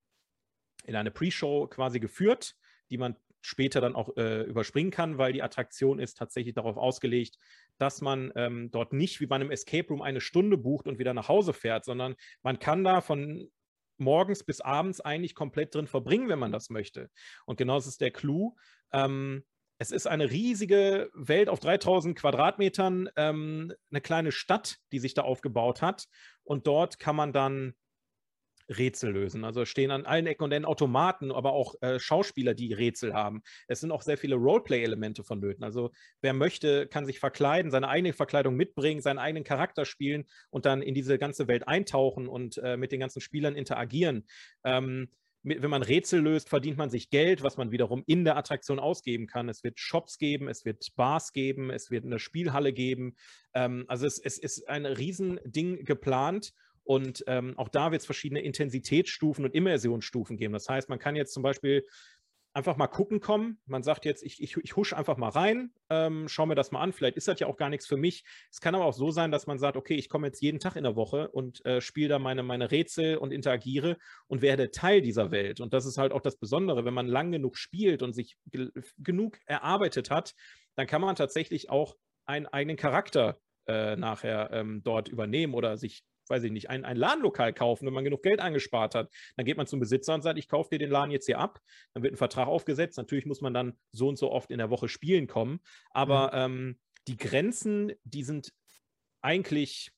in 0.85 0.95
eine 0.95 1.09
Pre-Show 1.09 1.65
quasi 1.65 1.99
geführt, 1.99 2.53
die 2.91 2.99
man 2.99 3.15
später 3.41 3.81
dann 3.81 3.95
auch 3.95 4.15
äh, 4.17 4.43
überspringen 4.43 4.91
kann, 4.91 5.17
weil 5.17 5.33
die 5.33 5.41
Attraktion 5.41 5.99
ist 5.99 6.17
tatsächlich 6.17 6.53
darauf 6.53 6.77
ausgelegt, 6.77 7.37
dass 7.81 8.01
man 8.01 8.31
ähm, 8.35 8.69
dort 8.71 8.93
nicht 8.93 9.19
wie 9.19 9.25
bei 9.25 9.35
einem 9.35 9.51
Escape 9.51 9.87
Room 9.87 10.01
eine 10.01 10.21
Stunde 10.21 10.57
bucht 10.57 10.87
und 10.87 10.99
wieder 10.99 11.13
nach 11.13 11.29
Hause 11.29 11.53
fährt, 11.53 11.83
sondern 11.83 12.15
man 12.43 12.59
kann 12.59 12.83
da 12.83 13.01
von 13.01 13.49
morgens 13.97 14.43
bis 14.43 14.61
abends 14.61 15.01
eigentlich 15.01 15.35
komplett 15.35 15.73
drin 15.73 15.87
verbringen, 15.87 16.29
wenn 16.29 16.39
man 16.39 16.51
das 16.51 16.69
möchte. 16.69 17.09
Und 17.45 17.57
genau 17.57 17.75
das 17.75 17.87
ist 17.87 18.01
der 18.01 18.11
Clou. 18.11 18.55
Ähm, 18.91 19.43
es 19.79 19.89
ist 19.89 20.05
eine 20.05 20.29
riesige 20.29 21.09
Welt 21.15 21.49
auf 21.49 21.59
3000 21.59 22.15
Quadratmetern, 22.15 23.09
ähm, 23.15 23.73
eine 23.89 24.01
kleine 24.01 24.31
Stadt, 24.31 24.77
die 24.91 24.99
sich 24.99 25.15
da 25.15 25.23
aufgebaut 25.23 25.81
hat. 25.81 26.05
Und 26.43 26.67
dort 26.67 26.99
kann 26.99 27.15
man 27.15 27.33
dann 27.33 27.73
Rätsel 28.77 29.11
lösen. 29.11 29.43
Also 29.43 29.65
stehen 29.65 29.91
an 29.91 30.05
allen 30.05 30.27
Ecken 30.27 30.43
und 30.43 30.51
Enden 30.51 30.65
Automaten, 30.65 31.31
aber 31.31 31.53
auch 31.53 31.75
äh, 31.81 31.99
Schauspieler, 31.99 32.53
die 32.53 32.73
Rätsel 32.73 33.13
haben. 33.13 33.41
Es 33.67 33.79
sind 33.79 33.91
auch 33.91 34.01
sehr 34.01 34.17
viele 34.17 34.35
Roleplay-Elemente 34.35 35.23
vonnöten. 35.23 35.63
Also 35.63 35.91
wer 36.21 36.33
möchte, 36.33 36.87
kann 36.87 37.05
sich 37.05 37.19
verkleiden, 37.19 37.71
seine 37.71 37.89
eigene 37.89 38.13
Verkleidung 38.13 38.55
mitbringen, 38.55 39.01
seinen 39.01 39.19
eigenen 39.19 39.43
Charakter 39.43 39.85
spielen 39.85 40.25
und 40.49 40.65
dann 40.65 40.81
in 40.81 40.93
diese 40.93 41.17
ganze 41.17 41.47
Welt 41.47 41.67
eintauchen 41.67 42.27
und 42.27 42.57
äh, 42.57 42.77
mit 42.77 42.91
den 42.91 42.99
ganzen 42.99 43.21
Spielern 43.21 43.55
interagieren. 43.55 44.25
Ähm, 44.63 45.09
wenn 45.43 45.69
man 45.71 45.81
Rätsel 45.81 46.21
löst, 46.21 46.49
verdient 46.49 46.77
man 46.77 46.91
sich 46.91 47.09
Geld, 47.09 47.41
was 47.41 47.57
man 47.57 47.71
wiederum 47.71 48.03
in 48.05 48.25
der 48.25 48.37
Attraktion 48.37 48.79
ausgeben 48.79 49.25
kann. 49.25 49.49
Es 49.49 49.63
wird 49.63 49.79
Shops 49.79 50.19
geben, 50.19 50.47
es 50.47 50.65
wird 50.65 50.85
Bars 50.95 51.33
geben, 51.33 51.71
es 51.71 51.89
wird 51.89 52.05
eine 52.05 52.19
Spielhalle 52.19 52.73
geben. 52.73 53.15
Ähm, 53.53 53.85
also 53.87 54.05
es, 54.05 54.19
es 54.19 54.37
ist 54.37 54.69
ein 54.69 54.85
Riesending 54.85 55.83
geplant 55.83 56.53
und 56.91 57.23
ähm, 57.27 57.57
auch 57.57 57.69
da 57.69 57.91
wird 57.91 58.01
es 58.01 58.05
verschiedene 58.05 58.41
Intensitätsstufen 58.41 59.45
und 59.45 59.55
Immersionsstufen 59.55 60.35
geben. 60.35 60.51
Das 60.51 60.67
heißt, 60.67 60.89
man 60.89 60.99
kann 60.99 61.15
jetzt 61.15 61.31
zum 61.33 61.41
Beispiel 61.41 61.87
einfach 62.51 62.75
mal 62.75 62.87
gucken 62.87 63.21
kommen. 63.21 63.61
Man 63.65 63.81
sagt 63.81 64.03
jetzt, 64.03 64.23
ich, 64.23 64.43
ich, 64.43 64.57
ich 64.57 64.75
husch 64.75 64.91
einfach 64.91 65.15
mal 65.15 65.29
rein, 65.29 65.71
ähm, 65.89 66.27
schau 66.27 66.45
mir 66.45 66.55
das 66.55 66.71
mal 66.71 66.81
an. 66.81 66.91
Vielleicht 66.91 67.15
ist 67.15 67.29
das 67.29 67.39
ja 67.39 67.47
auch 67.47 67.55
gar 67.55 67.69
nichts 67.69 67.87
für 67.87 67.95
mich. 67.95 68.25
Es 68.51 68.59
kann 68.59 68.75
aber 68.75 68.83
auch 68.83 68.93
so 68.93 69.09
sein, 69.09 69.31
dass 69.31 69.47
man 69.47 69.57
sagt, 69.57 69.77
okay, 69.77 69.95
ich 69.95 70.09
komme 70.09 70.27
jetzt 70.27 70.41
jeden 70.41 70.59
Tag 70.59 70.75
in 70.75 70.83
der 70.83 70.97
Woche 70.97 71.29
und 71.29 71.65
äh, 71.65 71.79
spiele 71.79 72.09
da 72.09 72.19
meine, 72.19 72.43
meine 72.43 72.71
Rätsel 72.71 73.15
und 73.15 73.31
interagiere 73.31 73.95
und 74.27 74.41
werde 74.41 74.71
Teil 74.71 74.99
dieser 74.99 75.31
Welt. 75.31 75.61
Und 75.61 75.71
das 75.73 75.85
ist 75.85 75.97
halt 75.97 76.11
auch 76.11 76.19
das 76.19 76.35
Besondere, 76.35 76.83
wenn 76.83 76.93
man 76.93 77.07
lang 77.07 77.31
genug 77.31 77.55
spielt 77.55 78.03
und 78.03 78.11
sich 78.11 78.35
genug 78.97 79.39
erarbeitet 79.45 80.11
hat, 80.11 80.33
dann 80.75 80.87
kann 80.87 80.99
man 80.99 81.15
tatsächlich 81.15 81.69
auch 81.69 81.95
einen 82.25 82.47
eigenen 82.47 82.75
Charakter 82.75 83.39
äh, 83.67 83.95
nachher 83.95 84.49
ähm, 84.51 84.81
dort 84.83 85.07
übernehmen 85.07 85.53
oder 85.53 85.77
sich 85.77 86.03
weiß 86.31 86.43
ich 86.43 86.51
nicht, 86.51 86.69
ein, 86.69 86.83
ein 86.85 86.97
Ladenlokal 86.97 87.53
kaufen, 87.53 87.85
wenn 87.85 87.93
man 87.93 88.03
genug 88.03 88.23
Geld 88.23 88.39
angespart 88.39 88.95
hat. 88.95 89.11
Dann 89.37 89.45
geht 89.45 89.57
man 89.57 89.67
zum 89.67 89.79
Besitzer 89.79 90.15
und 90.15 90.23
sagt, 90.23 90.39
ich 90.39 90.47
kaufe 90.47 90.69
dir 90.71 90.79
den 90.79 90.89
Laden 90.89 91.11
jetzt 91.11 91.27
hier 91.27 91.37
ab. 91.37 91.59
Dann 91.93 92.01
wird 92.01 92.13
ein 92.13 92.17
Vertrag 92.17 92.47
aufgesetzt. 92.47 92.97
Natürlich 92.97 93.25
muss 93.25 93.41
man 93.41 93.53
dann 93.53 93.77
so 93.91 94.07
und 94.07 94.17
so 94.17 94.31
oft 94.31 94.49
in 94.49 94.57
der 94.57 94.71
Woche 94.71 94.89
spielen 94.89 95.27
kommen. 95.27 95.59
Aber 95.91 96.47
mhm. 96.47 96.53
ähm, 96.53 96.79
die 97.07 97.17
Grenzen, 97.17 97.91
die 98.03 98.23
sind 98.23 98.51
eigentlich 99.21 99.91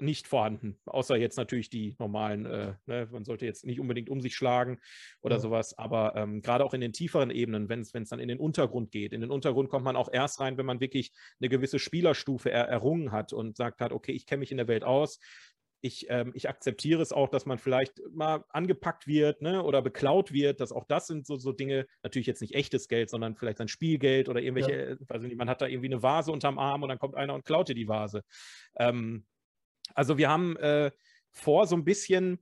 nicht 0.00 0.28
vorhanden, 0.28 0.78
außer 0.86 1.16
jetzt 1.16 1.36
natürlich 1.36 1.70
die 1.70 1.94
normalen, 1.98 2.46
äh, 2.46 2.74
ne, 2.86 3.08
man 3.10 3.24
sollte 3.24 3.46
jetzt 3.46 3.64
nicht 3.64 3.80
unbedingt 3.80 4.08
um 4.08 4.20
sich 4.20 4.34
schlagen 4.34 4.78
oder 5.20 5.36
ja. 5.36 5.40
sowas, 5.40 5.76
aber 5.78 6.14
ähm, 6.16 6.42
gerade 6.42 6.64
auch 6.64 6.74
in 6.74 6.80
den 6.80 6.92
tieferen 6.92 7.30
Ebenen, 7.30 7.68
wenn 7.68 7.80
es 7.80 7.92
dann 7.92 8.18
in 8.18 8.28
den 8.28 8.38
Untergrund 8.38 8.90
geht, 8.90 9.12
in 9.12 9.20
den 9.20 9.30
Untergrund 9.30 9.68
kommt 9.68 9.84
man 9.84 9.96
auch 9.96 10.12
erst 10.12 10.40
rein, 10.40 10.58
wenn 10.58 10.66
man 10.66 10.80
wirklich 10.80 11.12
eine 11.40 11.48
gewisse 11.48 11.78
Spielerstufe 11.78 12.50
er, 12.50 12.68
errungen 12.68 13.12
hat 13.12 13.32
und 13.32 13.56
sagt 13.56 13.80
hat, 13.80 13.92
okay, 13.92 14.12
ich 14.12 14.26
kenne 14.26 14.40
mich 14.40 14.50
in 14.50 14.58
der 14.58 14.68
Welt 14.68 14.84
aus, 14.84 15.18
ich, 15.86 16.06
ähm, 16.10 16.32
ich, 16.34 16.48
akzeptiere 16.48 17.02
es 17.02 17.12
auch, 17.12 17.28
dass 17.28 17.46
man 17.46 17.58
vielleicht 17.58 18.00
mal 18.12 18.44
angepackt 18.48 19.06
wird 19.06 19.42
ne, 19.42 19.62
oder 19.62 19.82
beklaut 19.82 20.32
wird. 20.32 20.60
Dass 20.60 20.72
auch 20.72 20.84
das 20.84 21.06
sind 21.06 21.26
so, 21.26 21.36
so 21.36 21.52
Dinge, 21.52 21.86
natürlich 22.02 22.26
jetzt 22.26 22.40
nicht 22.40 22.54
echtes 22.54 22.88
Geld, 22.88 23.10
sondern 23.10 23.36
vielleicht 23.36 23.60
ein 23.60 23.68
Spielgeld 23.68 24.28
oder 24.28 24.40
irgendwelche, 24.40 24.90
ja. 24.90 25.06
also 25.08 25.28
man 25.36 25.48
hat 25.48 25.60
da 25.60 25.66
irgendwie 25.66 25.86
eine 25.86 26.02
Vase 26.02 26.32
unterm 26.32 26.58
Arm 26.58 26.82
und 26.82 26.88
dann 26.88 26.98
kommt 26.98 27.14
einer 27.14 27.34
und 27.34 27.44
klaut 27.44 27.68
dir 27.68 27.74
die 27.74 27.88
Vase. 27.88 28.22
Ähm, 28.78 29.26
also 29.94 30.18
wir 30.18 30.28
haben 30.28 30.56
äh, 30.56 30.90
vor, 31.32 31.66
so 31.66 31.76
ein 31.76 31.84
bisschen 31.84 32.38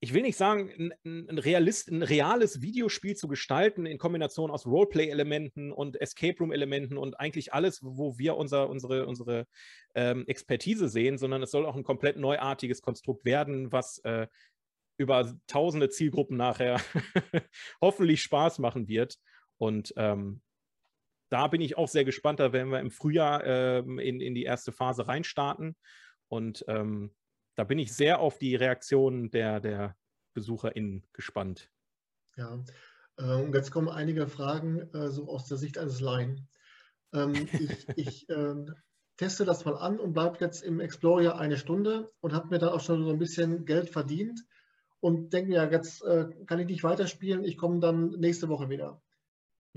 ich 0.00 0.12
will 0.12 0.22
nicht 0.22 0.36
sagen, 0.36 0.92
ein, 1.04 1.28
ein, 1.28 1.38
Realist, 1.38 1.90
ein 1.90 2.02
reales 2.02 2.60
Videospiel 2.60 3.16
zu 3.16 3.28
gestalten 3.28 3.86
in 3.86 3.98
Kombination 3.98 4.50
aus 4.50 4.66
Roleplay-Elementen 4.66 5.72
und 5.72 6.00
Escape 6.00 6.38
Room-Elementen 6.38 6.98
und 6.98 7.18
eigentlich 7.18 7.54
alles, 7.54 7.80
wo 7.82 8.18
wir 8.18 8.36
unser, 8.36 8.68
unsere, 8.68 9.06
unsere 9.06 9.46
ähm, 9.94 10.24
Expertise 10.26 10.88
sehen, 10.88 11.16
sondern 11.16 11.42
es 11.42 11.50
soll 11.50 11.64
auch 11.64 11.76
ein 11.76 11.84
komplett 11.84 12.18
neuartiges 12.18 12.82
Konstrukt 12.82 13.24
werden, 13.24 13.72
was 13.72 13.98
äh, 14.00 14.26
über 14.98 15.34
tausende 15.46 15.88
Zielgruppen 15.88 16.36
nachher 16.36 16.80
hoffentlich 17.80 18.22
Spaß 18.22 18.58
machen 18.58 18.88
wird. 18.88 19.16
Und 19.56 19.94
ähm, 19.96 20.42
da 21.30 21.48
bin 21.48 21.62
ich 21.62 21.78
auch 21.78 21.88
sehr 21.88 22.04
gespannt. 22.04 22.38
Da 22.38 22.52
werden 22.52 22.70
wir 22.70 22.80
im 22.80 22.90
Frühjahr 22.90 23.44
ähm, 23.44 23.98
in, 23.98 24.20
in 24.20 24.34
die 24.34 24.44
erste 24.44 24.72
Phase 24.72 25.08
reinstarten. 25.08 25.74
Und 26.28 26.64
ähm, 26.68 27.14
da 27.54 27.64
bin 27.64 27.78
ich 27.78 27.94
sehr 27.94 28.20
auf 28.20 28.38
die 28.38 28.54
Reaktionen 28.54 29.30
der, 29.30 29.60
der 29.60 29.96
BesucherInnen 30.34 31.06
gespannt. 31.12 31.70
Ja, 32.36 32.62
äh, 33.16 33.34
und 33.34 33.54
jetzt 33.54 33.70
kommen 33.70 33.88
einige 33.88 34.28
Fragen 34.28 34.80
äh, 34.94 35.08
so 35.08 35.28
aus 35.28 35.46
der 35.46 35.56
Sicht 35.56 35.78
eines 35.78 36.00
Laien. 36.00 36.48
Ähm, 37.12 37.34
ich, 37.34 37.88
ich 37.96 38.28
äh, 38.28 38.54
teste 39.16 39.44
das 39.44 39.64
mal 39.64 39.76
an 39.76 39.98
und 39.98 40.12
bleibe 40.12 40.38
jetzt 40.40 40.62
im 40.62 40.80
Explorer 40.80 41.38
eine 41.38 41.56
Stunde 41.56 42.12
und 42.20 42.32
habe 42.32 42.48
mir 42.48 42.58
dann 42.58 42.70
auch 42.70 42.80
schon 42.80 43.04
so 43.04 43.10
ein 43.10 43.18
bisschen 43.18 43.64
Geld 43.64 43.90
verdient 43.90 44.44
und 45.00 45.32
denke 45.32 45.50
mir, 45.50 45.56
ja, 45.56 45.70
jetzt 45.70 46.02
äh, 46.04 46.28
kann 46.46 46.58
ich 46.58 46.66
nicht 46.66 46.84
weiterspielen, 46.84 47.44
ich 47.44 47.56
komme 47.56 47.80
dann 47.80 48.10
nächste 48.10 48.48
Woche 48.48 48.68
wieder. 48.68 49.02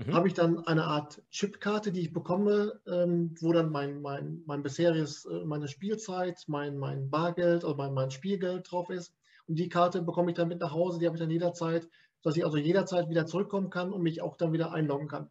Mhm. 0.06 0.14
Habe 0.14 0.28
ich 0.28 0.34
dann 0.34 0.66
eine 0.66 0.84
Art 0.84 1.22
Chipkarte, 1.30 1.92
die 1.92 2.00
ich 2.00 2.12
bekomme, 2.12 2.80
ähm, 2.86 3.34
wo 3.40 3.52
dann 3.52 3.70
mein, 3.70 4.00
mein, 4.00 4.42
mein 4.46 4.62
bisheriges, 4.62 5.26
äh, 5.26 5.44
meine 5.44 5.68
Spielzeit, 5.68 6.42
mein, 6.46 6.78
mein 6.78 7.10
Bargeld 7.10 7.64
oder 7.64 7.76
mein, 7.76 7.92
mein 7.92 8.10
Spielgeld 8.10 8.70
drauf 8.70 8.88
ist. 8.88 9.14
Und 9.46 9.58
die 9.58 9.68
Karte 9.68 10.00
bekomme 10.02 10.30
ich 10.30 10.36
dann 10.36 10.48
mit 10.48 10.60
nach 10.60 10.72
Hause, 10.72 10.98
die 10.98 11.06
habe 11.06 11.16
ich 11.16 11.20
dann 11.20 11.30
jederzeit, 11.30 11.88
dass 12.22 12.36
ich 12.36 12.44
also 12.44 12.56
jederzeit 12.56 13.08
wieder 13.10 13.26
zurückkommen 13.26 13.68
kann 13.68 13.92
und 13.92 14.02
mich 14.02 14.22
auch 14.22 14.36
dann 14.36 14.52
wieder 14.52 14.72
einloggen 14.72 15.08
kann. 15.08 15.28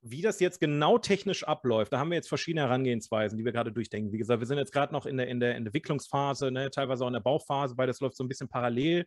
Wie 0.00 0.22
das 0.22 0.40
jetzt 0.40 0.60
genau 0.60 0.98
technisch 0.98 1.44
abläuft, 1.44 1.92
da 1.92 1.98
haben 1.98 2.10
wir 2.10 2.16
jetzt 2.16 2.28
verschiedene 2.28 2.62
Herangehensweisen, 2.62 3.36
die 3.36 3.44
wir 3.44 3.52
gerade 3.52 3.72
durchdenken. 3.72 4.12
Wie 4.12 4.18
gesagt, 4.18 4.40
wir 4.40 4.46
sind 4.46 4.58
jetzt 4.58 4.72
gerade 4.72 4.92
noch 4.92 5.04
in 5.04 5.16
der, 5.16 5.26
in 5.26 5.40
der 5.40 5.56
Entwicklungsphase, 5.56 6.50
ne, 6.50 6.70
teilweise 6.70 7.04
auch 7.04 7.08
in 7.08 7.14
der 7.14 7.20
Bauphase, 7.20 7.76
weil 7.76 7.88
das 7.88 8.00
läuft 8.00 8.16
so 8.16 8.22
ein 8.22 8.28
bisschen 8.28 8.48
parallel. 8.48 9.06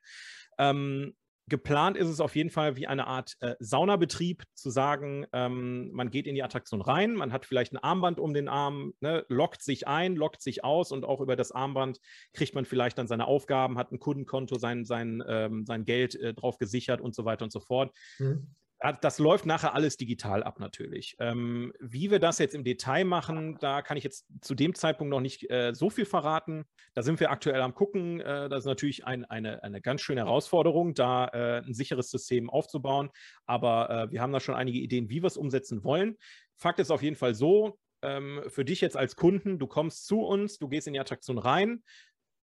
Ähm, 0.58 1.16
Geplant 1.50 1.98
ist 1.98 2.08
es 2.08 2.20
auf 2.20 2.36
jeden 2.36 2.50
Fall 2.50 2.76
wie 2.76 2.88
eine 2.88 3.08
Art 3.08 3.36
äh, 3.40 3.56
Saunabetrieb, 3.60 4.44
zu 4.54 4.70
sagen, 4.70 5.26
ähm, 5.34 5.92
man 5.92 6.12
geht 6.12 6.28
in 6.28 6.36
die 6.36 6.44
Attraktion 6.44 6.82
rein, 6.82 7.14
man 7.16 7.34
hat 7.34 7.46
vielleicht 7.46 7.74
ein 7.74 7.78
Armband 7.78 8.20
um 8.20 8.34
den 8.34 8.48
Arm, 8.48 8.94
ne, 9.02 9.26
lockt 9.28 9.62
sich 9.62 9.88
ein, 9.88 10.16
lockt 10.16 10.42
sich 10.42 10.64
aus 10.64 10.92
und 10.92 11.06
auch 11.06 11.22
über 11.22 11.36
das 11.36 11.52
Armband 11.52 12.00
kriegt 12.34 12.56
man 12.56 12.66
vielleicht 12.66 12.98
dann 12.98 13.08
seine 13.08 13.28
Aufgaben, 13.28 13.78
hat 13.78 13.92
ein 13.92 14.00
Kundenkonto, 14.00 14.58
sein, 14.58 14.86
sein, 14.86 15.24
ähm, 15.28 15.66
sein 15.66 15.86
Geld 15.86 16.16
äh, 16.16 16.34
drauf 16.34 16.58
gesichert 16.58 17.02
und 17.02 17.16
so 17.16 17.26
weiter 17.26 17.44
und 17.44 17.52
so 17.52 17.60
fort. 17.60 17.96
Mhm 18.20 18.56
das 19.02 19.20
läuft 19.20 19.46
nachher 19.46 19.74
alles 19.74 19.98
digital 19.98 20.42
ab 20.44 20.60
natürlich. 20.60 21.16
Ähm, 21.20 21.74
wie 21.80 22.12
wir 22.12 22.20
das 22.20 22.40
jetzt 22.40 22.56
im 22.56 22.64
Detail 22.64 23.04
machen, 23.04 23.58
da 23.60 23.82
kann 23.82 23.98
ich 23.98 24.06
jetzt 24.06 24.26
zu 24.42 24.56
dem 24.56 24.74
Zeitpunkt 24.74 25.12
noch 25.12 25.20
nicht 25.20 25.50
äh, 25.50 25.74
so 25.74 25.90
viel 25.90 26.06
verraten. 26.06 26.66
Da 26.94 27.02
sind 27.02 27.20
wir 27.20 27.30
aktuell 27.30 27.62
am 27.62 27.76
gucken. 27.76 28.22
Äh, 28.22 28.48
das 28.48 28.60
ist 28.60 28.68
natürlich 28.68 29.06
ein, 29.06 29.26
eine, 29.26 29.64
eine 29.64 29.82
ganz 29.82 30.02
schöne 30.02 30.22
Herausforderung, 30.22 30.94
da 30.94 31.28
äh, 31.28 31.62
ein 31.66 31.74
sicheres 31.74 32.10
System 32.10 32.50
aufzubauen. 32.50 33.10
Aber 33.46 33.90
äh, 33.90 34.12
wir 34.12 34.22
haben 34.22 34.32
da 34.32 34.40
schon 34.40 34.56
einige 34.56 34.80
Ideen, 34.80 35.10
wie 35.10 35.22
wir 35.22 35.28
es 35.28 35.38
umsetzen 35.38 35.84
wollen. 35.84 36.18
Fakt 36.56 36.80
ist 36.80 36.92
auf 36.92 37.04
jeden 37.04 37.18
Fall 37.18 37.36
so, 37.36 37.78
ähm, 38.02 38.42
für 38.48 38.64
dich 38.64 38.82
jetzt 38.82 38.96
als 38.96 39.16
Kunden, 39.16 39.60
du 39.60 39.68
kommst 39.68 40.08
zu 40.08 40.22
uns, 40.22 40.58
du 40.58 40.70
gehst 40.70 40.88
in 40.88 40.94
die 40.94 41.00
Attraktion 41.00 41.38
rein, 41.38 41.84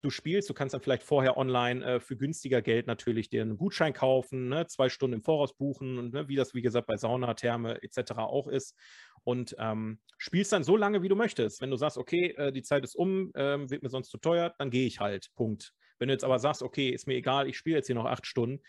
du 0.02 0.10
spielst. 0.10 0.50
Du 0.50 0.54
kannst 0.54 0.74
dann 0.74 0.80
vielleicht 0.80 1.02
vorher 1.02 1.36
online 1.36 1.84
äh, 1.84 2.00
für 2.00 2.16
günstiger 2.16 2.60
Geld 2.60 2.86
natürlich 2.86 3.30
dir 3.30 3.42
einen 3.42 3.56
Gutschein 3.56 3.92
kaufen, 3.92 4.48
ne? 4.48 4.66
zwei 4.66 4.88
Stunden 4.88 5.14
im 5.14 5.22
Voraus 5.22 5.56
buchen 5.56 5.98
und 5.98 6.12
ne? 6.12 6.28
wie 6.28 6.36
das, 6.36 6.54
wie 6.54 6.62
gesagt, 6.62 6.86
bei 6.86 6.96
Sauna, 6.96 7.34
Therme 7.34 7.82
etc. 7.82 8.12
auch 8.18 8.48
ist. 8.48 8.76
Und 9.24 9.54
ähm, 9.58 10.00
spielst 10.18 10.52
dann 10.52 10.64
so 10.64 10.76
lange, 10.76 11.02
wie 11.02 11.08
du 11.08 11.16
möchtest. 11.16 11.60
Wenn 11.60 11.70
du 11.70 11.76
sagst, 11.76 11.96
okay, 11.96 12.34
äh, 12.36 12.52
die 12.52 12.62
Zeit 12.62 12.84
ist 12.84 12.96
um, 12.96 13.32
äh, 13.34 13.70
wird 13.70 13.82
mir 13.82 13.88
sonst 13.88 14.10
zu 14.10 14.18
teuer, 14.18 14.54
dann 14.58 14.70
gehe 14.70 14.86
ich 14.86 15.00
halt. 15.00 15.30
Punkt. 15.36 15.72
Wenn 15.98 16.08
du 16.08 16.14
jetzt 16.14 16.24
aber 16.24 16.40
sagst, 16.40 16.62
okay, 16.62 16.90
ist 16.90 17.06
mir 17.06 17.14
egal, 17.14 17.48
ich 17.48 17.56
spiele 17.56 17.76
jetzt 17.76 17.86
hier 17.86 17.94
noch 17.94 18.06
acht 18.06 18.26
Stunden, 18.26 18.60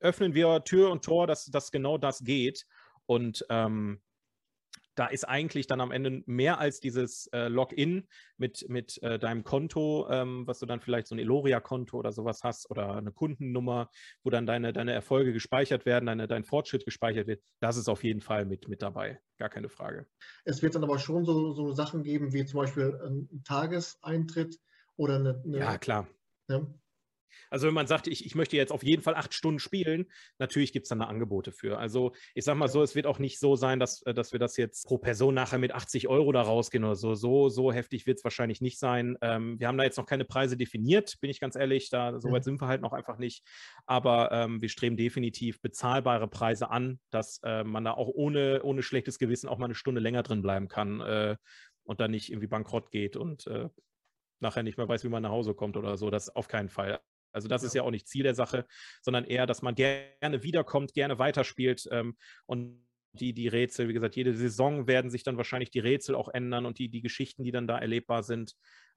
öffnen 0.00 0.34
wir 0.34 0.64
Tür 0.64 0.90
und 0.90 1.04
Tor, 1.04 1.26
dass, 1.26 1.44
dass 1.46 1.70
genau 1.70 1.98
das 1.98 2.20
geht. 2.20 2.66
Und 3.04 3.44
ähm, 3.50 4.00
da 4.98 5.06
ist 5.06 5.28
eigentlich 5.28 5.66
dann 5.68 5.80
am 5.80 5.92
Ende 5.92 6.22
mehr 6.26 6.58
als 6.58 6.80
dieses 6.80 7.28
äh, 7.28 7.46
Login 7.48 8.08
mit, 8.36 8.68
mit 8.68 9.00
äh, 9.02 9.18
deinem 9.18 9.44
Konto, 9.44 10.08
ähm, 10.10 10.46
was 10.46 10.58
du 10.58 10.66
dann 10.66 10.80
vielleicht 10.80 11.06
so 11.06 11.14
ein 11.14 11.20
Eloria-Konto 11.20 11.96
oder 11.96 12.10
sowas 12.10 12.42
hast 12.42 12.68
oder 12.70 12.96
eine 12.96 13.12
Kundennummer, 13.12 13.90
wo 14.24 14.30
dann 14.30 14.46
deine, 14.46 14.72
deine 14.72 14.92
Erfolge 14.92 15.32
gespeichert 15.32 15.86
werden, 15.86 16.06
deine, 16.06 16.26
dein 16.26 16.44
Fortschritt 16.44 16.84
gespeichert 16.84 17.28
wird. 17.28 17.42
Das 17.60 17.76
ist 17.76 17.88
auf 17.88 18.02
jeden 18.02 18.20
Fall 18.20 18.44
mit, 18.44 18.66
mit 18.66 18.82
dabei, 18.82 19.20
gar 19.38 19.48
keine 19.48 19.68
Frage. 19.68 20.06
Es 20.44 20.62
wird 20.62 20.74
dann 20.74 20.82
aber 20.82 20.98
schon 20.98 21.24
so, 21.24 21.52
so 21.52 21.72
Sachen 21.72 22.02
geben, 22.02 22.32
wie 22.32 22.44
zum 22.44 22.58
Beispiel 22.58 22.98
ein 23.04 23.42
Tageseintritt 23.44 24.58
oder 24.96 25.16
eine. 25.16 25.42
eine 25.44 25.58
ja, 25.58 25.78
klar. 25.78 26.08
Ja. 26.48 26.66
Also 27.50 27.66
wenn 27.66 27.74
man 27.74 27.86
sagt, 27.86 28.06
ich, 28.06 28.24
ich 28.24 28.34
möchte 28.34 28.56
jetzt 28.56 28.72
auf 28.72 28.82
jeden 28.82 29.02
Fall 29.02 29.14
acht 29.14 29.34
Stunden 29.34 29.58
spielen, 29.58 30.06
natürlich 30.38 30.72
gibt 30.72 30.84
es 30.84 30.88
dann 30.88 31.00
da 31.00 31.06
Angebote 31.06 31.52
für. 31.52 31.78
Also 31.78 32.12
ich 32.34 32.44
sage 32.44 32.58
mal 32.58 32.68
so, 32.68 32.82
es 32.82 32.94
wird 32.94 33.06
auch 33.06 33.18
nicht 33.18 33.38
so 33.38 33.56
sein, 33.56 33.80
dass, 33.80 34.02
äh, 34.02 34.14
dass 34.14 34.32
wir 34.32 34.38
das 34.38 34.56
jetzt 34.56 34.86
pro 34.86 34.98
Person 34.98 35.34
nachher 35.34 35.58
mit 35.58 35.72
80 35.72 36.08
Euro 36.08 36.32
da 36.32 36.42
rausgehen 36.42 36.84
oder 36.84 36.96
so. 36.96 37.14
So, 37.14 37.48
so 37.48 37.72
heftig 37.72 38.06
wird 38.06 38.18
es 38.18 38.24
wahrscheinlich 38.24 38.60
nicht 38.60 38.78
sein. 38.78 39.16
Ähm, 39.20 39.58
wir 39.58 39.68
haben 39.68 39.78
da 39.78 39.84
jetzt 39.84 39.98
noch 39.98 40.06
keine 40.06 40.24
Preise 40.24 40.56
definiert, 40.56 41.16
bin 41.20 41.30
ich 41.30 41.40
ganz 41.40 41.56
ehrlich. 41.56 41.90
Da, 41.90 42.20
so 42.20 42.30
weit 42.30 42.44
sind 42.44 42.60
wir 42.60 42.68
halt 42.68 42.82
noch 42.82 42.92
einfach 42.92 43.18
nicht. 43.18 43.44
Aber 43.86 44.30
ähm, 44.32 44.60
wir 44.60 44.68
streben 44.68 44.96
definitiv 44.96 45.60
bezahlbare 45.60 46.28
Preise 46.28 46.70
an, 46.70 47.00
dass 47.10 47.40
äh, 47.44 47.64
man 47.64 47.84
da 47.84 47.92
auch 47.92 48.08
ohne, 48.08 48.62
ohne 48.62 48.82
schlechtes 48.82 49.18
Gewissen 49.18 49.48
auch 49.48 49.58
mal 49.58 49.66
eine 49.66 49.74
Stunde 49.74 50.00
länger 50.00 50.22
drin 50.22 50.42
bleiben 50.42 50.68
kann 50.68 51.00
äh, 51.00 51.36
und 51.84 52.00
dann 52.00 52.10
nicht 52.10 52.30
irgendwie 52.30 52.46
bankrott 52.46 52.90
geht 52.90 53.16
und 53.16 53.46
äh, 53.46 53.68
nachher 54.40 54.62
nicht 54.62 54.78
mehr 54.78 54.88
weiß, 54.88 55.04
wie 55.04 55.08
man 55.08 55.22
nach 55.22 55.30
Hause 55.30 55.54
kommt 55.54 55.76
oder 55.76 55.96
so. 55.96 56.10
Das 56.10 56.34
auf 56.34 56.48
keinen 56.48 56.68
Fall. 56.68 57.00
Also 57.32 57.48
das 57.48 57.62
ist 57.62 57.74
ja 57.74 57.82
auch 57.82 57.90
nicht 57.90 58.08
Ziel 58.08 58.22
der 58.22 58.34
Sache, 58.34 58.66
sondern 59.02 59.24
eher, 59.24 59.46
dass 59.46 59.62
man 59.62 59.74
gerne 59.74 60.42
wiederkommt, 60.42 60.94
gerne 60.94 61.18
weiterspielt 61.18 61.88
ähm, 61.90 62.16
und 62.46 62.86
die, 63.12 63.32
die 63.32 63.48
Rätsel, 63.48 63.88
wie 63.88 63.92
gesagt, 63.92 64.16
jede 64.16 64.34
Saison 64.34 64.86
werden 64.86 65.10
sich 65.10 65.22
dann 65.22 65.36
wahrscheinlich 65.36 65.70
die 65.70 65.80
Rätsel 65.80 66.14
auch 66.14 66.28
ändern 66.28 66.66
und 66.66 66.78
die, 66.78 66.88
die 66.88 67.00
Geschichten, 67.00 67.42
die 67.42 67.52
dann 67.52 67.66
da 67.66 67.78
erlebbar 67.78 68.22
sind. 68.22 68.54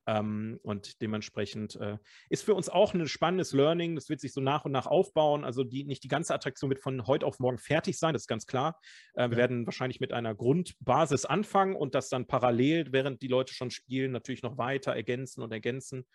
Ähm, 0.07 0.59
und 0.63 1.01
dementsprechend 1.01 1.75
äh, 1.75 1.97
ist 2.29 2.43
für 2.43 2.55
uns 2.55 2.69
auch 2.69 2.93
ein 2.93 3.07
spannendes 3.07 3.53
Learning. 3.53 3.93
Das 3.95 4.09
wird 4.09 4.19
sich 4.19 4.33
so 4.33 4.41
nach 4.41 4.65
und 4.65 4.71
nach 4.71 4.87
aufbauen. 4.87 5.43
Also 5.43 5.63
die, 5.63 5.83
nicht 5.83 6.03
die 6.03 6.07
ganze 6.07 6.33
Attraktion 6.33 6.71
wird 6.71 6.81
von 6.81 7.05
heute 7.05 7.25
auf 7.25 7.39
morgen 7.39 7.59
fertig 7.59 7.99
sein, 7.99 8.13
das 8.13 8.23
ist 8.23 8.27
ganz 8.27 8.47
klar. 8.47 8.79
Äh, 9.13 9.29
wir 9.29 9.37
ja. 9.37 9.37
werden 9.37 9.65
wahrscheinlich 9.67 9.99
mit 9.99 10.11
einer 10.11 10.33
Grundbasis 10.33 11.25
anfangen 11.25 11.75
und 11.75 11.93
das 11.93 12.09
dann 12.09 12.25
parallel, 12.25 12.91
während 12.91 13.21
die 13.21 13.27
Leute 13.27 13.53
schon 13.53 13.69
spielen, 13.69 14.11
natürlich 14.11 14.41
noch 14.41 14.57
weiter 14.57 14.95
ergänzen 14.95 15.41
und 15.43 15.51
ergänzen. 15.51 16.07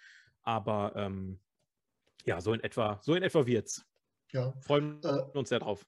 Aber 0.42 0.92
ähm, 0.96 1.40
ja, 2.26 2.40
so 2.40 2.52
in 2.52 2.60
etwa, 2.60 3.00
so 3.02 3.14
in 3.14 3.22
etwa 3.22 3.46
wird's. 3.46 3.86
Ja. 4.32 4.52
Freuen 4.60 5.00
äh, 5.04 5.22
uns 5.32 5.48
sehr 5.48 5.60
drauf. 5.60 5.86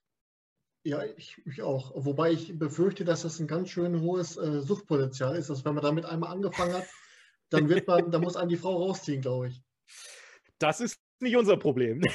Ja, 0.83 1.03
ich, 1.03 1.37
ich, 1.45 1.61
auch. 1.61 1.91
Wobei 1.95 2.31
ich 2.31 2.57
befürchte, 2.57 3.03
dass 3.03 3.23
das 3.23 3.39
ein 3.39 3.47
ganz 3.47 3.69
schön 3.69 4.01
hohes 4.01 4.37
äh, 4.37 4.61
Suchtpotenzial 4.61 5.35
ist, 5.35 5.49
dass 5.49 5.65
wenn 5.65 5.75
man 5.75 5.83
damit 5.83 6.05
einmal 6.05 6.31
angefangen 6.31 6.73
hat, 6.73 6.87
dann 7.49 7.67
wird 7.67 7.85
man, 7.87 8.11
da 8.11 8.19
muss 8.19 8.37
einen 8.37 8.49
die 8.49 8.57
Frau 8.57 8.77
rausziehen, 8.77 9.21
glaube 9.21 9.49
ich. 9.49 9.61
Das 10.57 10.79
ist 10.79 10.97
nicht 11.19 11.35
unser 11.35 11.57
Problem. 11.57 12.01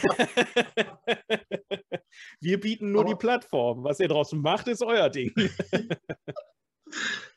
Wir 2.40 2.58
bieten 2.58 2.92
nur 2.92 3.02
Aber, 3.02 3.10
die 3.10 3.16
Plattform. 3.16 3.84
Was 3.84 4.00
ihr 4.00 4.08
draußen 4.08 4.40
macht, 4.40 4.68
ist 4.68 4.82
euer 4.82 5.10
Ding. 5.10 5.34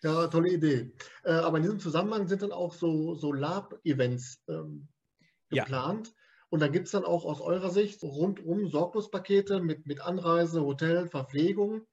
ja, 0.01 0.27
tolle 0.27 0.53
Idee. 0.53 0.93
Äh, 1.23 1.31
aber 1.31 1.57
in 1.57 1.63
diesem 1.63 1.79
Zusammenhang 1.79 2.27
sind 2.27 2.41
dann 2.41 2.53
auch 2.53 2.73
so, 2.73 3.15
so 3.15 3.33
Lab-Events 3.33 4.41
ähm, 4.47 4.87
geplant. 5.49 6.07
Ja. 6.07 6.13
Und 6.49 6.61
da 6.61 6.67
gibt 6.67 6.85
es 6.85 6.91
dann 6.91 7.03
auch 7.03 7.25
aus 7.25 7.41
eurer 7.41 7.69
Sicht 7.69 8.01
rundum 8.03 8.67
Sorglospakete 8.67 9.61
mit, 9.61 9.85
mit 9.85 10.01
Anreise, 10.01 10.61
Hotel, 10.61 11.07
Verpflegung. 11.07 11.85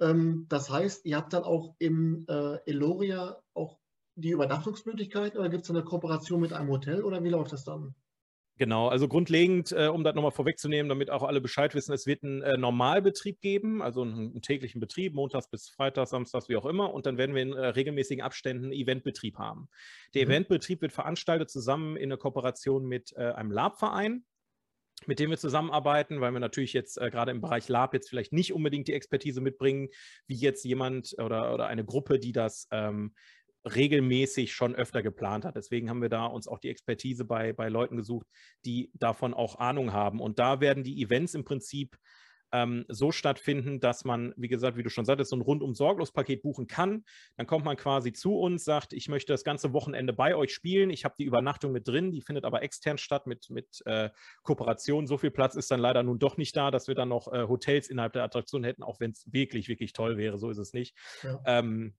Ähm, 0.00 0.46
das 0.48 0.70
heißt, 0.70 1.06
ihr 1.06 1.16
habt 1.16 1.32
dann 1.32 1.44
auch 1.44 1.74
im 1.78 2.26
äh, 2.28 2.58
Eloria 2.66 3.40
auch 3.54 3.78
die 4.14 4.30
Übernachtungsmöglichkeiten 4.30 5.38
oder 5.38 5.48
gibt 5.48 5.64
es 5.64 5.70
eine 5.70 5.84
Kooperation 5.84 6.40
mit 6.40 6.52
einem 6.52 6.68
Hotel 6.68 7.04
oder 7.04 7.22
wie 7.22 7.28
läuft 7.28 7.52
das 7.52 7.64
dann? 7.64 7.94
Genau, 8.58 8.88
also 8.88 9.06
grundlegend, 9.06 9.72
äh, 9.72 9.88
um 9.88 10.02
das 10.02 10.14
nochmal 10.14 10.30
vorwegzunehmen, 10.30 10.88
damit 10.88 11.10
auch 11.10 11.22
alle 11.22 11.42
Bescheid 11.42 11.74
wissen, 11.74 11.92
es 11.92 12.06
wird 12.06 12.24
einen 12.24 12.40
äh, 12.40 12.56
Normalbetrieb 12.56 13.42
geben, 13.42 13.82
also 13.82 14.00
einen, 14.00 14.30
einen, 14.30 14.40
täglichen 14.40 14.80
Betrieb, 14.80 15.12
montags 15.12 15.50
bis 15.50 15.68
freitags, 15.68 16.10
samstags, 16.10 16.48
wie 16.48 16.56
auch 16.56 16.64
immer. 16.64 16.94
Und 16.94 17.04
dann 17.04 17.18
werden 17.18 17.34
wir 17.34 17.42
in 17.42 17.52
äh, 17.52 17.66
regelmäßigen 17.66 18.24
Abständen 18.24 18.72
Eventbetrieb 18.72 19.36
haben. 19.36 19.68
Der 20.14 20.24
mhm. 20.24 20.30
Eventbetrieb 20.30 20.80
wird 20.80 20.94
veranstaltet 20.94 21.50
zusammen 21.50 21.98
in 21.98 22.08
der 22.08 22.16
Kooperation 22.16 22.86
mit 22.86 23.12
äh, 23.14 23.32
einem 23.32 23.50
Labverein, 23.50 24.24
mit 25.04 25.18
dem 25.18 25.28
wir 25.28 25.36
zusammenarbeiten, 25.36 26.22
weil 26.22 26.32
wir 26.32 26.40
natürlich 26.40 26.72
jetzt 26.72 26.96
äh, 26.96 27.10
gerade 27.10 27.32
im 27.32 27.42
Bereich 27.42 27.68
Lab 27.68 27.92
jetzt 27.92 28.08
vielleicht 28.08 28.32
nicht 28.32 28.54
unbedingt 28.54 28.88
die 28.88 28.94
Expertise 28.94 29.42
mitbringen, 29.42 29.88
wie 30.28 30.36
jetzt 30.36 30.64
jemand 30.64 31.14
oder, 31.18 31.52
oder 31.52 31.66
eine 31.66 31.84
Gruppe, 31.84 32.18
die 32.18 32.32
das 32.32 32.68
ähm, 32.70 33.14
regelmäßig 33.66 34.54
schon 34.54 34.74
öfter 34.74 35.02
geplant 35.02 35.44
hat. 35.44 35.56
Deswegen 35.56 35.90
haben 35.90 36.02
wir 36.02 36.08
da 36.08 36.26
uns 36.26 36.48
auch 36.48 36.58
die 36.58 36.70
Expertise 36.70 37.24
bei, 37.24 37.52
bei 37.52 37.68
Leuten 37.68 37.96
gesucht, 37.96 38.26
die 38.64 38.90
davon 38.94 39.34
auch 39.34 39.58
Ahnung 39.58 39.92
haben. 39.92 40.20
Und 40.20 40.38
da 40.38 40.60
werden 40.60 40.84
die 40.84 41.02
Events 41.02 41.34
im 41.34 41.44
Prinzip 41.44 41.98
ähm, 42.52 42.84
so 42.88 43.10
stattfinden, 43.10 43.80
dass 43.80 44.04
man, 44.04 44.32
wie 44.36 44.48
gesagt, 44.48 44.76
wie 44.76 44.82
du 44.82 44.88
schon 44.88 45.04
sagtest, 45.04 45.30
so 45.30 45.36
ein 45.36 45.42
rundum 45.42 45.74
sorglos 45.74 46.12
Paket 46.12 46.42
buchen 46.42 46.66
kann. 46.66 47.04
Dann 47.36 47.46
kommt 47.46 47.64
man 47.64 47.76
quasi 47.76 48.12
zu 48.12 48.38
uns, 48.38 48.64
sagt, 48.64 48.92
ich 48.92 49.08
möchte 49.08 49.32
das 49.32 49.44
ganze 49.44 49.72
Wochenende 49.72 50.12
bei 50.12 50.36
euch 50.36 50.54
spielen. 50.54 50.90
Ich 50.90 51.04
habe 51.04 51.16
die 51.18 51.24
Übernachtung 51.24 51.72
mit 51.72 51.88
drin, 51.88 52.12
die 52.12 52.22
findet 52.22 52.44
aber 52.44 52.62
extern 52.62 52.98
statt 52.98 53.26
mit, 53.26 53.50
mit 53.50 53.82
äh, 53.86 54.10
Kooperation. 54.42 55.06
So 55.06 55.18
viel 55.18 55.32
Platz 55.32 55.56
ist 55.56 55.70
dann 55.70 55.80
leider 55.80 56.02
nun 56.02 56.18
doch 56.18 56.36
nicht 56.36 56.56
da, 56.56 56.70
dass 56.70 56.86
wir 56.88 56.94
dann 56.94 57.08
noch 57.08 57.32
äh, 57.32 57.48
Hotels 57.48 57.88
innerhalb 57.88 58.12
der 58.12 58.22
Attraktion 58.22 58.64
hätten, 58.64 58.82
auch 58.82 59.00
wenn 59.00 59.10
es 59.10 59.26
wirklich, 59.32 59.68
wirklich 59.68 59.92
toll 59.92 60.16
wäre. 60.16 60.38
So 60.38 60.50
ist 60.50 60.58
es 60.58 60.72
nicht. 60.72 60.96
Ja. 61.22 61.40
Ähm, 61.46 61.94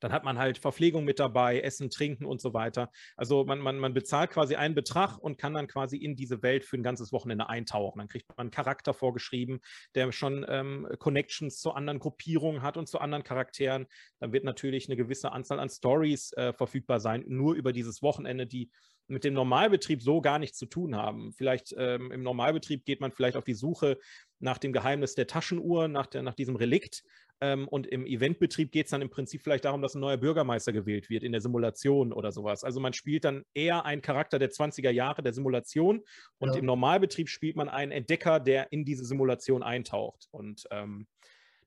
dann 0.00 0.12
hat 0.12 0.24
man 0.24 0.38
halt 0.38 0.58
Verpflegung 0.58 1.04
mit 1.04 1.18
dabei, 1.18 1.60
Essen, 1.60 1.90
Trinken 1.90 2.24
und 2.24 2.40
so 2.40 2.52
weiter. 2.54 2.90
Also 3.16 3.44
man, 3.44 3.58
man, 3.60 3.78
man 3.78 3.94
bezahlt 3.94 4.30
quasi 4.30 4.56
einen 4.56 4.74
Betrag 4.74 5.18
und 5.18 5.38
kann 5.38 5.54
dann 5.54 5.66
quasi 5.66 5.96
in 5.96 6.16
diese 6.16 6.42
Welt 6.42 6.64
für 6.64 6.76
ein 6.76 6.82
ganzes 6.82 7.12
Wochenende 7.12 7.48
eintauchen. 7.48 7.98
Dann 7.98 8.08
kriegt 8.08 8.28
man 8.28 8.38
einen 8.38 8.50
Charakter 8.50 8.94
vorgeschrieben, 8.94 9.60
der 9.94 10.10
schon 10.12 10.44
ähm, 10.48 10.88
Connections 10.98 11.60
zu 11.60 11.72
anderen 11.72 11.98
Gruppierungen 11.98 12.62
hat 12.62 12.76
und 12.76 12.88
zu 12.88 12.98
anderen 12.98 13.24
Charakteren. 13.24 13.86
Dann 14.18 14.32
wird 14.32 14.44
natürlich 14.44 14.88
eine 14.88 14.96
gewisse 14.96 15.32
Anzahl 15.32 15.60
an 15.60 15.68
Stories 15.68 16.32
äh, 16.32 16.52
verfügbar 16.52 17.00
sein, 17.00 17.24
nur 17.28 17.54
über 17.54 17.72
dieses 17.72 18.02
Wochenende, 18.02 18.46
die 18.46 18.70
mit 19.10 19.24
dem 19.24 19.34
Normalbetrieb 19.34 20.00
so 20.02 20.20
gar 20.20 20.38
nichts 20.38 20.56
zu 20.56 20.66
tun 20.66 20.94
haben. 20.94 21.32
Vielleicht 21.32 21.74
ähm, 21.76 22.12
im 22.12 22.22
Normalbetrieb 22.22 22.84
geht 22.84 23.00
man 23.00 23.12
vielleicht 23.12 23.36
auf 23.36 23.44
die 23.44 23.54
Suche 23.54 23.98
nach 24.38 24.58
dem 24.58 24.72
Geheimnis 24.72 25.14
der 25.14 25.26
Taschenuhr, 25.26 25.88
nach, 25.88 26.06
der, 26.06 26.22
nach 26.22 26.34
diesem 26.34 26.56
Relikt 26.56 27.02
ähm, 27.40 27.68
und 27.68 27.86
im 27.86 28.06
Eventbetrieb 28.06 28.70
geht 28.70 28.86
es 28.86 28.90
dann 28.90 29.02
im 29.02 29.10
Prinzip 29.10 29.42
vielleicht 29.42 29.64
darum, 29.64 29.80
dass 29.80 29.94
ein 29.94 30.00
neuer 30.00 30.18
Bürgermeister 30.18 30.72
gewählt 30.72 31.08
wird 31.08 31.22
in 31.22 31.32
der 31.32 31.40
Simulation 31.40 32.12
oder 32.12 32.32
sowas. 32.32 32.64
Also 32.64 32.80
man 32.80 32.92
spielt 32.92 33.24
dann 33.24 33.44
eher 33.54 33.84
einen 33.84 34.02
Charakter 34.02 34.38
der 34.38 34.50
20er 34.50 34.90
Jahre 34.90 35.22
der 35.22 35.32
Simulation 35.32 36.02
und 36.38 36.50
ja. 36.50 36.58
im 36.58 36.66
Normalbetrieb 36.66 37.28
spielt 37.28 37.56
man 37.56 37.68
einen 37.68 37.92
Entdecker, 37.92 38.40
der 38.40 38.72
in 38.72 38.84
diese 38.84 39.04
Simulation 39.04 39.62
eintaucht. 39.62 40.28
Und 40.30 40.64
ähm, 40.70 41.06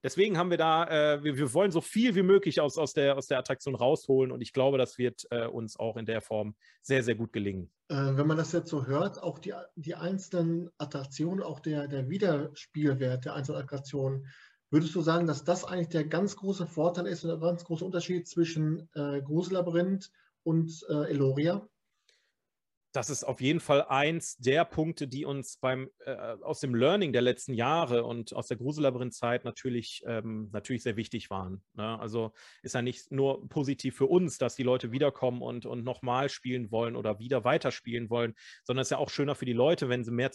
deswegen 0.04 0.38
haben 0.38 0.52
wir 0.52 0.58
da, 0.58 1.16
äh, 1.16 1.24
wir, 1.24 1.38
wir, 1.38 1.54
wollen 1.54 1.72
so 1.72 1.82
viel 1.82 2.14
wie 2.14 2.24
möglich 2.24 2.62
aus, 2.62 2.78
aus, 2.78 2.94
der, 2.94 3.18
aus 3.18 3.28
der 3.28 3.40
Attraktion 3.40 3.74
rausholen 3.74 4.32
und 4.32 4.42
ich 4.42 4.54
glaube, 4.54 4.78
das 4.78 4.98
wird 4.98 5.26
äh, 5.32 5.48
uns 5.48 5.80
auch 5.80 5.98
in 5.98 6.06
der 6.06 6.22
Form 6.22 6.56
sehr, 6.84 7.04
sehr 7.04 7.16
gut 7.16 7.34
gelingen. 7.34 7.72
Äh, 7.88 7.96
wenn 8.16 8.28
man 8.28 8.38
das 8.38 8.52
jetzt 8.52 8.70
so 8.70 8.86
hört, 8.86 9.22
auch 9.24 9.40
die, 9.40 9.54
die 9.76 9.96
einzelnen 9.96 10.70
Attraktionen, 10.78 11.42
auch 11.44 11.60
der, 11.60 11.88
der 11.88 12.10
Wiederspielwert 12.10 13.26
der 13.26 13.34
einzelnen 13.34 13.62
Attraktionen, 13.62 14.28
Würdest 14.74 14.96
du 14.96 15.02
sagen, 15.02 15.28
dass 15.28 15.44
das 15.44 15.66
eigentlich 15.66 15.90
der 15.90 16.04
ganz 16.04 16.36
große 16.36 16.66
Vorteil 16.66 17.06
ist 17.06 17.24
und 17.24 17.30
der 17.30 17.38
ganz 17.38 17.64
große 17.64 17.86
Unterschied 17.86 18.28
zwischen 18.28 18.90
äh, 18.96 19.22
Grusellabyrinth 19.22 20.10
und 20.42 20.84
äh, 20.90 21.12
Eloria? 21.12 21.70
Das 22.92 23.12
ist 23.12 23.24
auf 23.24 23.40
jeden 23.40 23.60
Fall 23.60 23.86
eins 23.88 24.36
der 24.38 24.66
Punkte, 24.66 25.08
die 25.08 25.26
uns 25.26 25.58
beim 25.58 25.92
äh, 26.06 26.16
aus 26.42 26.60
dem 26.60 26.74
Learning 26.74 27.14
der 27.14 27.22
letzten 27.22 27.54
Jahre 27.54 28.04
und 28.04 28.34
aus 28.34 28.48
der 28.48 28.58
Grusellabyrinth-Zeit 28.58 29.46
natürlich, 29.46 30.02
ähm, 30.08 30.50
natürlich 30.52 30.82
sehr 30.82 30.96
wichtig 30.96 31.30
waren. 31.30 31.64
Ne? 31.74 32.00
Also 32.00 32.34
ist 32.64 32.74
ja 32.74 32.82
nicht 32.82 33.12
nur 33.12 33.48
positiv 33.50 33.96
für 33.96 34.08
uns, 34.08 34.40
dass 34.40 34.56
die 34.56 34.64
Leute 34.64 34.92
wiederkommen 34.92 35.44
und, 35.44 35.68
und 35.68 35.84
nochmal 35.84 36.30
spielen 36.30 36.72
wollen 36.72 36.96
oder 36.96 37.20
wieder 37.20 37.44
weiterspielen 37.44 38.10
wollen, 38.10 38.34
sondern 38.64 38.82
es 38.82 38.88
ist 38.88 38.92
ja 38.92 38.98
auch 38.98 39.12
schöner 39.12 39.36
für 39.36 39.46
die 39.46 39.54
Leute, 39.54 39.88
wenn 39.88 40.04
sie 40.04 40.12
mehr 40.12 40.32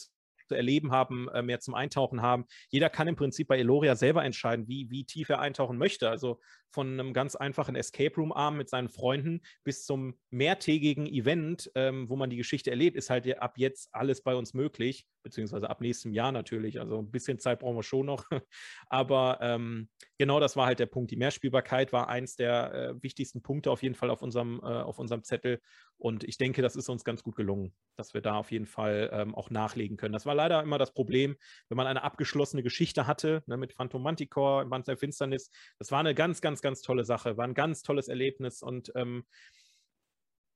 zu 0.49 0.55
erleben 0.55 0.90
haben, 0.90 1.28
äh, 1.28 1.42
mehr 1.42 1.61
zum 1.61 1.74
Eintauchen 1.74 2.22
haben. 2.22 2.46
Jeder 2.70 2.90
kann 2.90 3.07
im 3.07 3.16
Prinzip 3.16 3.49
bei 3.49 3.59
Eloria 3.59 3.94
selber 3.94 4.24
entscheiden, 4.24 4.66
wie, 4.66 4.90
wie 4.90 5.05
tief 5.05 5.28
er 5.28 5.40
eintauchen 5.40 5.78
möchte. 5.78 6.09
Also 6.09 6.40
von 6.71 6.93
einem 6.93 7.12
ganz 7.12 7.37
einfachen 7.37 7.75
Escape 7.75 8.14
Room 8.16 8.33
Abend 8.33 8.59
mit 8.59 8.69
seinen 8.69 8.89
Freunden 8.89 9.41
bis 9.64 9.85
zum 9.85 10.19
mehrtägigen 10.31 11.07
Event, 11.07 11.71
ähm, 11.75 12.09
wo 12.09 12.16
man 12.16 12.31
die 12.31 12.37
Geschichte 12.37 12.71
erlebt, 12.71 12.97
ist 12.97 13.11
halt 13.11 13.27
ab 13.39 13.59
jetzt 13.59 13.89
alles 13.93 14.23
bei 14.23 14.35
uns 14.35 14.55
möglich, 14.55 15.07
beziehungsweise 15.23 15.69
ab 15.71 15.81
nächstem 15.81 16.12
Jahr 16.12 16.33
natürlich. 16.33 16.81
Also 16.81 16.99
ein 16.99 17.11
bisschen 17.11 17.39
Zeit 17.39 17.61
brauchen 17.61 17.77
wir 17.77 17.83
schon 17.83 18.07
noch. 18.07 18.25
Aber 18.89 19.39
ähm, 19.41 19.89
genau 20.19 20.41
das 20.41 20.57
war 20.57 20.66
halt 20.66 20.79
der 20.79 20.87
Punkt. 20.87 21.11
Die 21.11 21.16
Mehrspielbarkeit 21.16 21.93
war 21.93 22.09
eins 22.09 22.37
der 22.37 22.75
äh, 22.75 23.03
wichtigsten 23.03 23.43
Punkte 23.43 23.71
auf 23.71 23.83
jeden 23.83 23.95
Fall 23.95 24.11
auf 24.11 24.23
unserem, 24.23 24.61
äh, 24.62 24.66
auf 24.66 24.99
unserem 24.99 25.25
Zettel. 25.25 25.61
Und 25.97 26.23
ich 26.25 26.39
denke, 26.39 26.62
das 26.62 26.77
ist 26.77 26.89
uns 26.89 27.05
ganz 27.05 27.25
gut 27.25 27.35
gelungen, 27.35 27.75
dass 27.97 28.14
wir 28.14 28.21
da 28.21 28.37
auf 28.37 28.53
jeden 28.53 28.66
Fall 28.66 29.11
ähm, 29.12 29.35
auch 29.35 29.51
nachlegen 29.51 29.97
können. 29.97 30.12
Das 30.12 30.27
war 30.27 30.35
leider 30.35 30.62
immer 30.62 30.79
das 30.79 30.95
Problem, 30.95 31.37
wenn 31.69 31.77
man 31.77 31.89
eine 31.89 32.05
abgeschlossene 32.05 32.62
Geschichte 32.62 33.07
hatte, 33.07 33.43
ne, 33.47 33.57
mit 33.57 33.73
Phantom 33.73 34.03
Manticore, 34.03 34.66
Band 34.66 34.87
der 34.87 34.97
Finsternis. 34.97 35.51
Das 35.79 35.91
war 35.91 35.99
eine 35.99 36.14
ganz, 36.14 36.41
ganz, 36.41 36.58
ganz 36.63 36.83
tolle 36.83 37.05
Sache, 37.05 37.37
war 37.37 37.45
ein 37.45 37.55
ganz 37.55 37.83
tolles 37.83 38.09
Erlebnis 38.09 38.63
und 38.63 38.93
ähm, 38.95 39.25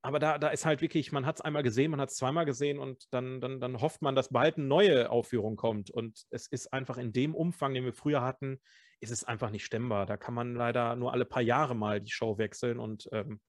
aber 0.04 0.18
da, 0.18 0.36
da 0.36 0.48
ist 0.48 0.66
halt 0.66 0.82
wirklich, 0.82 1.12
man 1.12 1.26
hat 1.26 1.36
es 1.36 1.40
einmal 1.42 1.62
gesehen, 1.62 1.92
man 1.92 2.00
hat 2.00 2.10
es 2.10 2.16
zweimal 2.16 2.44
gesehen 2.44 2.80
und 2.80 3.06
dann, 3.12 3.40
dann, 3.40 3.60
dann 3.60 3.80
hofft 3.80 4.02
man, 4.02 4.16
dass 4.16 4.30
bald 4.30 4.56
eine 4.56 4.66
neue 4.66 5.10
Aufführung 5.10 5.54
kommt. 5.54 5.90
Und 5.90 6.24
es 6.30 6.48
ist 6.48 6.72
einfach 6.72 6.98
in 6.98 7.12
dem 7.12 7.36
Umfang, 7.36 7.72
den 7.72 7.84
wir 7.84 7.92
früher 7.92 8.20
hatten, 8.20 8.60
ist 8.98 9.12
es 9.12 9.22
einfach 9.22 9.50
nicht 9.50 9.64
stemmbar. 9.64 10.06
Da 10.06 10.16
kann 10.16 10.34
man 10.34 10.56
leider 10.56 10.96
nur 10.96 11.12
alle 11.12 11.24
paar 11.24 11.42
Jahre 11.42 11.76
mal 11.76 12.00
die 12.00 12.10
Show 12.10 12.36
wechseln. 12.36 12.80
Und 12.80 13.08
ähm, 13.12 13.40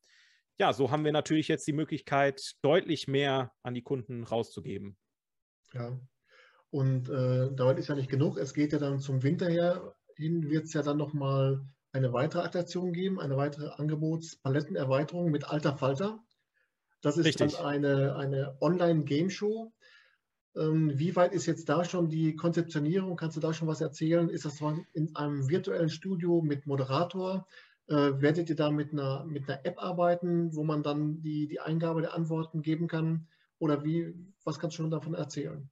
ja, 0.60 0.74
so 0.74 0.92
haben 0.92 1.06
wir 1.06 1.12
natürlich 1.12 1.48
jetzt 1.48 1.66
die 1.66 1.74
Möglichkeit, 1.74 2.54
deutlich 2.62 3.08
mehr 3.08 3.52
an 3.64 3.74
die 3.74 3.82
Kunden 3.82 4.24
rauszugeben. 4.24 4.96
Ja, 5.74 6.00
und 6.70 7.10
äh, 7.10 7.50
damit 7.56 7.80
ist 7.80 7.90
ja 7.90 7.96
nicht 7.96 8.12
genug. 8.12 8.38
Es 8.38 8.54
geht 8.54 8.74
ja 8.74 8.80
dann 8.80 9.00
zum 9.00 9.24
Winter 9.24 9.50
her 9.50 9.96
hin, 10.16 10.52
wird 10.52 10.66
es 10.66 10.74
ja 10.74 10.84
dann 10.84 10.98
nochmal 10.98 11.66
eine 11.94 12.12
weitere 12.12 12.42
Attraktion 12.42 12.92
geben, 12.92 13.20
eine 13.20 13.38
weitere 13.38 13.70
Angebotspalettenerweiterung 13.70 15.32
mit 15.32 15.50
Alter 15.50 15.78
Falter. 15.78 16.20
Das 17.02 17.18
ist 17.18 17.26
Richtig. 17.26 17.54
dann 17.54 17.66
eine, 17.66 18.16
eine 18.16 18.58
Online-Game-Show. 18.60 19.72
Ähm, 20.56 20.92
wie 20.98 21.16
weit 21.16 21.34
ist 21.34 21.46
jetzt 21.46 21.70
da 21.70 21.84
schon 21.86 22.10
die 22.10 22.36
Konzeptionierung? 22.36 23.16
Kannst 23.16 23.38
du 23.38 23.42
da 23.42 23.54
schon 23.54 23.68
was 23.68 23.82
erzählen? 23.82 24.30
Ist 24.30 24.46
das 24.46 24.60
in 24.94 25.16
einem 25.16 25.50
virtuellen 25.50 25.90
Studio 25.90 26.42
mit 26.42 26.66
Moderator? 26.66 27.48
Äh, 27.88 28.22
werdet 28.22 28.50
ihr 28.50 28.56
da 28.56 28.72
mit 28.72 28.92
einer, 28.92 29.26
mit 29.26 29.48
einer 29.48 29.66
App 29.66 29.78
arbeiten, 29.78 30.56
wo 30.56 30.64
man 30.64 30.82
dann 30.82 31.22
die, 31.22 31.48
die 31.48 31.60
Eingabe 31.60 32.02
der 32.02 32.16
Antworten 32.16 32.62
geben 32.62 32.88
kann? 32.88 33.28
Oder 33.60 33.84
wie, 33.84 34.14
was 34.44 34.58
kannst 34.58 34.78
du 34.78 34.84
schon 34.84 34.92
davon 34.92 35.14
erzählen? 35.14 35.70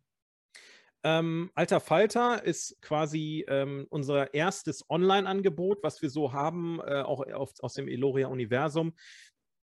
Ähm, 1.03 1.49
Alter 1.55 1.79
Falter 1.79 2.43
ist 2.43 2.79
quasi 2.81 3.45
ähm, 3.47 3.87
unser 3.89 4.33
erstes 4.33 4.87
Online-Angebot, 4.89 5.81
was 5.81 6.01
wir 6.01 6.09
so 6.09 6.33
haben, 6.33 6.79
äh, 6.79 7.01
auch 7.01 7.25
auf, 7.33 7.53
aus 7.59 7.73
dem 7.73 7.87
Eloria-Universum. 7.87 8.93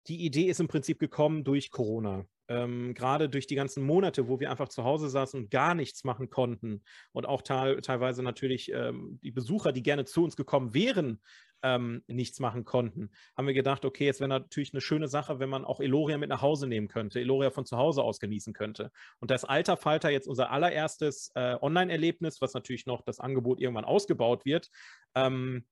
Die 0.07 0.25
Idee 0.25 0.47
ist 0.49 0.59
im 0.59 0.67
Prinzip 0.67 0.99
gekommen 0.99 1.43
durch 1.43 1.71
Corona. 1.71 2.25
Ähm, 2.51 2.93
gerade 2.93 3.29
durch 3.29 3.47
die 3.47 3.55
ganzen 3.55 3.81
Monate, 3.81 4.27
wo 4.27 4.41
wir 4.41 4.51
einfach 4.51 4.67
zu 4.67 4.83
Hause 4.83 5.07
saßen 5.09 5.39
und 5.39 5.51
gar 5.51 5.73
nichts 5.73 6.03
machen 6.03 6.29
konnten 6.29 6.83
und 7.13 7.25
auch 7.25 7.41
teilweise 7.41 8.23
natürlich 8.23 8.73
ähm, 8.73 9.19
die 9.23 9.31
Besucher, 9.31 9.71
die 9.71 9.81
gerne 9.81 10.03
zu 10.03 10.21
uns 10.21 10.35
gekommen 10.35 10.73
wären, 10.73 11.21
ähm, 11.63 12.03
nichts 12.07 12.41
machen 12.41 12.65
konnten, 12.65 13.09
haben 13.37 13.47
wir 13.47 13.53
gedacht, 13.53 13.85
okay, 13.85 14.05
jetzt 14.05 14.19
wäre 14.19 14.27
natürlich 14.27 14.73
eine 14.73 14.81
schöne 14.81 15.07
Sache, 15.07 15.39
wenn 15.39 15.47
man 15.47 15.63
auch 15.63 15.79
Eloria 15.79 16.17
mit 16.17 16.27
nach 16.27 16.41
Hause 16.41 16.67
nehmen 16.67 16.89
könnte, 16.89 17.21
Eloria 17.21 17.51
von 17.51 17.65
zu 17.65 17.77
Hause 17.77 18.03
aus 18.03 18.19
genießen 18.19 18.51
könnte. 18.51 18.91
Und 19.19 19.31
das 19.31 19.45
Alter 19.45 19.77
Falter 19.77 20.09
jetzt 20.09 20.27
unser 20.27 20.51
allererstes 20.51 21.31
äh, 21.35 21.55
Online-Erlebnis, 21.61 22.41
was 22.41 22.53
natürlich 22.53 22.85
noch 22.85 23.01
das 23.01 23.21
Angebot 23.21 23.61
irgendwann 23.61 23.85
ausgebaut 23.85 24.43
wird, 24.43 24.69
ähm, 25.15 25.63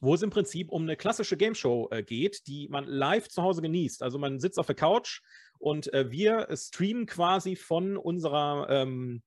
wo 0.00 0.14
es 0.14 0.22
im 0.22 0.30
Prinzip 0.30 0.70
um 0.70 0.82
eine 0.82 0.96
klassische 0.96 1.36
Game 1.36 1.54
Show 1.54 1.88
äh, 1.90 2.02
geht, 2.02 2.46
die 2.46 2.68
man 2.68 2.84
live 2.84 3.28
zu 3.28 3.42
Hause 3.42 3.62
genießt. 3.62 4.02
Also 4.02 4.18
man 4.18 4.38
sitzt 4.38 4.58
auf 4.58 4.66
der 4.66 4.74
Couch 4.74 5.22
und 5.64 5.90
äh, 5.94 6.10
wir 6.10 6.46
streamen 6.52 7.06
quasi 7.06 7.56
von 7.56 7.96
unserer 7.96 8.66
ähm, 8.68 9.22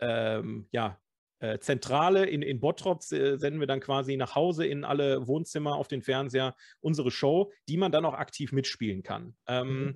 ähm, 0.00 0.66
ja, 0.72 0.98
äh, 1.40 1.58
Zentrale 1.58 2.24
in, 2.24 2.40
in 2.40 2.60
Bottrop 2.60 3.02
äh, 3.12 3.36
senden 3.36 3.60
wir 3.60 3.66
dann 3.66 3.80
quasi 3.80 4.16
nach 4.16 4.34
Hause 4.34 4.64
in 4.64 4.84
alle 4.84 5.26
Wohnzimmer 5.26 5.76
auf 5.76 5.88
den 5.88 6.00
Fernseher 6.00 6.56
unsere 6.80 7.10
Show, 7.10 7.52
die 7.68 7.76
man 7.76 7.92
dann 7.92 8.06
auch 8.06 8.14
aktiv 8.14 8.52
mitspielen 8.52 9.02
kann. 9.02 9.36
Ähm, 9.46 9.84
mhm 9.84 9.94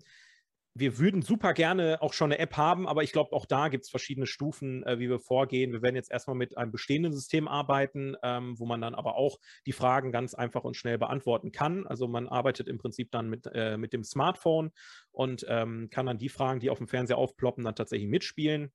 wir 0.79 0.99
würden 0.99 1.23
super 1.23 1.55
gerne 1.55 2.03
auch 2.03 2.13
schon 2.13 2.31
eine 2.31 2.39
App 2.39 2.57
haben, 2.57 2.87
aber 2.87 3.03
ich 3.03 3.13
glaube, 3.13 3.33
auch 3.35 3.47
da 3.47 3.69
gibt 3.69 3.85
es 3.85 3.91
verschiedene 3.91 4.27
Stufen, 4.27 4.85
äh, 4.85 4.99
wie 4.99 5.09
wir 5.09 5.21
vorgehen. 5.21 5.73
Wir 5.73 5.81
werden 5.81 5.97
jetzt 5.97 6.11
erstmal 6.11 6.37
mit 6.37 6.59
einem 6.59 6.71
bestehenden 6.71 7.13
System 7.13 7.49
arbeiten, 7.49 8.15
ähm, 8.23 8.59
wo 8.59 8.67
man 8.67 8.83
dann 8.83 8.95
aber 8.95 9.17
auch 9.17 9.39
die 9.65 9.73
Fragen 9.73 10.13
ganz 10.13 10.35
einfach 10.35 10.65
und 10.65 10.77
schnell 10.77 10.99
beantworten 10.99 11.51
kann. 11.51 11.87
Also 11.87 12.09
man 12.09 12.29
arbeitet 12.29 12.69
im 12.69 12.77
Prinzip 12.77 13.11
dann 13.11 13.31
mit, 13.31 13.49
äh, 13.55 13.79
mit 13.79 13.95
dem 13.95 14.05
Smartphone 14.05 14.71
und 15.13 15.47
ähm, 15.49 15.89
kann 15.91 16.07
dann 16.07 16.19
die 16.19 16.29
Fragen, 16.29 16.61
die 16.61 16.69
auf 16.69 16.79
dem 16.79 16.89
Fernseher 16.89 17.19
aufploppen, 17.19 17.65
dann 17.65 17.75
tatsächlich 17.75 18.09
mitspielen. 18.09 18.71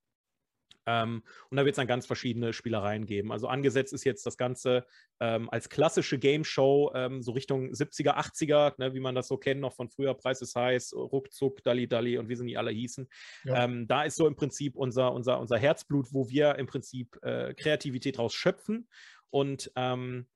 Ähm, 0.85 1.23
und 1.49 1.57
da 1.57 1.65
wird 1.65 1.73
es 1.73 1.77
dann 1.77 1.87
ganz 1.87 2.05
verschiedene 2.05 2.53
Spielereien 2.53 3.05
geben. 3.05 3.31
Also 3.31 3.47
angesetzt 3.47 3.93
ist 3.93 4.03
jetzt 4.03 4.25
das 4.25 4.37
Ganze 4.37 4.85
ähm, 5.19 5.49
als 5.49 5.69
klassische 5.69 6.17
Game 6.17 6.43
Show, 6.43 6.91
ähm, 6.95 7.21
so 7.21 7.31
Richtung 7.31 7.71
70er, 7.71 8.17
80er, 8.17 8.73
ne, 8.77 8.93
wie 8.93 8.99
man 8.99 9.15
das 9.15 9.27
so 9.27 9.37
kennt, 9.37 9.61
noch 9.61 9.73
von 9.73 9.89
früher, 9.89 10.13
Preis 10.13 10.41
ist 10.41 10.55
heiß, 10.55 10.93
Ruckzuck, 10.95 11.63
Dalli 11.63 11.87
Dalli 11.87 12.17
und 12.17 12.29
wie 12.29 12.35
sie 12.35 12.45
nie 12.45 12.57
alle 12.57 12.71
hießen. 12.71 13.07
Ja. 13.43 13.63
Ähm, 13.63 13.87
da 13.87 14.03
ist 14.03 14.15
so 14.15 14.27
im 14.27 14.35
Prinzip 14.35 14.75
unser, 14.75 15.13
unser, 15.13 15.39
unser 15.39 15.57
Herzblut, 15.57 16.07
wo 16.11 16.29
wir 16.29 16.55
im 16.55 16.67
Prinzip 16.67 17.17
äh, 17.21 17.53
Kreativität 17.53 18.17
raus 18.17 18.33
schöpfen. 18.33 18.87
Und 19.29 19.71
ähm, 19.75 20.27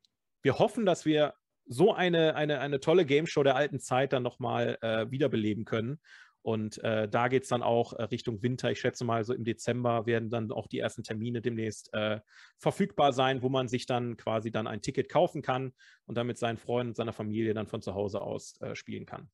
wir 0.41 0.60
hoffen, 0.60 0.86
dass 0.86 1.06
wir 1.06 1.34
so 1.68 1.93
eine, 1.93 2.36
eine, 2.36 2.60
eine 2.60 2.80
tolle 2.80 3.06
Game 3.06 3.26
Show 3.26 3.43
der 3.43 3.56
alten 3.56 3.80
Zeit 3.80 4.14
dann 4.14 4.24
nochmal 4.24 4.78
äh, 4.82 5.10
wiederbeleben 5.10 5.66
können. 5.66 6.00
Und 6.46 6.78
äh, 6.84 7.10
da 7.10 7.28
geht 7.28 7.41
es 7.41 7.50
dann 7.50 7.64
auch 7.64 7.93
äh, 7.93 8.04
Richtung 8.04 8.43
Winter. 8.43 8.70
Ich 8.70 8.80
schätze 8.80 9.04
mal, 9.04 9.24
so 9.24 9.34
im 9.34 9.43
Dezember 9.43 10.06
werden 10.06 10.30
dann 10.30 10.52
auch 10.52 10.68
die 10.68 10.78
ersten 10.78 11.02
Termine 11.02 11.41
demnächst 11.41 11.91
äh, 11.91 12.20
verfügbar 12.60 13.14
sein, 13.14 13.41
wo 13.41 13.50
man 13.50 13.68
sich 13.68 13.88
dann 13.88 14.16
quasi 14.16 14.52
dann 14.52 14.68
ein 14.68 14.84
Ticket 14.84 15.10
kaufen 15.10 15.41
kann 15.41 15.74
und 16.06 16.16
dann 16.16 16.28
mit 16.28 16.38
seinen 16.38 16.58
Freunden 16.58 16.89
und 16.89 16.98
seiner 16.98 17.14
Familie 17.14 17.56
dann 17.56 17.66
von 17.66 17.82
zu 17.82 17.96
Hause 17.96 18.22
aus 18.22 18.62
äh, 18.62 18.76
spielen 18.76 19.08
kann. 19.08 19.28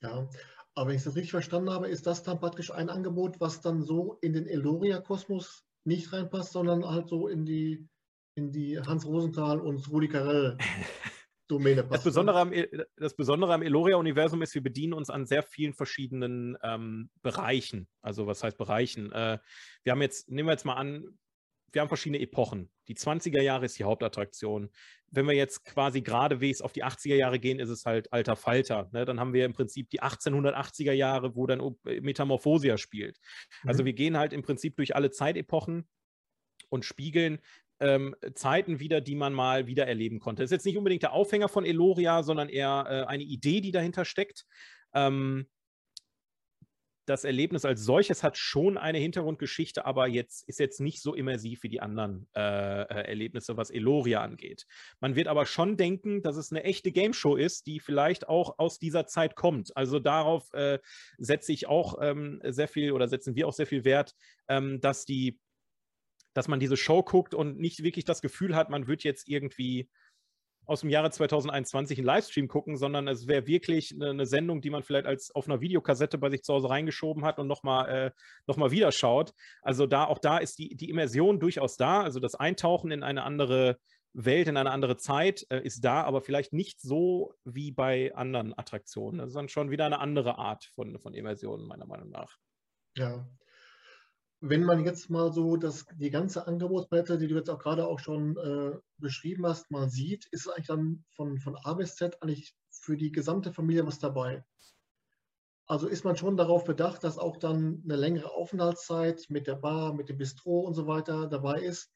Ja, 0.00 0.26
aber 0.74 0.88
wenn 0.88 0.96
ich 0.96 1.04
das 1.04 1.16
richtig 1.16 1.32
verstanden 1.32 1.68
habe, 1.68 1.88
ist 1.88 2.06
das 2.06 2.22
dann 2.22 2.40
praktisch 2.40 2.70
ein 2.70 2.88
Angebot, 2.88 3.38
was 3.38 3.60
dann 3.60 3.82
so 3.82 4.16
in 4.22 4.32
den 4.32 4.46
Eloria-Kosmos 4.46 5.66
nicht 5.84 6.14
reinpasst, 6.14 6.52
sondern 6.52 6.88
halt 6.88 7.08
so 7.08 7.28
in 7.28 7.44
die, 7.44 7.86
in 8.38 8.52
die 8.52 8.80
Hans 8.80 9.04
Rosenthal 9.04 9.60
und 9.60 9.86
Rudi 9.90 10.08
Carell 10.08 10.56
Domäne. 11.52 11.84
Das 11.84 12.04
Besondere 12.04 12.40
am, 12.40 12.52
e, 12.52 12.68
das 12.96 13.14
Besondere 13.14 13.54
am 13.54 13.62
Eloria-Universum 13.62 14.42
ist, 14.42 14.54
wir 14.54 14.62
bedienen 14.62 14.92
uns 14.92 15.10
an 15.10 15.26
sehr 15.26 15.42
vielen 15.42 15.74
verschiedenen 15.74 16.56
ähm, 16.62 17.10
Bereichen. 17.22 17.88
Also 18.00 18.26
was 18.26 18.42
heißt 18.42 18.58
Bereichen? 18.58 19.12
Äh, 19.12 19.38
wir 19.84 19.92
haben 19.92 20.02
jetzt, 20.02 20.30
nehmen 20.30 20.48
wir 20.48 20.52
jetzt 20.52 20.64
mal 20.64 20.74
an, 20.74 21.18
wir 21.72 21.80
haben 21.80 21.88
verschiedene 21.88 22.20
Epochen. 22.20 22.70
Die 22.88 22.94
20er 22.94 23.40
Jahre 23.40 23.64
ist 23.64 23.78
die 23.78 23.84
Hauptattraktion. 23.84 24.70
Wenn 25.10 25.26
wir 25.26 25.34
jetzt 25.34 25.64
quasi 25.64 26.02
geradewegs 26.02 26.60
auf 26.60 26.72
die 26.72 26.84
80er 26.84 27.14
Jahre 27.14 27.38
gehen, 27.38 27.58
ist 27.58 27.70
es 27.70 27.86
halt 27.86 28.12
alter 28.12 28.36
Falter. 28.36 28.90
Ne? 28.92 29.04
Dann 29.04 29.18
haben 29.18 29.32
wir 29.32 29.46
im 29.46 29.54
Prinzip 29.54 29.88
die 29.90 30.02
1880er 30.02 30.92
Jahre, 30.92 31.34
wo 31.34 31.46
dann 31.46 31.76
Metamorphosia 31.84 32.76
spielt. 32.76 33.18
Also 33.18 33.64
mhm. 33.64 33.70
Also 33.70 33.84
wir 33.86 33.92
gehen 33.94 34.18
halt 34.18 34.32
im 34.32 34.42
Prinzip 34.42 34.76
durch 34.76 34.94
alle 34.94 35.10
Zeitepochen 35.10 35.88
und 36.68 36.84
spiegeln 36.84 37.40
ähm, 37.82 38.16
Zeiten 38.34 38.80
wieder, 38.80 39.00
die 39.00 39.14
man 39.14 39.34
mal 39.34 39.66
wieder 39.66 39.86
erleben 39.86 40.20
konnte. 40.20 40.42
Das 40.42 40.48
ist 40.48 40.56
jetzt 40.56 40.66
nicht 40.66 40.78
unbedingt 40.78 41.02
der 41.02 41.12
Aufhänger 41.12 41.48
von 41.48 41.64
Eloria, 41.64 42.22
sondern 42.22 42.48
eher 42.48 42.86
äh, 42.88 43.06
eine 43.08 43.24
Idee, 43.24 43.60
die 43.60 43.72
dahinter 43.72 44.04
steckt. 44.04 44.46
Ähm, 44.94 45.46
das 47.06 47.24
Erlebnis 47.24 47.64
als 47.64 47.82
solches 47.82 48.22
hat 48.22 48.38
schon 48.38 48.78
eine 48.78 48.98
Hintergrundgeschichte, 48.98 49.84
aber 49.84 50.06
jetzt 50.06 50.48
ist 50.48 50.60
jetzt 50.60 50.80
nicht 50.80 51.02
so 51.02 51.14
immersiv 51.14 51.62
wie 51.64 51.68
die 51.68 51.80
anderen 51.80 52.28
äh, 52.34 52.82
äh, 52.82 53.08
Erlebnisse, 53.08 53.56
was 53.56 53.70
Eloria 53.70 54.22
angeht. 54.22 54.66
Man 55.00 55.16
wird 55.16 55.26
aber 55.26 55.44
schon 55.46 55.76
denken, 55.76 56.22
dass 56.22 56.36
es 56.36 56.52
eine 56.52 56.62
echte 56.62 56.92
Game 56.92 57.12
Show 57.12 57.34
ist, 57.34 57.66
die 57.66 57.80
vielleicht 57.80 58.28
auch 58.28 58.58
aus 58.58 58.78
dieser 58.78 59.06
Zeit 59.06 59.34
kommt. 59.34 59.76
Also 59.76 59.98
darauf 59.98 60.52
äh, 60.52 60.78
setze 61.18 61.52
ich 61.52 61.66
auch 61.66 61.98
ähm, 62.00 62.40
sehr 62.44 62.68
viel 62.68 62.92
oder 62.92 63.08
setzen 63.08 63.34
wir 63.34 63.48
auch 63.48 63.52
sehr 63.52 63.66
viel 63.66 63.84
Wert, 63.84 64.14
ähm, 64.48 64.80
dass 64.80 65.04
die 65.04 65.40
dass 66.34 66.48
man 66.48 66.60
diese 66.60 66.76
Show 66.76 67.02
guckt 67.02 67.34
und 67.34 67.58
nicht 67.58 67.82
wirklich 67.82 68.04
das 68.04 68.22
Gefühl 68.22 68.56
hat, 68.56 68.70
man 68.70 68.86
wird 68.86 69.04
jetzt 69.04 69.28
irgendwie 69.28 69.88
aus 70.64 70.80
dem 70.80 70.90
Jahre 70.90 71.10
2021 71.10 71.98
einen 71.98 72.06
Livestream 72.06 72.48
gucken, 72.48 72.76
sondern 72.76 73.08
es 73.08 73.26
wäre 73.26 73.46
wirklich 73.46 73.94
eine, 74.00 74.26
Sendung, 74.26 74.60
die 74.60 74.70
man 74.70 74.82
vielleicht 74.82 75.06
als 75.06 75.34
auf 75.34 75.46
einer 75.48 75.60
Videokassette 75.60 76.18
bei 76.18 76.30
sich 76.30 76.42
zu 76.42 76.54
Hause 76.54 76.70
reingeschoben 76.70 77.24
hat 77.24 77.38
und 77.38 77.48
nochmal 77.48 77.88
äh, 77.88 78.10
noch 78.46 78.70
wieder 78.70 78.92
schaut. 78.92 79.32
Also 79.62 79.86
da, 79.86 80.04
auch 80.04 80.18
da 80.18 80.38
ist 80.38 80.58
die, 80.58 80.76
die 80.76 80.88
Immersion 80.88 81.40
durchaus 81.40 81.76
da. 81.76 82.02
Also 82.02 82.20
das 82.20 82.34
Eintauchen 82.34 82.92
in 82.92 83.02
eine 83.02 83.24
andere 83.24 83.78
Welt, 84.12 84.46
in 84.46 84.56
eine 84.56 84.70
andere 84.70 84.96
Zeit 84.96 85.46
äh, 85.50 85.60
ist 85.60 85.84
da, 85.84 86.04
aber 86.04 86.20
vielleicht 86.20 86.52
nicht 86.52 86.80
so 86.80 87.34
wie 87.44 87.72
bei 87.72 88.14
anderen 88.14 88.56
Attraktionen. 88.56 89.18
Das 89.18 89.28
ist 89.28 89.36
dann 89.36 89.48
schon 89.48 89.70
wieder 89.70 89.86
eine 89.86 90.00
andere 90.00 90.38
Art 90.38 90.64
von, 90.74 90.98
von 90.98 91.14
Immersion, 91.14 91.66
meiner 91.66 91.86
Meinung 91.86 92.10
nach. 92.10 92.36
Ja, 92.96 93.26
wenn 94.44 94.64
man 94.64 94.84
jetzt 94.84 95.08
mal 95.08 95.32
so 95.32 95.56
das, 95.56 95.86
die 95.94 96.10
ganze 96.10 96.48
Angebotspalette, 96.48 97.16
die 97.16 97.28
du 97.28 97.36
jetzt 97.36 97.48
auch 97.48 97.60
gerade 97.60 97.86
auch 97.86 98.00
schon 98.00 98.36
äh, 98.36 98.76
beschrieben 98.98 99.46
hast, 99.46 99.70
mal 99.70 99.88
sieht, 99.88 100.26
ist 100.32 100.48
eigentlich 100.48 100.66
dann 100.66 101.04
von, 101.14 101.38
von 101.38 101.56
A 101.62 101.74
bis 101.74 101.94
Z 101.94 102.20
eigentlich 102.20 102.52
für 102.68 102.96
die 102.96 103.12
gesamte 103.12 103.52
Familie 103.52 103.86
was 103.86 104.00
dabei. 104.00 104.44
Also 105.66 105.86
ist 105.86 106.04
man 106.04 106.16
schon 106.16 106.36
darauf 106.36 106.64
bedacht, 106.64 107.04
dass 107.04 107.18
auch 107.18 107.36
dann 107.36 107.82
eine 107.84 107.94
längere 107.94 108.32
Aufenthaltszeit 108.32 109.26
mit 109.28 109.46
der 109.46 109.54
Bar, 109.54 109.94
mit 109.94 110.08
dem 110.08 110.18
Bistro 110.18 110.60
und 110.60 110.74
so 110.74 110.88
weiter 110.88 111.28
dabei 111.28 111.60
ist. 111.60 111.92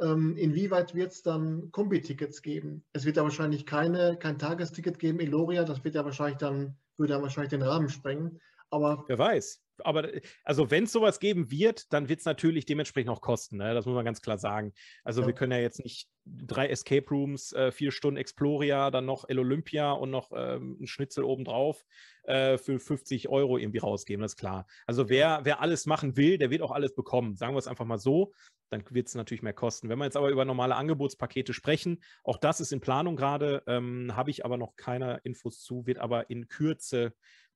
Ähm, 0.00 0.36
inwieweit 0.36 0.96
wird 0.96 1.12
es 1.12 1.22
dann 1.22 1.70
Kombi-Tickets 1.70 2.42
geben? 2.42 2.84
Es 2.92 3.04
wird 3.04 3.18
ja 3.18 3.22
wahrscheinlich 3.22 3.66
keine, 3.66 4.18
kein 4.18 4.40
Tagesticket 4.40 4.98
geben 4.98 5.20
in 5.20 5.30
Loria, 5.30 5.62
das 5.62 5.84
wird 5.84 5.94
ja 5.94 6.04
wahrscheinlich 6.04 6.38
dann, 6.38 6.76
würde 6.96 7.12
ja 7.12 7.22
wahrscheinlich 7.22 7.50
den 7.50 7.62
Rahmen 7.62 7.88
sprengen. 7.88 8.40
Aber 8.74 9.04
Wer 9.06 9.18
weiß 9.18 9.64
aber 9.82 10.08
also 10.44 10.70
wenn 10.70 10.84
es 10.84 10.92
sowas 10.92 11.18
geben 11.18 11.50
wird, 11.50 11.92
dann 11.92 12.08
wird 12.08 12.20
es 12.20 12.26
natürlich 12.26 12.66
dementsprechend 12.66 13.10
auch 13.10 13.20
kosten. 13.20 13.56
Ne? 13.56 13.74
Das 13.74 13.86
muss 13.86 13.94
man 13.94 14.04
ganz 14.04 14.20
klar 14.20 14.38
sagen. 14.38 14.72
Also 15.02 15.22
ja. 15.22 15.26
wir 15.26 15.34
können 15.34 15.52
ja 15.52 15.58
jetzt 15.58 15.82
nicht 15.82 16.08
drei 16.24 16.68
Escape 16.68 17.06
Rooms, 17.10 17.52
äh, 17.52 17.72
vier 17.72 17.90
Stunden 17.90 18.16
Exploria, 18.16 18.90
dann 18.90 19.04
noch 19.04 19.28
El 19.28 19.38
Olympia 19.38 19.92
und 19.92 20.10
noch 20.10 20.30
ähm, 20.34 20.78
ein 20.80 20.86
Schnitzel 20.86 21.24
obendrauf 21.24 21.84
äh, 22.22 22.56
für 22.56 22.78
50 22.78 23.28
Euro 23.28 23.58
irgendwie 23.58 23.78
rausgeben, 23.78 24.22
das 24.22 24.32
ist 24.32 24.38
klar. 24.38 24.66
Also 24.86 25.08
wer, 25.08 25.40
wer 25.42 25.60
alles 25.60 25.86
machen 25.86 26.16
will, 26.16 26.38
der 26.38 26.50
wird 26.50 26.62
auch 26.62 26.70
alles 26.70 26.94
bekommen. 26.94 27.36
Sagen 27.36 27.54
wir 27.54 27.58
es 27.58 27.68
einfach 27.68 27.84
mal 27.84 27.98
so, 27.98 28.32
dann 28.70 28.84
wird 28.90 29.08
es 29.08 29.14
natürlich 29.14 29.42
mehr 29.42 29.52
kosten. 29.52 29.88
Wenn 29.88 29.98
wir 29.98 30.06
jetzt 30.06 30.16
aber 30.16 30.30
über 30.30 30.44
normale 30.44 30.76
Angebotspakete 30.76 31.52
sprechen, 31.52 32.02
auch 32.22 32.38
das 32.38 32.60
ist 32.60 32.72
in 32.72 32.80
Planung 32.80 33.16
gerade, 33.16 33.62
ähm, 33.66 34.16
habe 34.16 34.30
ich 34.30 34.44
aber 34.44 34.56
noch 34.56 34.76
keine 34.76 35.20
Infos 35.24 35.60
zu, 35.60 35.86
wird 35.86 35.98
aber 35.98 36.30
in 36.30 36.48
Kürze 36.48 37.12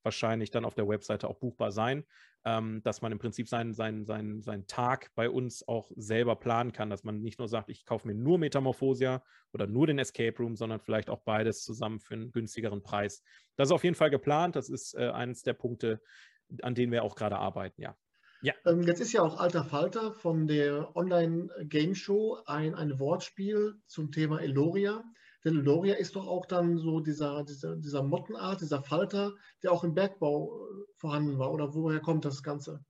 wahrscheinlich 0.08 0.50
dann 0.50 0.64
auf 0.64 0.74
der 0.74 0.88
Webseite 0.88 1.28
auch 1.28 1.36
buchbar 1.36 1.70
sein, 1.70 2.04
ähm, 2.46 2.80
dass 2.82 3.02
man 3.02 3.12
im 3.12 3.18
Prinzip 3.18 3.46
seinen, 3.46 3.74
seinen, 3.74 4.06
seinen, 4.06 4.40
seinen 4.40 4.66
Tag 4.66 5.10
bei 5.14 5.28
uns 5.28 5.68
auch 5.68 5.90
selber 5.96 6.36
planen 6.36 6.72
kann, 6.72 6.88
dass 6.88 7.04
man 7.04 7.20
nicht 7.20 7.38
nur 7.38 7.48
sagt, 7.48 7.68
ich 7.68 7.84
kaufe 7.84 8.06
mir 8.06 8.14
nur 8.14 8.38
Metamorphosia 8.38 9.22
oder 9.52 9.66
nur 9.66 9.86
den 9.86 9.98
Escape 9.98 10.36
Room, 10.38 10.56
sondern 10.56 10.80
vielleicht 10.80 11.10
auch 11.10 11.20
beides 11.20 11.62
zusammen 11.62 12.00
für 12.00 12.14
einen 12.14 12.32
günstigeren 12.32 12.82
Preis. 12.82 13.22
Das 13.56 13.68
ist 13.68 13.72
auf 13.72 13.84
jeden 13.84 13.96
Fall 13.96 14.10
geplant. 14.10 14.56
Das 14.56 14.70
ist 14.70 14.94
äh, 14.94 15.10
eines 15.10 15.42
der 15.42 15.52
Punkte, 15.52 16.00
an 16.62 16.74
denen 16.74 16.90
wir 16.90 17.04
auch 17.04 17.14
gerade 17.14 17.36
arbeiten, 17.36 17.82
ja. 17.82 17.94
Ja. 18.40 18.54
Ähm, 18.66 18.82
jetzt 18.82 19.00
ist 19.00 19.12
ja 19.12 19.22
auch 19.22 19.40
Alter 19.40 19.64
Falter 19.64 20.12
von 20.12 20.46
der 20.46 20.96
Online-Game 20.96 21.94
Show 21.94 22.38
ein, 22.46 22.74
ein 22.74 22.98
Wortspiel 22.98 23.74
zum 23.86 24.12
Thema 24.12 24.40
Eloria. 24.40 25.02
Denn 25.44 25.54
Loria 25.54 25.94
ist 25.94 26.16
doch 26.16 26.26
auch 26.26 26.46
dann 26.46 26.78
so 26.78 27.00
dieser, 27.00 27.44
dieser, 27.44 27.76
dieser 27.76 28.02
Mottenart, 28.02 28.60
dieser 28.60 28.82
Falter, 28.82 29.34
der 29.62 29.72
auch 29.72 29.84
im 29.84 29.94
Bergbau 29.94 30.66
äh, 30.66 30.84
vorhanden 30.96 31.38
war. 31.38 31.52
Oder 31.52 31.74
woher 31.74 32.00
kommt 32.00 32.24
das 32.24 32.42
Ganze? 32.42 32.84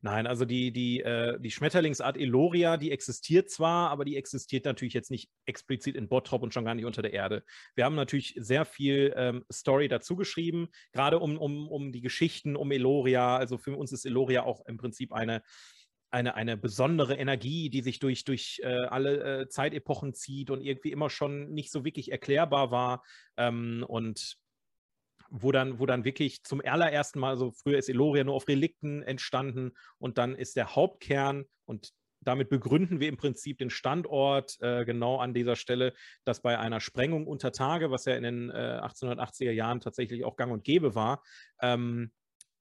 Nein, 0.00 0.26
also 0.26 0.44
die, 0.44 0.72
die, 0.72 1.00
äh, 1.00 1.38
die 1.40 1.50
Schmetterlingsart 1.50 2.16
Eloria, 2.16 2.76
die 2.76 2.90
existiert 2.90 3.50
zwar, 3.50 3.90
aber 3.90 4.04
die 4.04 4.16
existiert 4.16 4.64
natürlich 4.64 4.94
jetzt 4.94 5.10
nicht 5.10 5.30
explizit 5.44 5.96
in 5.96 6.08
Bottrop 6.08 6.42
und 6.42 6.54
schon 6.54 6.64
gar 6.64 6.74
nicht 6.74 6.84
unter 6.84 7.02
der 7.02 7.12
Erde. 7.12 7.44
Wir 7.74 7.84
haben 7.84 7.94
natürlich 7.94 8.34
sehr 8.38 8.64
viel 8.64 9.12
ähm, 9.16 9.44
Story 9.52 9.88
dazu 9.88 10.16
geschrieben, 10.16 10.68
gerade 10.92 11.18
um, 11.18 11.38
um, 11.38 11.68
um 11.68 11.92
die 11.92 12.00
Geschichten 12.00 12.56
um 12.56 12.70
Eloria. 12.70 13.36
Also 13.36 13.58
für 13.58 13.76
uns 13.76 13.92
ist 13.92 14.06
Eloria 14.06 14.44
auch 14.44 14.64
im 14.66 14.76
Prinzip 14.76 15.12
eine, 15.12 15.42
eine, 16.10 16.34
eine 16.34 16.56
besondere 16.56 17.14
Energie, 17.14 17.70
die 17.70 17.82
sich 17.82 17.98
durch, 17.98 18.24
durch 18.24 18.60
äh, 18.62 18.86
alle 18.86 19.42
äh, 19.42 19.48
Zeitepochen 19.48 20.14
zieht 20.14 20.50
und 20.50 20.60
irgendwie 20.60 20.92
immer 20.92 21.10
schon 21.10 21.50
nicht 21.52 21.70
so 21.70 21.84
wirklich 21.84 22.12
erklärbar 22.12 22.70
war. 22.70 23.02
Ähm, 23.36 23.84
und 23.86 24.36
wo 25.30 25.52
dann, 25.52 25.80
wo 25.80 25.86
dann 25.86 26.04
wirklich 26.04 26.42
zum 26.44 26.62
allerersten 26.64 27.18
Mal, 27.18 27.36
so 27.36 27.50
früher 27.50 27.78
ist 27.78 27.88
Eloria 27.88 28.24
nur 28.24 28.34
auf 28.34 28.48
Relikten 28.48 29.02
entstanden 29.02 29.72
und 29.98 30.18
dann 30.18 30.34
ist 30.36 30.56
der 30.56 30.76
Hauptkern 30.76 31.44
und 31.64 31.92
damit 32.20 32.48
begründen 32.48 32.98
wir 33.00 33.08
im 33.08 33.16
Prinzip 33.16 33.58
den 33.58 33.70
Standort 33.70 34.56
äh, 34.60 34.84
genau 34.84 35.18
an 35.18 35.32
dieser 35.32 35.56
Stelle, 35.56 35.94
dass 36.24 36.42
bei 36.42 36.58
einer 36.58 36.80
Sprengung 36.80 37.26
unter 37.26 37.52
Tage, 37.52 37.90
was 37.90 38.04
ja 38.04 38.16
in 38.16 38.24
den 38.24 38.50
äh, 38.50 38.80
1880er 38.82 39.52
Jahren 39.52 39.80
tatsächlich 39.80 40.24
auch 40.24 40.36
gang 40.36 40.52
und 40.52 40.64
gäbe 40.64 40.94
war, 40.94 41.22
ähm, 41.60 42.10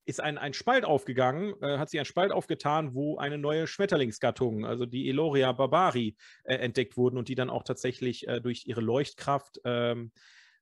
ist 0.06 0.22
ein, 0.22 0.38
ein 0.38 0.54
Spalt 0.54 0.86
aufgegangen, 0.86 1.54
äh, 1.62 1.78
hat 1.78 1.90
sich 1.90 2.00
ein 2.00 2.06
Spalt 2.06 2.32
aufgetan, 2.32 2.94
wo 2.94 3.18
eine 3.18 3.38
neue 3.38 3.68
Schmetterlingsgattung, 3.68 4.66
also 4.66 4.86
die 4.86 5.10
Eloria 5.10 5.52
barbari, 5.52 6.16
äh, 6.44 6.56
entdeckt 6.56 6.98
wurden 6.98 7.18
und 7.18 7.28
die 7.28 7.36
dann 7.36 7.50
auch 7.50 7.64
tatsächlich 7.64 8.28
äh, 8.28 8.40
durch 8.40 8.66
ihre 8.68 8.82
Leuchtkraft 8.82 9.60
ähm, 9.66 10.12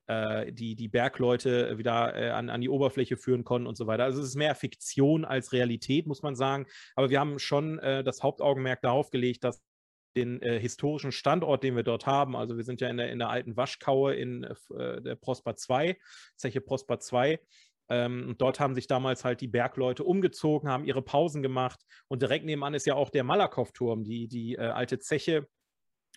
äh, 0.07 0.51
die, 0.51 0.75
die 0.75 0.87
Bergleute 0.87 1.77
wieder 1.77 2.15
äh, 2.15 2.29
an, 2.29 2.49
an 2.49 2.61
die 2.61 2.69
Oberfläche 2.69 3.17
führen 3.17 3.43
konnten 3.43 3.67
und 3.67 3.77
so 3.77 3.87
weiter. 3.87 4.03
Also 4.03 4.21
es 4.21 4.29
ist 4.29 4.35
mehr 4.35 4.55
Fiktion 4.55 5.25
als 5.25 5.53
Realität, 5.53 6.07
muss 6.07 6.23
man 6.23 6.35
sagen. 6.35 6.65
Aber 6.95 7.09
wir 7.09 7.19
haben 7.19 7.39
schon 7.39 7.79
äh, 7.79 8.03
das 8.03 8.23
Hauptaugenmerk 8.23 8.81
darauf 8.81 9.09
gelegt, 9.11 9.43
dass 9.43 9.61
den 10.15 10.41
äh, 10.41 10.59
historischen 10.59 11.11
Standort, 11.11 11.63
den 11.63 11.75
wir 11.75 11.83
dort 11.83 12.05
haben. 12.05 12.35
Also 12.35 12.57
wir 12.57 12.63
sind 12.63 12.81
ja 12.81 12.89
in 12.89 12.97
der, 12.97 13.11
in 13.11 13.19
der 13.19 13.29
alten 13.29 13.57
Waschkaue 13.57 14.13
in 14.13 14.43
äh, 14.43 15.01
der 15.01 15.15
Prosper 15.15 15.55
2, 15.55 15.97
Zeche 16.35 16.61
Prosper 16.61 16.99
2. 16.99 17.39
Ähm, 17.93 18.29
und 18.29 18.41
dort 18.41 18.59
haben 18.59 18.73
sich 18.73 18.87
damals 18.87 19.23
halt 19.23 19.39
die 19.39 19.47
Bergleute 19.47 20.03
umgezogen, 20.03 20.67
haben 20.67 20.83
ihre 20.83 21.03
Pausen 21.03 21.43
gemacht. 21.43 21.79
Und 22.07 22.23
direkt 22.23 22.45
nebenan 22.45 22.73
ist 22.73 22.87
ja 22.87 22.95
auch 22.95 23.11
der 23.11 23.23
Malakow-Turm, 23.23 24.03
die, 24.03 24.27
die 24.27 24.55
äh, 24.55 24.61
alte 24.61 24.97
Zeche, 24.97 25.47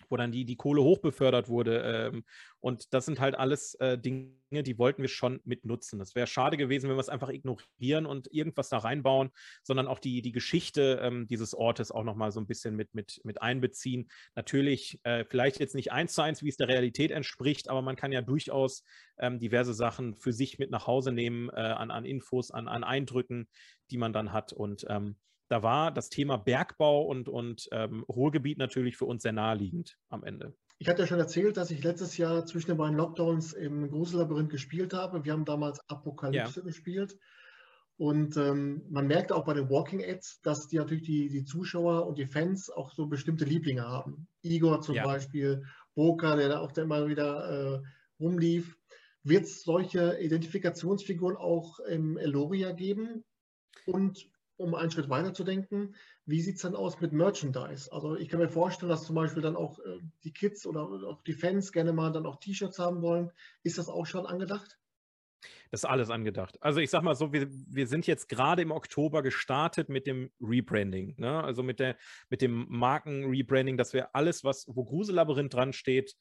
wo 0.09 0.17
dann 0.17 0.31
die, 0.31 0.45
die 0.45 0.55
Kohle 0.55 0.81
hochbefördert 0.83 1.49
wurde. 1.49 2.11
Ähm, 2.13 2.23
und 2.59 2.93
das 2.93 3.05
sind 3.05 3.19
halt 3.19 3.35
alles 3.35 3.75
äh, 3.75 3.97
Dinge, 3.97 4.33
die 4.51 4.77
wollten 4.77 5.01
wir 5.01 5.09
schon 5.09 5.39
mit 5.43 5.65
nutzen. 5.65 5.99
Das 5.99 6.15
wäre 6.15 6.27
schade 6.27 6.57
gewesen, 6.57 6.89
wenn 6.89 6.95
wir 6.95 7.01
es 7.01 7.09
einfach 7.09 7.29
ignorieren 7.29 8.05
und 8.05 8.31
irgendwas 8.33 8.69
da 8.69 8.79
reinbauen, 8.79 9.29
sondern 9.63 9.87
auch 9.87 9.99
die, 9.99 10.21
die 10.21 10.31
Geschichte 10.31 10.99
ähm, 11.01 11.27
dieses 11.27 11.53
Ortes 11.53 11.91
auch 11.91 12.03
nochmal 12.03 12.31
so 12.31 12.39
ein 12.39 12.47
bisschen 12.47 12.75
mit, 12.75 12.93
mit, 12.93 13.21
mit 13.23 13.41
einbeziehen. 13.41 14.09
Natürlich, 14.35 14.99
äh, 15.03 15.25
vielleicht 15.25 15.59
jetzt 15.59 15.75
nicht 15.75 15.91
eins 15.91 16.13
zu 16.13 16.21
eins, 16.21 16.43
wie 16.43 16.49
es 16.49 16.57
der 16.57 16.67
Realität 16.67 17.11
entspricht, 17.11 17.69
aber 17.69 17.81
man 17.81 17.95
kann 17.95 18.11
ja 18.11 18.21
durchaus 18.21 18.83
ähm, 19.19 19.39
diverse 19.39 19.73
Sachen 19.73 20.15
für 20.15 20.33
sich 20.33 20.59
mit 20.59 20.71
nach 20.71 20.87
Hause 20.87 21.11
nehmen, 21.11 21.49
äh, 21.49 21.59
an, 21.59 21.91
an 21.91 22.05
Infos, 22.05 22.51
an, 22.51 22.67
an 22.67 22.83
Eindrücken, 22.83 23.47
die 23.91 23.97
man 23.97 24.13
dann 24.13 24.33
hat. 24.33 24.53
Und 24.53 24.85
ähm, 24.89 25.15
da 25.49 25.63
war 25.63 25.91
das 25.91 26.09
Thema 26.09 26.37
Bergbau 26.37 27.03
und, 27.03 27.29
und 27.29 27.67
ähm, 27.71 28.03
Ruhrgebiet 28.03 28.57
natürlich 28.57 28.97
für 28.97 29.05
uns 29.05 29.23
sehr 29.23 29.33
naheliegend 29.33 29.97
am 30.09 30.23
Ende. 30.23 30.55
Ich 30.79 30.87
hatte 30.87 31.01
ja 31.01 31.07
schon 31.07 31.19
erzählt, 31.19 31.57
dass 31.57 31.71
ich 31.71 31.83
letztes 31.83 32.17
Jahr 32.17 32.45
zwischen 32.45 32.71
den 32.71 32.77
beiden 32.77 32.97
Lockdowns 32.97 33.53
im 33.53 33.89
Grusellabyrinth 33.89 34.51
gespielt 34.51 34.93
habe. 34.93 35.25
Wir 35.25 35.33
haben 35.33 35.45
damals 35.45 35.79
Apokalypse 35.89 36.59
ja. 36.59 36.65
gespielt. 36.65 37.17
Und 37.97 38.37
ähm, 38.37 38.83
man 38.89 39.07
merkt 39.07 39.31
auch 39.31 39.45
bei 39.45 39.55
den 39.55 39.71
Walking 39.71 40.03
Ads, 40.03 40.41
dass 40.43 40.67
die 40.67 40.77
natürlich 40.77 41.03
die, 41.03 41.29
die 41.29 41.45
Zuschauer 41.45 42.05
und 42.05 42.19
die 42.19 42.27
Fans 42.27 42.69
auch 42.69 42.91
so 42.91 43.07
bestimmte 43.07 43.43
Lieblinge 43.43 43.81
haben. 43.81 44.27
Igor 44.43 44.81
zum 44.81 44.93
ja. 44.95 45.03
Beispiel, 45.03 45.63
Boca, 45.95 46.35
der 46.35 46.49
da 46.49 46.59
auch 46.59 46.77
immer 46.77 47.07
wieder 47.07 47.49
äh, 47.49 47.81
rumlief. 48.19 48.77
Wird 49.23 49.45
es 49.45 49.63
solche 49.63 50.19
Identifikationsfiguren 50.19 51.37
auch 51.37 51.79
im 51.79 52.17
Eloria 52.17 52.71
geben? 52.71 53.23
Und 53.87 54.29
um 54.57 54.75
einen 54.75 54.91
Schritt 54.91 55.09
weiter 55.09 55.33
zu 55.33 55.43
denken, 55.43 55.95
wie 56.25 56.41
sieht 56.41 56.55
es 56.55 56.63
dann 56.63 56.75
aus 56.75 56.99
mit 56.99 57.13
Merchandise? 57.13 57.91
Also 57.91 58.15
ich 58.17 58.27
kann 58.27 58.39
mir 58.39 58.49
vorstellen, 58.49 58.89
dass 58.89 59.05
zum 59.05 59.15
Beispiel 59.15 59.41
dann 59.41 59.55
auch 59.55 59.79
äh, 59.79 59.99
die 60.23 60.33
Kids 60.33 60.65
oder 60.65 60.81
auch 60.81 61.21
die 61.21 61.33
Fans 61.33 61.71
gerne 61.71 61.93
mal 61.93 62.11
dann 62.11 62.25
auch 62.25 62.39
T-Shirts 62.39 62.79
haben 62.79 63.01
wollen. 63.01 63.31
Ist 63.63 63.77
das 63.77 63.87
auch 63.87 64.05
schon 64.05 64.25
angedacht? 64.25 64.77
Das 65.71 65.81
ist 65.81 65.85
alles 65.85 66.09
angedacht. 66.09 66.57
Also 66.61 66.79
ich 66.79 66.89
sag 66.89 67.03
mal 67.03 67.15
so, 67.15 67.33
wir, 67.33 67.47
wir 67.49 67.87
sind 67.87 68.07
jetzt 68.07 68.29
gerade 68.29 68.61
im 68.61 68.71
Oktober 68.71 69.21
gestartet 69.21 69.89
mit 69.89 70.07
dem 70.07 70.31
Rebranding. 70.41 71.15
Ne? 71.17 71.43
Also 71.43 71.61
mit, 71.61 71.79
der, 71.79 71.97
mit 72.29 72.41
dem 72.41 72.65
Marken-Rebranding, 72.69 73.77
dass 73.77 73.93
wir 73.93 74.15
alles, 74.15 74.43
was, 74.43 74.65
wo 74.67 74.83
Gruselabyrinth 74.83 75.53
dran 75.53 75.73
steht, 75.73 76.15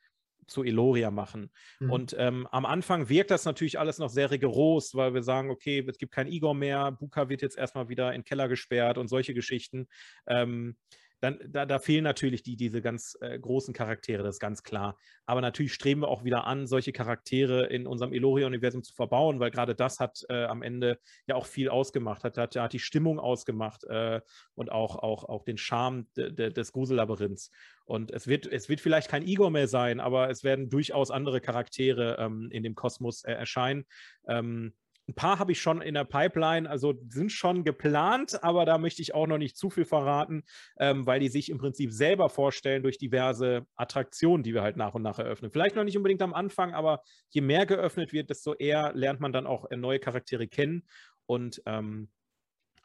zu 0.46 0.62
Eloria 0.62 1.10
machen. 1.10 1.50
Mhm. 1.80 1.90
Und 1.90 2.16
ähm, 2.18 2.46
am 2.50 2.66
Anfang 2.66 3.08
wirkt 3.08 3.30
das 3.30 3.44
natürlich 3.44 3.78
alles 3.78 3.98
noch 3.98 4.10
sehr 4.10 4.30
rigoros, 4.30 4.94
weil 4.94 5.14
wir 5.14 5.22
sagen, 5.22 5.50
okay, 5.50 5.84
es 5.88 5.98
gibt 5.98 6.12
kein 6.12 6.28
Igor 6.28 6.54
mehr, 6.54 6.92
Buka 6.92 7.28
wird 7.28 7.42
jetzt 7.42 7.58
erstmal 7.58 7.88
wieder 7.88 8.12
in 8.12 8.20
den 8.20 8.24
Keller 8.24 8.48
gesperrt 8.48 8.98
und 8.98 9.08
solche 9.08 9.34
Geschichten. 9.34 9.88
Ähm, 10.26 10.76
dann 11.20 11.38
da, 11.48 11.64
da, 11.64 11.78
fehlen 11.78 12.04
natürlich 12.04 12.42
die, 12.42 12.56
diese 12.56 12.82
ganz 12.82 13.16
äh, 13.20 13.38
großen 13.38 13.72
Charaktere, 13.72 14.22
das 14.22 14.36
ist 14.36 14.40
ganz 14.40 14.62
klar. 14.62 14.98
Aber 15.24 15.40
natürlich 15.40 15.72
streben 15.72 16.02
wir 16.02 16.08
auch 16.08 16.24
wieder 16.24 16.46
an, 16.46 16.66
solche 16.66 16.92
Charaktere 16.92 17.66
in 17.66 17.86
unserem 17.86 18.12
Eloria-Universum 18.12 18.82
zu 18.82 18.94
verbauen, 18.94 19.40
weil 19.40 19.50
gerade 19.50 19.74
das 19.74 19.98
hat 19.98 20.24
äh, 20.28 20.44
am 20.44 20.62
Ende 20.62 20.98
ja 21.26 21.34
auch 21.34 21.46
viel 21.46 21.68
ausgemacht, 21.68 22.24
hat, 22.24 22.36
hat, 22.36 22.56
hat 22.56 22.72
die 22.72 22.78
Stimmung 22.78 23.18
ausgemacht 23.18 23.84
äh, 23.84 24.20
und 24.54 24.70
auch, 24.70 24.96
auch, 24.96 25.24
auch 25.24 25.44
den 25.44 25.58
Charme 25.58 26.06
de, 26.16 26.32
de, 26.32 26.52
des 26.52 26.72
Grusellabyrinths. 26.72 27.50
Und 27.84 28.10
es 28.10 28.26
wird, 28.26 28.46
es 28.46 28.68
wird 28.68 28.80
vielleicht 28.80 29.08
kein 29.08 29.26
Igor 29.26 29.50
mehr 29.50 29.68
sein, 29.68 30.00
aber 30.00 30.28
es 30.28 30.44
werden 30.44 30.68
durchaus 30.68 31.10
andere 31.10 31.40
Charaktere 31.40 32.16
ähm, 32.18 32.50
in 32.50 32.62
dem 32.62 32.74
Kosmos 32.74 33.24
äh, 33.24 33.32
erscheinen. 33.32 33.86
Ähm, 34.28 34.74
ein 35.08 35.14
paar 35.14 35.38
habe 35.38 35.52
ich 35.52 35.60
schon 35.60 35.80
in 35.82 35.94
der 35.94 36.04
Pipeline, 36.04 36.68
also 36.68 36.94
sind 37.08 37.30
schon 37.30 37.62
geplant, 37.64 38.42
aber 38.42 38.64
da 38.64 38.76
möchte 38.76 39.02
ich 39.02 39.14
auch 39.14 39.26
noch 39.26 39.38
nicht 39.38 39.56
zu 39.56 39.70
viel 39.70 39.84
verraten, 39.84 40.42
ähm, 40.78 41.06
weil 41.06 41.20
die 41.20 41.28
sich 41.28 41.48
im 41.50 41.58
Prinzip 41.58 41.92
selber 41.92 42.28
vorstellen 42.28 42.82
durch 42.82 42.98
diverse 42.98 43.66
Attraktionen, 43.76 44.42
die 44.42 44.52
wir 44.52 44.62
halt 44.62 44.76
nach 44.76 44.94
und 44.94 45.02
nach 45.02 45.18
eröffnen. 45.18 45.50
Vielleicht 45.52 45.76
noch 45.76 45.84
nicht 45.84 45.96
unbedingt 45.96 46.22
am 46.22 46.34
Anfang, 46.34 46.74
aber 46.74 47.02
je 47.30 47.40
mehr 47.40 47.66
geöffnet 47.66 48.12
wird, 48.12 48.30
desto 48.30 48.54
eher 48.54 48.92
lernt 48.94 49.20
man 49.20 49.32
dann 49.32 49.46
auch 49.46 49.70
äh, 49.70 49.76
neue 49.76 50.00
Charaktere 50.00 50.48
kennen. 50.48 50.88
Und 51.26 51.62
ähm, 51.66 52.08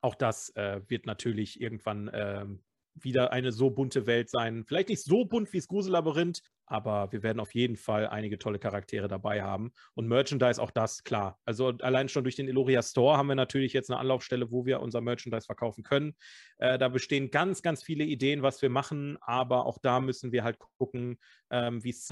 auch 0.01 0.15
das 0.15 0.49
äh, 0.55 0.81
wird 0.87 1.05
natürlich 1.05 1.59
irgendwann 1.59 2.09
ähm, 2.13 2.63
wieder 2.95 3.31
eine 3.31 3.51
so 3.51 3.69
bunte 3.69 4.05
Welt 4.05 4.29
sein. 4.29 4.65
Vielleicht 4.65 4.89
nicht 4.89 5.03
so 5.03 5.25
bunt 5.25 5.51
wie 5.53 5.57
das 5.57 5.67
Gruselabyrinth, 5.67 6.41
aber 6.65 7.11
wir 7.11 7.23
werden 7.23 7.39
auf 7.39 7.53
jeden 7.53 7.75
Fall 7.75 8.07
einige 8.07 8.37
tolle 8.37 8.59
Charaktere 8.59 9.07
dabei 9.07 9.41
haben. 9.43 9.71
Und 9.93 10.07
Merchandise, 10.07 10.61
auch 10.61 10.71
das, 10.71 11.03
klar. 11.03 11.39
Also 11.45 11.69
allein 11.81 12.09
schon 12.09 12.23
durch 12.23 12.35
den 12.35 12.47
Eloria 12.47 12.81
Store 12.81 13.17
haben 13.17 13.27
wir 13.27 13.35
natürlich 13.35 13.73
jetzt 13.73 13.89
eine 13.89 13.99
Anlaufstelle, 13.99 14.51
wo 14.51 14.65
wir 14.65 14.81
unser 14.81 15.01
Merchandise 15.01 15.45
verkaufen 15.45 15.83
können. 15.83 16.15
Äh, 16.57 16.77
da 16.77 16.89
bestehen 16.89 17.31
ganz, 17.31 17.61
ganz 17.61 17.83
viele 17.83 18.03
Ideen, 18.03 18.41
was 18.41 18.61
wir 18.61 18.69
machen, 18.69 19.17
aber 19.21 19.65
auch 19.65 19.77
da 19.79 19.99
müssen 19.99 20.31
wir 20.31 20.43
halt 20.43 20.59
gucken, 20.77 21.17
ähm, 21.49 21.83
wie 21.83 21.89
es 21.89 22.07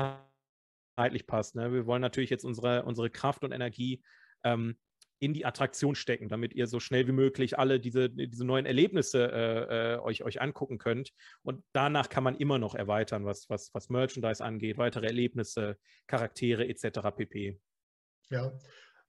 zeitlich 0.96 1.28
passt. 1.28 1.56
Ne? 1.56 1.72
Wir 1.74 1.86
wollen 1.86 2.02
natürlich 2.02 2.30
jetzt 2.30 2.46
unsere, 2.46 2.84
unsere 2.84 3.10
Kraft 3.10 3.44
und 3.44 3.52
Energie 3.52 4.02
ähm, 4.44 4.78
in 5.20 5.34
die 5.34 5.46
Attraktion 5.46 5.96
stecken, 5.96 6.30
damit 6.30 6.54
ihr 6.54 6.68
so 6.68 6.80
schnell 6.80 7.08
wie 7.08 7.12
möglich 7.12 7.60
alle 7.60 7.80
diese, 7.80 8.10
diese 8.10 8.46
neuen 8.46 8.66
Erlebnisse 8.66 9.32
äh, 9.32 9.96
äh, 9.96 10.00
euch, 10.00 10.24
euch 10.24 10.42
angucken 10.42 10.78
könnt. 10.78 11.12
Und 11.44 11.64
danach 11.74 12.10
kann 12.10 12.24
man 12.24 12.38
immer 12.38 12.58
noch 12.58 12.74
erweitern, 12.74 13.26
was, 13.26 13.50
was, 13.50 13.74
was 13.74 13.90
Merchandise 13.90 14.44
angeht, 14.44 14.78
weitere 14.78 15.08
Erlebnisse, 15.08 15.78
Charaktere 16.08 16.68
etc. 16.68 17.00
pp. 17.16 17.60
Ja. 18.30 18.52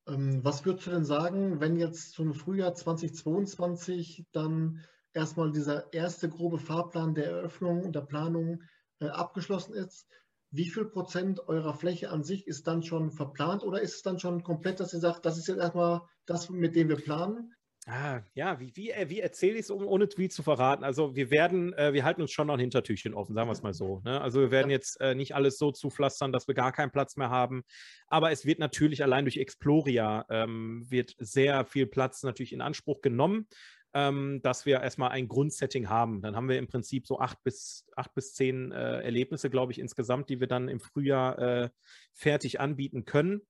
Ähm, 0.09 0.45
was 0.45 0.65
würdest 0.65 0.87
du 0.89 0.91
denn 0.91 1.05
sagen, 1.05 1.61
wenn 1.61 1.77
jetzt 1.77 2.13
zum 2.13 2.35
Frühjahr 2.35 2.75
2022 2.75 4.27
dann 4.33 4.85
erstmal 5.13 5.53
dieser 5.53 5.93
erste 5.93 6.29
grobe 6.29 6.59
Fahrplan 6.59 7.15
der 7.15 7.27
Eröffnung 7.27 7.85
und 7.85 7.95
der 7.95 8.03
Planung 8.03 8.63
äh, 9.01 9.07
abgeschlossen 9.07 9.75
ist? 9.75 10.09
Wie 10.51 10.69
viel 10.69 10.85
Prozent 10.85 11.49
eurer 11.49 11.75
Fläche 11.75 12.11
an 12.11 12.25
sich 12.25 12.47
ist 12.47 12.67
dann 12.67 12.83
schon 12.83 13.11
verplant 13.11 13.63
oder 13.63 13.81
ist 13.81 13.97
es 13.97 14.03
dann 14.03 14.19
schon 14.19 14.43
komplett, 14.43 14.81
dass 14.81 14.93
ihr 14.93 15.01
sagt, 15.01 15.25
das 15.25 15.39
ist 15.39 15.49
jetzt 15.49 15.59
erstmal 15.59 16.03
das, 16.27 16.51
mit 16.51 16.75
dem 16.75 16.89
wir 16.89 16.97
planen? 16.97 17.55
Ah, 17.87 18.21
ja, 18.35 18.61
wie, 18.61 18.77
wie, 18.77 18.91
äh, 18.91 19.09
wie 19.09 19.21
erzähle 19.21 19.55
ich 19.55 19.61
es, 19.61 19.71
um, 19.71 19.87
ohne 19.87 20.07
viel 20.07 20.31
zu 20.31 20.43
verraten? 20.43 20.85
Also 20.85 21.17
wir 21.17 21.31
werden, 21.31 21.73
äh, 21.73 21.95
wir 21.95 22.05
halten 22.05 22.21
uns 22.21 22.31
schon 22.31 22.47
noch 22.47 22.55
ein 22.55 22.61
Hintertürchen 22.61 23.15
offen, 23.15 23.35
sagen 23.35 23.49
wir 23.49 23.53
es 23.53 23.63
mal 23.63 23.73
so. 23.73 24.01
Ne? 24.05 24.21
Also 24.21 24.41
wir 24.41 24.51
werden 24.51 24.71
jetzt 24.71 25.01
äh, 25.01 25.15
nicht 25.15 25.35
alles 25.35 25.57
so 25.57 25.73
zupflastern, 25.73 26.31
dass 26.31 26.47
wir 26.47 26.55
gar 26.55 26.73
keinen 26.73 26.91
Platz 26.91 27.17
mehr 27.17 27.31
haben. 27.31 27.63
Aber 28.07 28.31
es 28.31 28.45
wird 28.45 28.59
natürlich 28.59 29.03
allein 29.03 29.25
durch 29.25 29.39
Exploria 29.39 30.27
ähm, 30.29 30.85
wird 30.91 31.17
sehr 31.19 31.65
viel 31.65 31.87
Platz 31.87 32.23
natürlich 32.23 32.53
in 32.53 32.61
Anspruch 32.61 33.01
genommen 33.01 33.47
ähm, 33.95 34.41
dass 34.43 34.67
wir 34.67 34.81
erstmal 34.81 35.11
ein 35.11 35.29
Grundsetting 35.29 35.89
haben. 35.89 36.23
Dann 36.23 36.37
haben 36.37 36.49
wir 36.49 36.59
im 36.59 36.69
Prinzip 36.69 37.07
so 37.07 37.19
acht 37.19 37.43
bis, 37.43 37.87
acht 37.97 38.15
bis 38.15 38.35
zehn 38.35 38.73
äh, 38.73 39.01
Erlebnisse, 39.03 39.51
glaube 39.51 39.73
ich, 39.73 39.79
insgesamt, 39.79 40.29
die 40.29 40.41
wir 40.41 40.47
dann 40.47 40.69
im 40.69 40.81
Frühjahr 40.81 41.39
äh, 41.39 41.71
fertig 42.13 42.61
anbieten 42.61 43.05
können. 43.05 43.43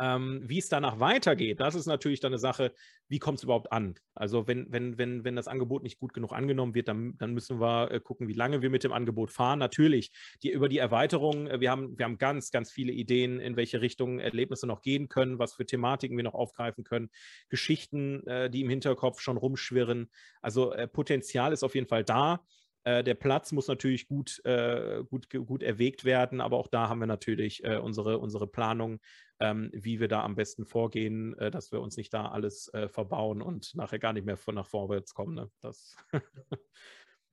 Ähm, 0.00 0.42
wie 0.44 0.58
es 0.58 0.68
danach 0.68 0.98
weitergeht, 0.98 1.60
das 1.60 1.76
ist 1.76 1.86
natürlich 1.86 2.18
dann 2.18 2.32
eine 2.32 2.38
Sache, 2.38 2.72
wie 3.08 3.20
kommt 3.20 3.38
es 3.38 3.44
überhaupt 3.44 3.70
an? 3.70 3.94
Also 4.14 4.48
wenn, 4.48 4.66
wenn, 4.72 4.98
wenn, 4.98 5.24
wenn 5.24 5.36
das 5.36 5.46
Angebot 5.46 5.84
nicht 5.84 5.98
gut 5.98 6.12
genug 6.12 6.32
angenommen 6.32 6.74
wird, 6.74 6.88
dann, 6.88 7.16
dann 7.18 7.32
müssen 7.32 7.60
wir 7.60 7.90
äh, 7.92 8.00
gucken, 8.00 8.26
wie 8.26 8.32
lange 8.32 8.60
wir 8.60 8.70
mit 8.70 8.82
dem 8.82 8.92
Angebot 8.92 9.30
fahren. 9.30 9.58
Natürlich, 9.58 10.10
die, 10.42 10.50
über 10.50 10.68
die 10.68 10.78
Erweiterung, 10.78 11.46
äh, 11.46 11.60
wir, 11.60 11.70
haben, 11.70 11.96
wir 11.96 12.06
haben 12.06 12.18
ganz, 12.18 12.50
ganz 12.50 12.72
viele 12.72 12.92
Ideen, 12.92 13.38
in 13.38 13.56
welche 13.56 13.80
Richtung 13.80 14.18
Erlebnisse 14.18 14.66
noch 14.66 14.82
gehen 14.82 15.08
können, 15.08 15.38
was 15.38 15.54
für 15.54 15.66
Thematiken 15.66 16.16
wir 16.16 16.24
noch 16.24 16.34
aufgreifen 16.34 16.82
können, 16.82 17.10
Geschichten, 17.48 18.26
äh, 18.26 18.50
die 18.50 18.62
im 18.62 18.70
Hinterkopf 18.70 19.20
schon 19.20 19.36
rumschwirren. 19.36 20.10
Also 20.42 20.72
äh, 20.72 20.88
Potenzial 20.88 21.52
ist 21.52 21.62
auf 21.62 21.74
jeden 21.74 21.88
Fall 21.88 22.02
da. 22.04 22.44
Äh, 22.84 23.02
der 23.02 23.14
Platz 23.14 23.52
muss 23.52 23.66
natürlich 23.66 24.06
gut, 24.06 24.44
äh, 24.44 25.02
gut, 25.08 25.28
gut 25.30 25.62
erwägt 25.62 26.04
werden, 26.04 26.40
aber 26.40 26.58
auch 26.58 26.68
da 26.68 26.88
haben 26.88 27.00
wir 27.00 27.06
natürlich 27.06 27.64
äh, 27.64 27.78
unsere, 27.78 28.18
unsere 28.18 28.46
Planung, 28.46 29.00
ähm, 29.40 29.70
wie 29.72 30.00
wir 30.00 30.08
da 30.08 30.22
am 30.22 30.36
besten 30.36 30.66
vorgehen, 30.66 31.34
dass 31.50 31.72
wir 31.72 31.80
uns 31.80 31.96
nicht 31.96 32.14
da 32.14 32.28
alles 32.28 32.70
verbauen 32.88 33.42
und 33.42 33.74
nachher 33.74 33.98
gar 33.98 34.12
nicht 34.12 34.24
mehr 34.24 34.36
von 34.36 34.54
nach 34.54 34.66
vorwärts 34.66 35.12
kommen. 35.12 35.34
Ne? 35.34 35.50
Das 35.60 35.96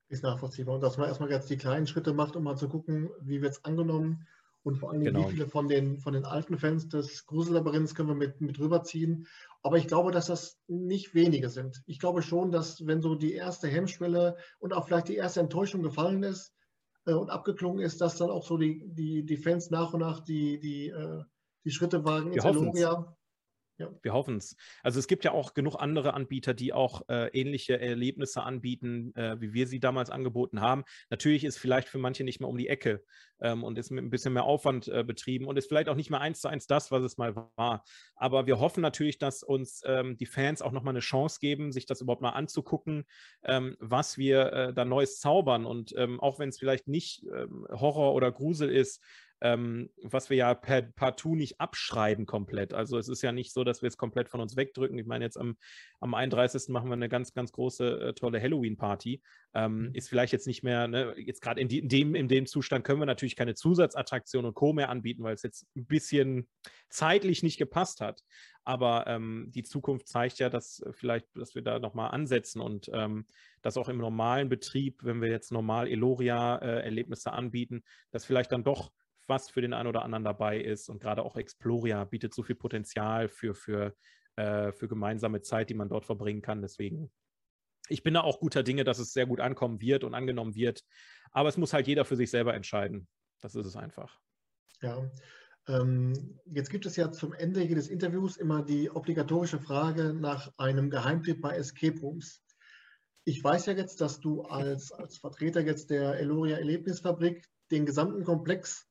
ist 0.08 0.24
nachvollziehbar. 0.24 0.74
Und 0.74 0.80
dass 0.80 0.98
man 0.98 1.06
erstmal 1.06 1.30
jetzt 1.30 1.48
die 1.48 1.56
kleinen 1.56 1.86
Schritte 1.86 2.12
macht, 2.12 2.34
um 2.34 2.42
mal 2.42 2.56
zu 2.56 2.68
gucken, 2.68 3.10
wie 3.20 3.40
wird 3.40 3.52
es 3.52 3.64
angenommen 3.64 4.26
und 4.64 4.76
vor 4.76 4.90
allem, 4.90 5.02
genau. 5.02 5.26
wie 5.26 5.32
viele 5.32 5.48
von 5.48 5.68
den, 5.68 5.98
von 5.98 6.12
den 6.12 6.24
alten 6.24 6.58
Fans 6.58 6.88
des 6.88 7.26
Grusellabyrinths 7.26 7.94
können 7.94 8.08
wir 8.08 8.14
mit, 8.14 8.40
mit 8.40 8.58
rüberziehen. 8.58 9.26
Aber 9.62 9.76
ich 9.76 9.86
glaube, 9.86 10.10
dass 10.10 10.26
das 10.26 10.58
nicht 10.66 11.14
wenige 11.14 11.48
sind. 11.48 11.82
Ich 11.86 12.00
glaube 12.00 12.22
schon, 12.22 12.50
dass 12.50 12.84
wenn 12.86 13.00
so 13.00 13.14
die 13.14 13.32
erste 13.32 13.68
Hemmschwelle 13.68 14.36
und 14.58 14.72
auch 14.72 14.86
vielleicht 14.86 15.08
die 15.08 15.16
erste 15.16 15.40
Enttäuschung 15.40 15.82
gefallen 15.82 16.22
ist 16.24 16.52
äh, 17.06 17.12
und 17.12 17.30
abgeklungen 17.30 17.84
ist, 17.84 18.00
dass 18.00 18.16
dann 18.16 18.30
auch 18.30 18.44
so 18.44 18.56
die, 18.56 18.84
die, 18.88 19.24
die 19.24 19.36
Fans 19.36 19.70
nach 19.70 19.92
und 19.92 20.00
nach 20.00 20.20
die, 20.20 20.58
die, 20.58 20.88
äh, 20.88 21.22
die 21.64 21.70
Schritte 21.70 22.04
wagen 22.04 22.32
ins 22.32 22.44
Eloria. 22.44 23.16
Ja. 23.78 23.90
Wir 24.02 24.12
hoffen 24.12 24.36
es. 24.36 24.56
Also 24.82 24.98
es 24.98 25.08
gibt 25.08 25.24
ja 25.24 25.32
auch 25.32 25.54
genug 25.54 25.76
andere 25.76 26.14
Anbieter, 26.14 26.54
die 26.54 26.72
auch 26.72 27.08
äh, 27.08 27.28
ähnliche 27.28 27.80
Erlebnisse 27.80 28.42
anbieten, 28.42 29.14
äh, 29.16 29.40
wie 29.40 29.54
wir 29.54 29.66
sie 29.66 29.80
damals 29.80 30.10
angeboten 30.10 30.60
haben. 30.60 30.84
Natürlich 31.10 31.42
ist 31.44 31.58
vielleicht 31.58 31.88
für 31.88 31.98
manche 31.98 32.22
nicht 32.22 32.38
mehr 32.38 32.48
um 32.48 32.58
die 32.58 32.68
Ecke 32.68 33.02
ähm, 33.40 33.64
und 33.64 33.78
ist 33.78 33.90
mit 33.90 34.04
ein 34.04 34.10
bisschen 34.10 34.34
mehr 34.34 34.44
Aufwand 34.44 34.88
äh, 34.88 35.04
betrieben 35.04 35.46
und 35.46 35.56
ist 35.56 35.68
vielleicht 35.68 35.88
auch 35.88 35.96
nicht 35.96 36.10
mehr 36.10 36.20
eins 36.20 36.40
zu 36.40 36.48
eins 36.48 36.66
das, 36.66 36.90
was 36.90 37.02
es 37.02 37.16
mal 37.16 37.34
war. 37.56 37.84
Aber 38.14 38.46
wir 38.46 38.60
hoffen 38.60 38.82
natürlich, 38.82 39.18
dass 39.18 39.42
uns 39.42 39.82
ähm, 39.86 40.16
die 40.16 40.26
Fans 40.26 40.60
auch 40.60 40.72
nochmal 40.72 40.92
eine 40.92 41.00
Chance 41.00 41.38
geben, 41.40 41.72
sich 41.72 41.86
das 41.86 42.02
überhaupt 42.02 42.22
mal 42.22 42.30
anzugucken, 42.30 43.04
ähm, 43.42 43.76
was 43.80 44.18
wir 44.18 44.52
äh, 44.52 44.74
da 44.74 44.84
Neues 44.84 45.18
zaubern. 45.18 45.64
Und 45.64 45.94
ähm, 45.96 46.20
auch 46.20 46.38
wenn 46.38 46.50
es 46.50 46.58
vielleicht 46.58 46.88
nicht 46.88 47.24
ähm, 47.34 47.66
Horror 47.70 48.14
oder 48.14 48.30
Grusel 48.30 48.68
ist, 48.68 49.02
ähm, 49.42 49.90
was 50.02 50.30
wir 50.30 50.36
ja 50.36 50.54
per 50.54 50.82
partout 50.82 51.34
nicht 51.34 51.60
abschreiben 51.60 52.26
komplett. 52.26 52.72
Also 52.72 52.96
es 52.96 53.08
ist 53.08 53.22
ja 53.22 53.32
nicht 53.32 53.52
so, 53.52 53.64
dass 53.64 53.82
wir 53.82 53.88
es 53.88 53.96
komplett 53.96 54.28
von 54.28 54.40
uns 54.40 54.56
wegdrücken. 54.56 54.96
Ich 54.98 55.06
meine, 55.06 55.24
jetzt 55.24 55.36
am, 55.36 55.56
am 56.00 56.14
31. 56.14 56.68
machen 56.68 56.88
wir 56.88 56.94
eine 56.94 57.08
ganz, 57.08 57.34
ganz 57.34 57.50
große, 57.50 58.00
äh, 58.00 58.14
tolle 58.14 58.40
Halloween-Party. 58.40 59.20
Ähm, 59.54 59.88
mhm. 59.88 59.94
ist 59.94 60.08
vielleicht 60.08 60.32
jetzt 60.32 60.46
nicht 60.46 60.62
mehr, 60.62 60.86
ne, 60.86 61.14
jetzt 61.18 61.42
gerade 61.42 61.60
in, 61.60 61.68
in, 61.68 61.88
dem, 61.88 62.14
in 62.14 62.28
dem 62.28 62.46
Zustand 62.46 62.84
können 62.84 63.00
wir 63.00 63.06
natürlich 63.06 63.34
keine 63.34 63.54
Zusatzattraktion 63.54 64.44
und 64.44 64.54
Co. 64.54 64.72
mehr 64.72 64.88
anbieten, 64.88 65.24
weil 65.24 65.34
es 65.34 65.42
jetzt 65.42 65.66
ein 65.76 65.86
bisschen 65.86 66.48
zeitlich 66.88 67.42
nicht 67.42 67.58
gepasst 67.58 68.00
hat. 68.00 68.22
Aber 68.64 69.08
ähm, 69.08 69.50
die 69.50 69.64
Zukunft 69.64 70.06
zeigt 70.06 70.38
ja, 70.38 70.48
dass 70.48 70.84
vielleicht, 70.92 71.26
dass 71.34 71.56
wir 71.56 71.62
da 71.62 71.80
nochmal 71.80 72.12
ansetzen 72.12 72.60
und 72.60 72.88
ähm, 72.94 73.26
dass 73.60 73.76
auch 73.76 73.88
im 73.88 73.98
normalen 73.98 74.48
Betrieb, 74.48 75.02
wenn 75.02 75.20
wir 75.20 75.28
jetzt 75.28 75.50
normal 75.50 75.88
Eloria-Erlebnisse 75.88 77.30
äh, 77.30 77.32
anbieten, 77.32 77.82
dass 78.12 78.24
vielleicht 78.24 78.52
dann 78.52 78.62
doch 78.62 78.92
was 79.26 79.50
für 79.50 79.60
den 79.60 79.72
einen 79.72 79.88
oder 79.88 80.02
anderen 80.02 80.24
dabei 80.24 80.60
ist. 80.60 80.88
Und 80.88 81.00
gerade 81.00 81.22
auch 81.22 81.36
Exploria 81.36 82.04
bietet 82.04 82.34
so 82.34 82.42
viel 82.42 82.56
Potenzial 82.56 83.28
für, 83.28 83.54
für, 83.54 83.94
äh, 84.36 84.72
für 84.72 84.88
gemeinsame 84.88 85.42
Zeit, 85.42 85.70
die 85.70 85.74
man 85.74 85.88
dort 85.88 86.04
verbringen 86.04 86.42
kann. 86.42 86.62
Deswegen, 86.62 87.10
ich 87.88 88.02
bin 88.02 88.14
da 88.14 88.20
auch 88.22 88.40
guter 88.40 88.62
Dinge, 88.62 88.84
dass 88.84 88.98
es 88.98 89.12
sehr 89.12 89.26
gut 89.26 89.40
ankommen 89.40 89.80
wird 89.80 90.04
und 90.04 90.14
angenommen 90.14 90.54
wird. 90.54 90.84
Aber 91.30 91.48
es 91.48 91.56
muss 91.56 91.72
halt 91.72 91.86
jeder 91.86 92.04
für 92.04 92.16
sich 92.16 92.30
selber 92.30 92.54
entscheiden. 92.54 93.08
Das 93.40 93.54
ist 93.54 93.66
es 93.66 93.76
einfach. 93.76 94.18
Ja. 94.80 95.10
Ähm, 95.68 96.40
jetzt 96.46 96.70
gibt 96.70 96.86
es 96.86 96.96
ja 96.96 97.12
zum 97.12 97.32
Ende 97.32 97.62
jedes 97.62 97.88
Interviews 97.88 98.36
immer 98.36 98.62
die 98.62 98.90
obligatorische 98.90 99.60
Frage 99.60 100.12
nach 100.12 100.52
einem 100.56 100.90
Geheimtipp 100.90 101.40
bei 101.40 101.56
Escape 101.56 102.00
Rooms. 102.00 102.42
Ich 103.24 103.42
weiß 103.42 103.66
ja 103.66 103.74
jetzt, 103.74 104.00
dass 104.00 104.18
du 104.18 104.42
als, 104.42 104.90
als 104.90 105.18
Vertreter 105.18 105.60
jetzt 105.60 105.90
der 105.90 106.18
Eloria 106.18 106.56
Erlebnisfabrik 106.56 107.46
den 107.70 107.86
gesamten 107.86 108.24
Komplex 108.24 108.88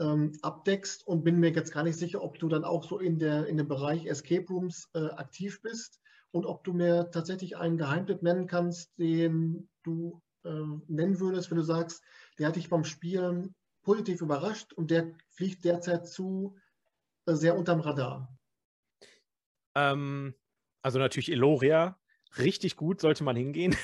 ähm, 0.00 0.32
abdeckst 0.42 1.06
und 1.06 1.24
bin 1.24 1.40
mir 1.40 1.50
jetzt 1.50 1.72
gar 1.72 1.82
nicht 1.82 1.98
sicher, 1.98 2.22
ob 2.22 2.38
du 2.38 2.48
dann 2.48 2.64
auch 2.64 2.84
so 2.84 2.98
in, 2.98 3.18
der, 3.18 3.46
in 3.46 3.56
dem 3.56 3.68
Bereich 3.68 4.06
Escape 4.06 4.46
Rooms 4.48 4.88
äh, 4.94 5.06
aktiv 5.10 5.60
bist 5.62 6.00
und 6.30 6.46
ob 6.46 6.64
du 6.64 6.72
mir 6.72 7.10
tatsächlich 7.10 7.56
einen 7.56 7.78
Geheimtipp 7.78 8.22
nennen 8.22 8.46
kannst, 8.46 8.98
den 8.98 9.68
du 9.82 10.22
äh, 10.44 10.50
nennen 10.86 11.20
würdest, 11.20 11.50
wenn 11.50 11.58
du 11.58 11.64
sagst, 11.64 12.02
der 12.38 12.48
hat 12.48 12.56
dich 12.56 12.68
beim 12.68 12.84
Spielen 12.84 13.54
positiv 13.82 14.20
überrascht 14.20 14.72
und 14.72 14.90
der 14.90 15.12
fliegt 15.30 15.64
derzeit 15.64 16.06
zu 16.06 16.56
äh, 17.26 17.34
sehr 17.34 17.56
unterm 17.56 17.80
Radar. 17.80 18.38
Ähm, 19.74 20.34
also 20.82 20.98
natürlich 20.98 21.32
Eloria, 21.32 21.98
richtig 22.36 22.76
gut, 22.76 23.00
sollte 23.00 23.24
man 23.24 23.36
hingehen. 23.36 23.74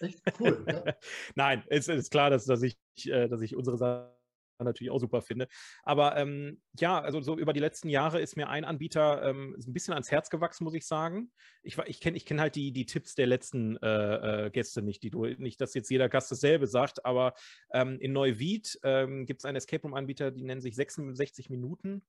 Echt 0.00 0.20
cool. 0.40 0.64
Ja. 0.66 0.94
Nein, 1.34 1.64
es 1.68 1.88
ist 1.88 2.10
klar, 2.10 2.30
dass, 2.30 2.46
dass, 2.46 2.62
ich, 2.62 2.76
äh, 3.06 3.28
dass 3.28 3.40
ich 3.42 3.54
unsere 3.54 3.76
Sache 3.76 4.21
natürlich 4.58 4.90
auch 4.90 4.98
super 4.98 5.22
finde. 5.22 5.48
Aber 5.82 6.16
ähm, 6.16 6.60
ja, 6.78 7.00
also 7.00 7.20
so 7.20 7.38
über 7.38 7.52
die 7.52 7.60
letzten 7.60 7.88
Jahre 7.88 8.20
ist 8.20 8.36
mir 8.36 8.48
ein 8.48 8.64
Anbieter 8.64 9.22
ähm, 9.24 9.56
ein 9.58 9.72
bisschen 9.72 9.94
ans 9.94 10.10
Herz 10.10 10.30
gewachsen, 10.30 10.64
muss 10.64 10.74
ich 10.74 10.86
sagen. 10.86 11.30
Ich, 11.62 11.78
ich 11.78 12.00
kenne 12.00 12.16
ich 12.16 12.26
kenn 12.26 12.40
halt 12.40 12.54
die, 12.54 12.72
die 12.72 12.86
Tipps 12.86 13.14
der 13.14 13.26
letzten 13.26 13.76
äh, 13.78 14.46
äh, 14.46 14.50
Gäste 14.50 14.82
nicht, 14.82 15.02
die 15.02 15.10
du, 15.10 15.24
nicht, 15.24 15.60
dass 15.60 15.74
jetzt 15.74 15.90
jeder 15.90 16.08
Gast 16.08 16.30
dasselbe 16.30 16.66
sagt, 16.66 17.04
aber 17.04 17.34
ähm, 17.72 17.98
in 18.00 18.12
Neuwied 18.12 18.78
ähm, 18.82 19.26
gibt 19.26 19.40
es 19.40 19.44
einen 19.44 19.56
Escape 19.56 19.82
Room-Anbieter, 19.82 20.30
die 20.30 20.42
nennen 20.42 20.60
sich 20.60 20.76
66 20.76 21.50
Minuten 21.50 22.02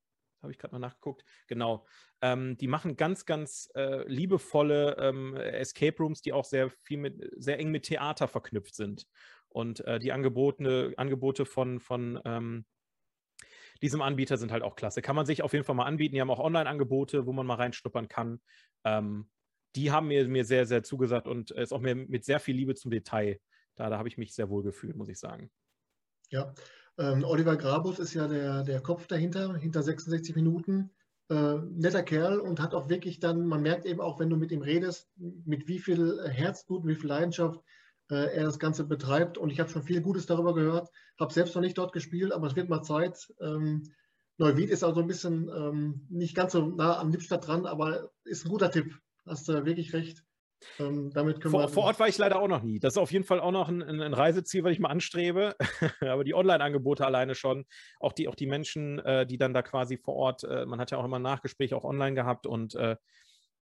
habe 0.44 0.52
ich 0.52 0.60
gerade 0.60 0.74
mal 0.74 0.80
nachgeguckt. 0.80 1.24
Genau. 1.48 1.86
Ähm, 2.22 2.58
die 2.58 2.68
machen 2.68 2.96
ganz, 2.98 3.26
ganz 3.26 3.70
äh, 3.76 4.08
liebevolle 4.08 4.98
ähm, 5.00 5.36
Escape 5.36 5.98
Rooms, 5.98 6.22
die 6.22 6.34
auch 6.34 6.46
sehr 6.46 6.70
viel 6.70 6.98
mit, 6.98 7.32
sehr 7.38 7.60
eng 7.60 7.72
mit 7.72 7.84
Theater 7.84 8.28
verknüpft 8.28 8.76
sind. 8.76 9.08
Und 9.54 9.86
äh, 9.86 10.00
die 10.00 10.12
Angebotene, 10.12 10.94
Angebote 10.98 11.46
von, 11.46 11.80
von 11.80 12.20
ähm, 12.26 12.66
diesem 13.82 14.02
Anbieter 14.02 14.38
sind 14.38 14.52
halt 14.52 14.64
auch 14.64 14.76
klasse. 14.76 15.02
Kann 15.02 15.16
man 15.16 15.26
sich 15.26 15.44
auf 15.44 15.54
jeden 15.54 15.66
Fall 15.66 15.76
mal 15.76 15.86
anbieten. 15.86 16.16
Die 16.16 16.22
haben 16.22 16.32
auch 16.32 16.40
Online-Angebote, 16.40 17.26
wo 17.26 17.34
man 17.34 17.46
mal 17.46 17.56
reinschnuppern 17.56 18.08
kann. 18.08 18.42
Ähm, 18.84 19.30
die 19.76 19.92
haben 19.92 20.08
mir, 20.08 20.28
mir 20.28 20.46
sehr, 20.46 20.66
sehr 20.66 20.84
zugesagt 20.84 21.28
und 21.28 21.52
ist 21.52 21.74
auch 21.74 21.80
mir 21.80 21.96
mit 21.96 22.26
sehr 22.26 22.40
viel 22.40 22.56
Liebe 22.56 22.76
zum 22.76 22.92
Detail. 22.92 23.40
Da, 23.76 23.90
da 23.90 23.98
habe 23.98 24.08
ich 24.08 24.18
mich 24.18 24.34
sehr 24.34 24.50
wohl 24.50 24.64
gefühlt, 24.64 24.96
muss 24.96 25.10
ich 25.10 25.20
sagen. 25.20 25.50
Ja, 26.30 26.54
ähm, 26.98 27.24
Oliver 27.24 27.58
Grabus 27.58 28.00
ist 28.00 28.14
ja 28.14 28.28
der, 28.28 28.64
der 28.64 28.82
Kopf 28.82 29.08
dahinter, 29.08 29.56
hinter 29.58 29.82
66 29.82 30.36
Minuten. 30.36 30.92
Äh, 31.30 31.58
netter 31.72 32.04
Kerl 32.04 32.40
und 32.40 32.60
hat 32.60 32.74
auch 32.74 32.90
wirklich 32.90 33.20
dann, 33.20 33.48
man 33.48 33.62
merkt 33.62 33.86
eben 33.86 34.02
auch, 34.02 34.20
wenn 34.20 34.30
du 34.30 34.36
mit 34.36 34.52
ihm 34.52 34.62
redest, 34.62 35.10
mit 35.16 35.68
wie 35.68 35.80
viel 35.80 36.22
Herzblut, 36.28 36.86
wie 36.86 36.96
viel 36.96 37.10
Leidenschaft 37.10 37.62
er 38.16 38.44
das 38.44 38.60
Ganze 38.60 38.86
betreibt. 38.86 39.38
Und 39.38 39.50
ich 39.50 39.60
habe 39.60 39.70
schon 39.70 39.84
viel 39.84 40.02
Gutes 40.02 40.26
darüber 40.26 40.54
gehört, 40.54 40.90
habe 41.20 41.34
selbst 41.34 41.56
noch 41.56 41.62
nicht 41.62 41.78
dort 41.78 41.94
gespielt, 41.94 42.32
aber 42.32 42.48
es 42.48 42.56
wird 42.56 42.70
mal 42.70 42.82
Zeit. 42.82 43.34
Ähm, 43.42 43.84
Neuwied 44.38 44.70
ist 44.70 44.84
also 44.84 45.02
ein 45.02 45.08
bisschen 45.08 45.50
ähm, 45.56 46.08
nicht 46.10 46.36
ganz 46.36 46.54
so 46.54 46.66
nah 46.68 47.00
am 47.00 47.12
Lippstadt 47.12 47.48
dran, 47.48 47.66
aber 47.66 48.10
ist 48.24 48.46
ein 48.46 48.50
guter 48.50 48.72
Tipp. 48.72 48.98
Hast 49.26 49.48
du 49.48 49.66
wirklich 49.66 49.94
recht. 49.94 50.24
Ähm, 50.80 51.12
damit 51.14 51.42
können 51.42 51.52
vor, 51.52 51.62
wir 51.62 51.70
vor 51.70 51.84
Ort 51.84 52.00
war 52.00 52.08
ich 52.08 52.18
leider 52.18 52.40
auch 52.40 52.48
noch 52.48 52.64
nie. 52.64 52.80
Das 52.80 52.94
ist 52.94 52.98
auf 52.98 53.12
jeden 53.12 53.26
Fall 53.26 53.40
auch 53.40 53.52
noch 53.52 53.70
ein, 53.70 53.82
ein 53.82 54.14
Reiseziel, 54.14 54.64
was 54.64 54.72
ich 54.72 54.80
mal 54.80 54.90
anstrebe. 54.90 55.56
aber 56.02 56.24
die 56.24 56.34
Online-Angebote 56.34 57.06
alleine 57.06 57.36
schon, 57.36 57.66
auch 58.00 58.14
die, 58.14 58.28
auch 58.28 58.36
die 58.36 58.48
Menschen, 58.48 59.00
äh, 59.00 59.26
die 59.26 59.38
dann 59.38 59.54
da 59.54 59.62
quasi 59.62 59.98
vor 59.98 60.16
Ort, 60.16 60.44
äh, 60.44 60.66
man 60.66 60.80
hat 60.80 60.92
ja 60.92 60.98
auch 60.98 61.06
immer 61.06 61.20
ein 61.20 61.24
Nachgespräch 61.24 61.74
auch 61.74 61.84
online 61.84 62.16
gehabt 62.16 62.48
und 62.48 62.76
äh, 62.76 62.96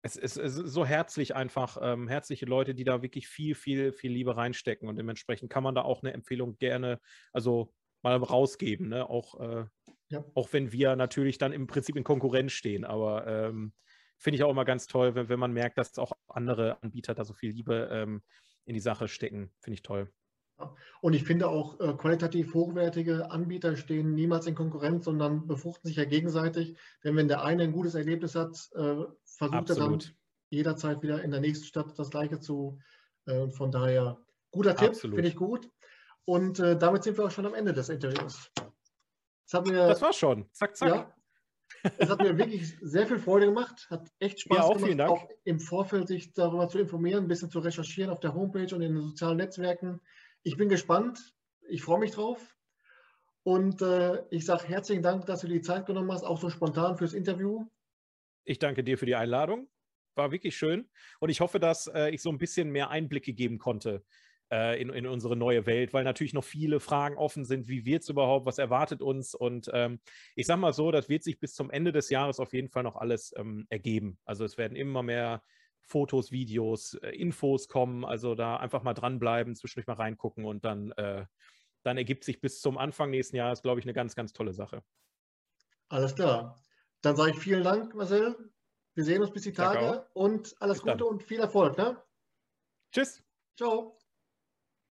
es, 0.07 0.15
es, 0.15 0.37
es, 0.37 0.57
ist 0.57 0.71
so 0.71 0.85
herzlich 0.85 1.35
einfach, 1.35 1.77
ähm, 1.81 2.07
herzliche 2.07 2.45
Leute, 2.45 2.73
die 2.73 2.83
da 2.83 3.01
wirklich 3.01 3.27
viel, 3.27 3.55
viel, 3.55 3.91
viel 3.91 4.11
Liebe 4.11 4.37
reinstecken 4.37 4.87
und 4.87 4.97
dementsprechend 4.97 5.49
kann 5.49 5.63
man 5.63 5.75
da 5.75 5.81
auch 5.81 6.01
eine 6.01 6.13
Empfehlung 6.13 6.57
gerne, 6.57 6.99
also 7.33 7.73
mal 8.01 8.15
rausgeben, 8.15 8.89
ne? 8.89 9.09
auch, 9.09 9.39
äh, 9.39 9.65
ja. 10.09 10.23
auch 10.33 10.53
wenn 10.53 10.71
wir 10.71 10.95
natürlich 10.95 11.37
dann 11.37 11.51
im 11.51 11.67
Prinzip 11.67 11.95
in 11.95 12.03
Konkurrenz 12.03 12.53
stehen, 12.53 12.85
aber 12.85 13.27
ähm, 13.27 13.73
finde 14.17 14.37
ich 14.37 14.43
auch 14.43 14.51
immer 14.51 14.65
ganz 14.65 14.87
toll, 14.87 15.15
wenn, 15.15 15.29
wenn 15.29 15.39
man 15.39 15.51
merkt, 15.51 15.77
dass 15.77 15.97
auch 15.97 16.13
andere 16.27 16.81
Anbieter 16.81 17.13
da 17.13 17.25
so 17.25 17.33
viel 17.33 17.51
Liebe 17.51 17.89
ähm, 17.91 18.21
in 18.65 18.73
die 18.73 18.79
Sache 18.79 19.07
stecken, 19.07 19.51
finde 19.59 19.75
ich 19.75 19.83
toll. 19.83 20.11
Und 21.01 21.13
ich 21.13 21.23
finde 21.23 21.47
auch 21.47 21.79
äh, 21.79 21.93
qualitativ 21.93 22.53
hochwertige 22.53 23.29
Anbieter 23.31 23.75
stehen 23.77 24.15
niemals 24.15 24.47
in 24.47 24.55
Konkurrenz, 24.55 25.05
sondern 25.05 25.47
befruchten 25.47 25.87
sich 25.87 25.97
ja 25.97 26.05
gegenseitig. 26.05 26.75
Denn 27.03 27.15
wenn 27.15 27.27
der 27.27 27.43
eine 27.43 27.63
ein 27.63 27.71
gutes 27.71 27.95
Erlebnis 27.95 28.35
hat, 28.35 28.69
äh, 28.73 29.03
versucht 29.23 29.69
Absolut. 29.69 30.05
er 30.05 30.09
dann 30.09 30.17
jederzeit 30.49 31.01
wieder 31.03 31.23
in 31.23 31.31
der 31.31 31.41
nächsten 31.41 31.65
Stadt 31.65 31.97
das 31.97 32.09
Gleiche 32.09 32.39
zu. 32.39 32.79
Äh, 33.25 33.49
von 33.49 33.71
daher, 33.71 34.17
guter 34.51 34.75
Tipp, 34.75 34.95
finde 34.95 35.27
ich 35.27 35.35
gut. 35.35 35.69
Und 36.25 36.59
äh, 36.59 36.77
damit 36.77 37.03
sind 37.03 37.17
wir 37.17 37.25
auch 37.25 37.31
schon 37.31 37.45
am 37.45 37.53
Ende 37.53 37.73
des 37.73 37.89
Interviews. 37.89 38.51
Das, 39.49 39.65
mir, 39.65 39.87
das 39.87 40.01
war 40.01 40.13
schon. 40.13 40.49
Zack, 40.51 40.75
zack. 40.75 40.89
Ja, 40.89 41.13
es 41.97 42.09
hat 42.09 42.19
mir 42.19 42.37
wirklich 42.37 42.77
sehr 42.81 43.07
viel 43.07 43.19
Freude 43.19 43.47
gemacht, 43.47 43.87
hat 43.89 44.09
echt 44.19 44.41
Spaß 44.41 44.57
ja, 44.57 44.63
auch, 44.63 44.73
gemacht, 44.73 44.85
vielen 44.85 44.97
Dank. 44.97 45.11
auch 45.11 45.29
im 45.43 45.59
Vorfeld 45.59 46.07
sich 46.07 46.33
darüber 46.33 46.67
zu 46.67 46.79
informieren, 46.79 47.25
ein 47.25 47.27
bisschen 47.27 47.51
zu 47.51 47.59
recherchieren 47.59 48.09
auf 48.09 48.19
der 48.19 48.33
Homepage 48.33 48.73
und 48.75 48.81
in 48.81 48.95
den 48.95 49.01
sozialen 49.01 49.37
Netzwerken. 49.37 50.01
Ich 50.47 50.55
bin 50.55 50.69
gespannt, 50.69 51.35
ich 51.67 51.81
freue 51.81 51.99
mich 51.99 52.11
drauf 52.11 52.55
und 53.43 53.81
äh, 53.81 54.23
ich 54.29 54.45
sage 54.45 54.65
herzlichen 54.65 55.03
Dank, 55.03 55.25
dass 55.25 55.41
du 55.41 55.47
die 55.49 55.59
Zeit 55.59 55.85
genommen 55.85 56.09
hast, 56.09 56.23
auch 56.23 56.39
so 56.39 56.49
spontan 56.49 56.95
fürs 56.97 57.11
Interview. 57.11 57.65
Ich 58.45 58.57
danke 58.57 58.81
dir 58.81 58.97
für 58.97 59.05
die 59.05 59.15
Einladung. 59.15 59.67
War 60.15 60.31
wirklich 60.31 60.55
schön. 60.55 60.89
Und 61.19 61.31
ich 61.31 61.41
hoffe, 61.41 61.59
dass 61.59 61.87
äh, 61.87 62.11
ich 62.11 62.21
so 62.21 62.29
ein 62.29 62.37
bisschen 62.37 62.69
mehr 62.69 62.89
Einblicke 62.89 63.33
geben 63.33 63.57
konnte 63.57 64.05
äh, 64.49 64.81
in, 64.81 64.87
in, 64.87 65.05
unsere 65.05 65.35
neue 65.35 65.65
Welt, 65.65 65.91
weil 65.91 66.05
natürlich 66.05 66.33
noch 66.33 66.45
viele 66.45 66.79
Fragen 66.79 67.17
offen 67.17 67.43
sind. 67.43 67.67
Wie 67.67 67.83
wird 67.83 68.03
es 68.03 68.09
überhaupt? 68.09 68.45
Was 68.45 68.57
erwartet 68.57 69.01
uns? 69.01 69.35
Und 69.35 69.69
ähm, 69.73 69.99
ich 70.33 70.47
sage 70.47 70.61
mal 70.61 70.71
so, 70.71 70.91
das 70.91 71.09
wird 71.09 71.23
sich 71.23 71.41
bis 71.41 71.55
zum 71.55 71.69
Ende 71.71 71.91
des 71.91 72.09
Jahres 72.09 72.39
auf 72.39 72.53
jeden 72.53 72.69
Fall 72.69 72.83
noch 72.83 72.95
alles 72.95 73.33
ähm, 73.35 73.67
ergeben. 73.67 74.17
Also 74.23 74.45
es 74.45 74.57
werden 74.57 74.77
immer 74.77 75.03
mehr 75.03 75.43
Fotos, 75.87 76.31
Videos, 76.31 76.95
äh, 76.95 77.09
Infos 77.11 77.67
kommen. 77.67 78.05
Also 78.05 78.35
da 78.35 78.57
einfach 78.57 78.83
mal 78.83 78.93
dranbleiben, 78.93 79.55
zwischendurch 79.55 79.87
mal 79.87 79.93
reingucken 79.93 80.45
und 80.45 80.65
dann, 80.65 80.91
äh, 80.93 81.25
dann 81.83 81.97
ergibt 81.97 82.23
sich 82.23 82.41
bis 82.41 82.59
zum 82.59 82.77
Anfang 82.77 83.09
nächsten 83.09 83.37
Jahres, 83.37 83.61
glaube 83.61 83.79
ich, 83.79 83.85
eine 83.85 83.93
ganz, 83.93 84.15
ganz 84.15 84.33
tolle 84.33 84.53
Sache. 84.53 84.83
Alles 85.89 86.15
klar. 86.15 86.61
Dann 87.01 87.15
sage 87.15 87.31
ich 87.31 87.39
vielen 87.39 87.63
Dank, 87.63 87.95
Marcel. 87.95 88.35
Wir 88.95 89.03
sehen 89.03 89.21
uns 89.21 89.31
bis 89.31 89.43
die 89.43 89.53
Tage 89.53 90.07
und 90.13 90.55
alles 90.59 90.81
Gute 90.81 91.05
und 91.05 91.23
viel 91.23 91.39
Erfolg. 91.39 91.77
Ne? 91.77 92.01
Tschüss. 92.91 93.23
Ciao. 93.55 93.96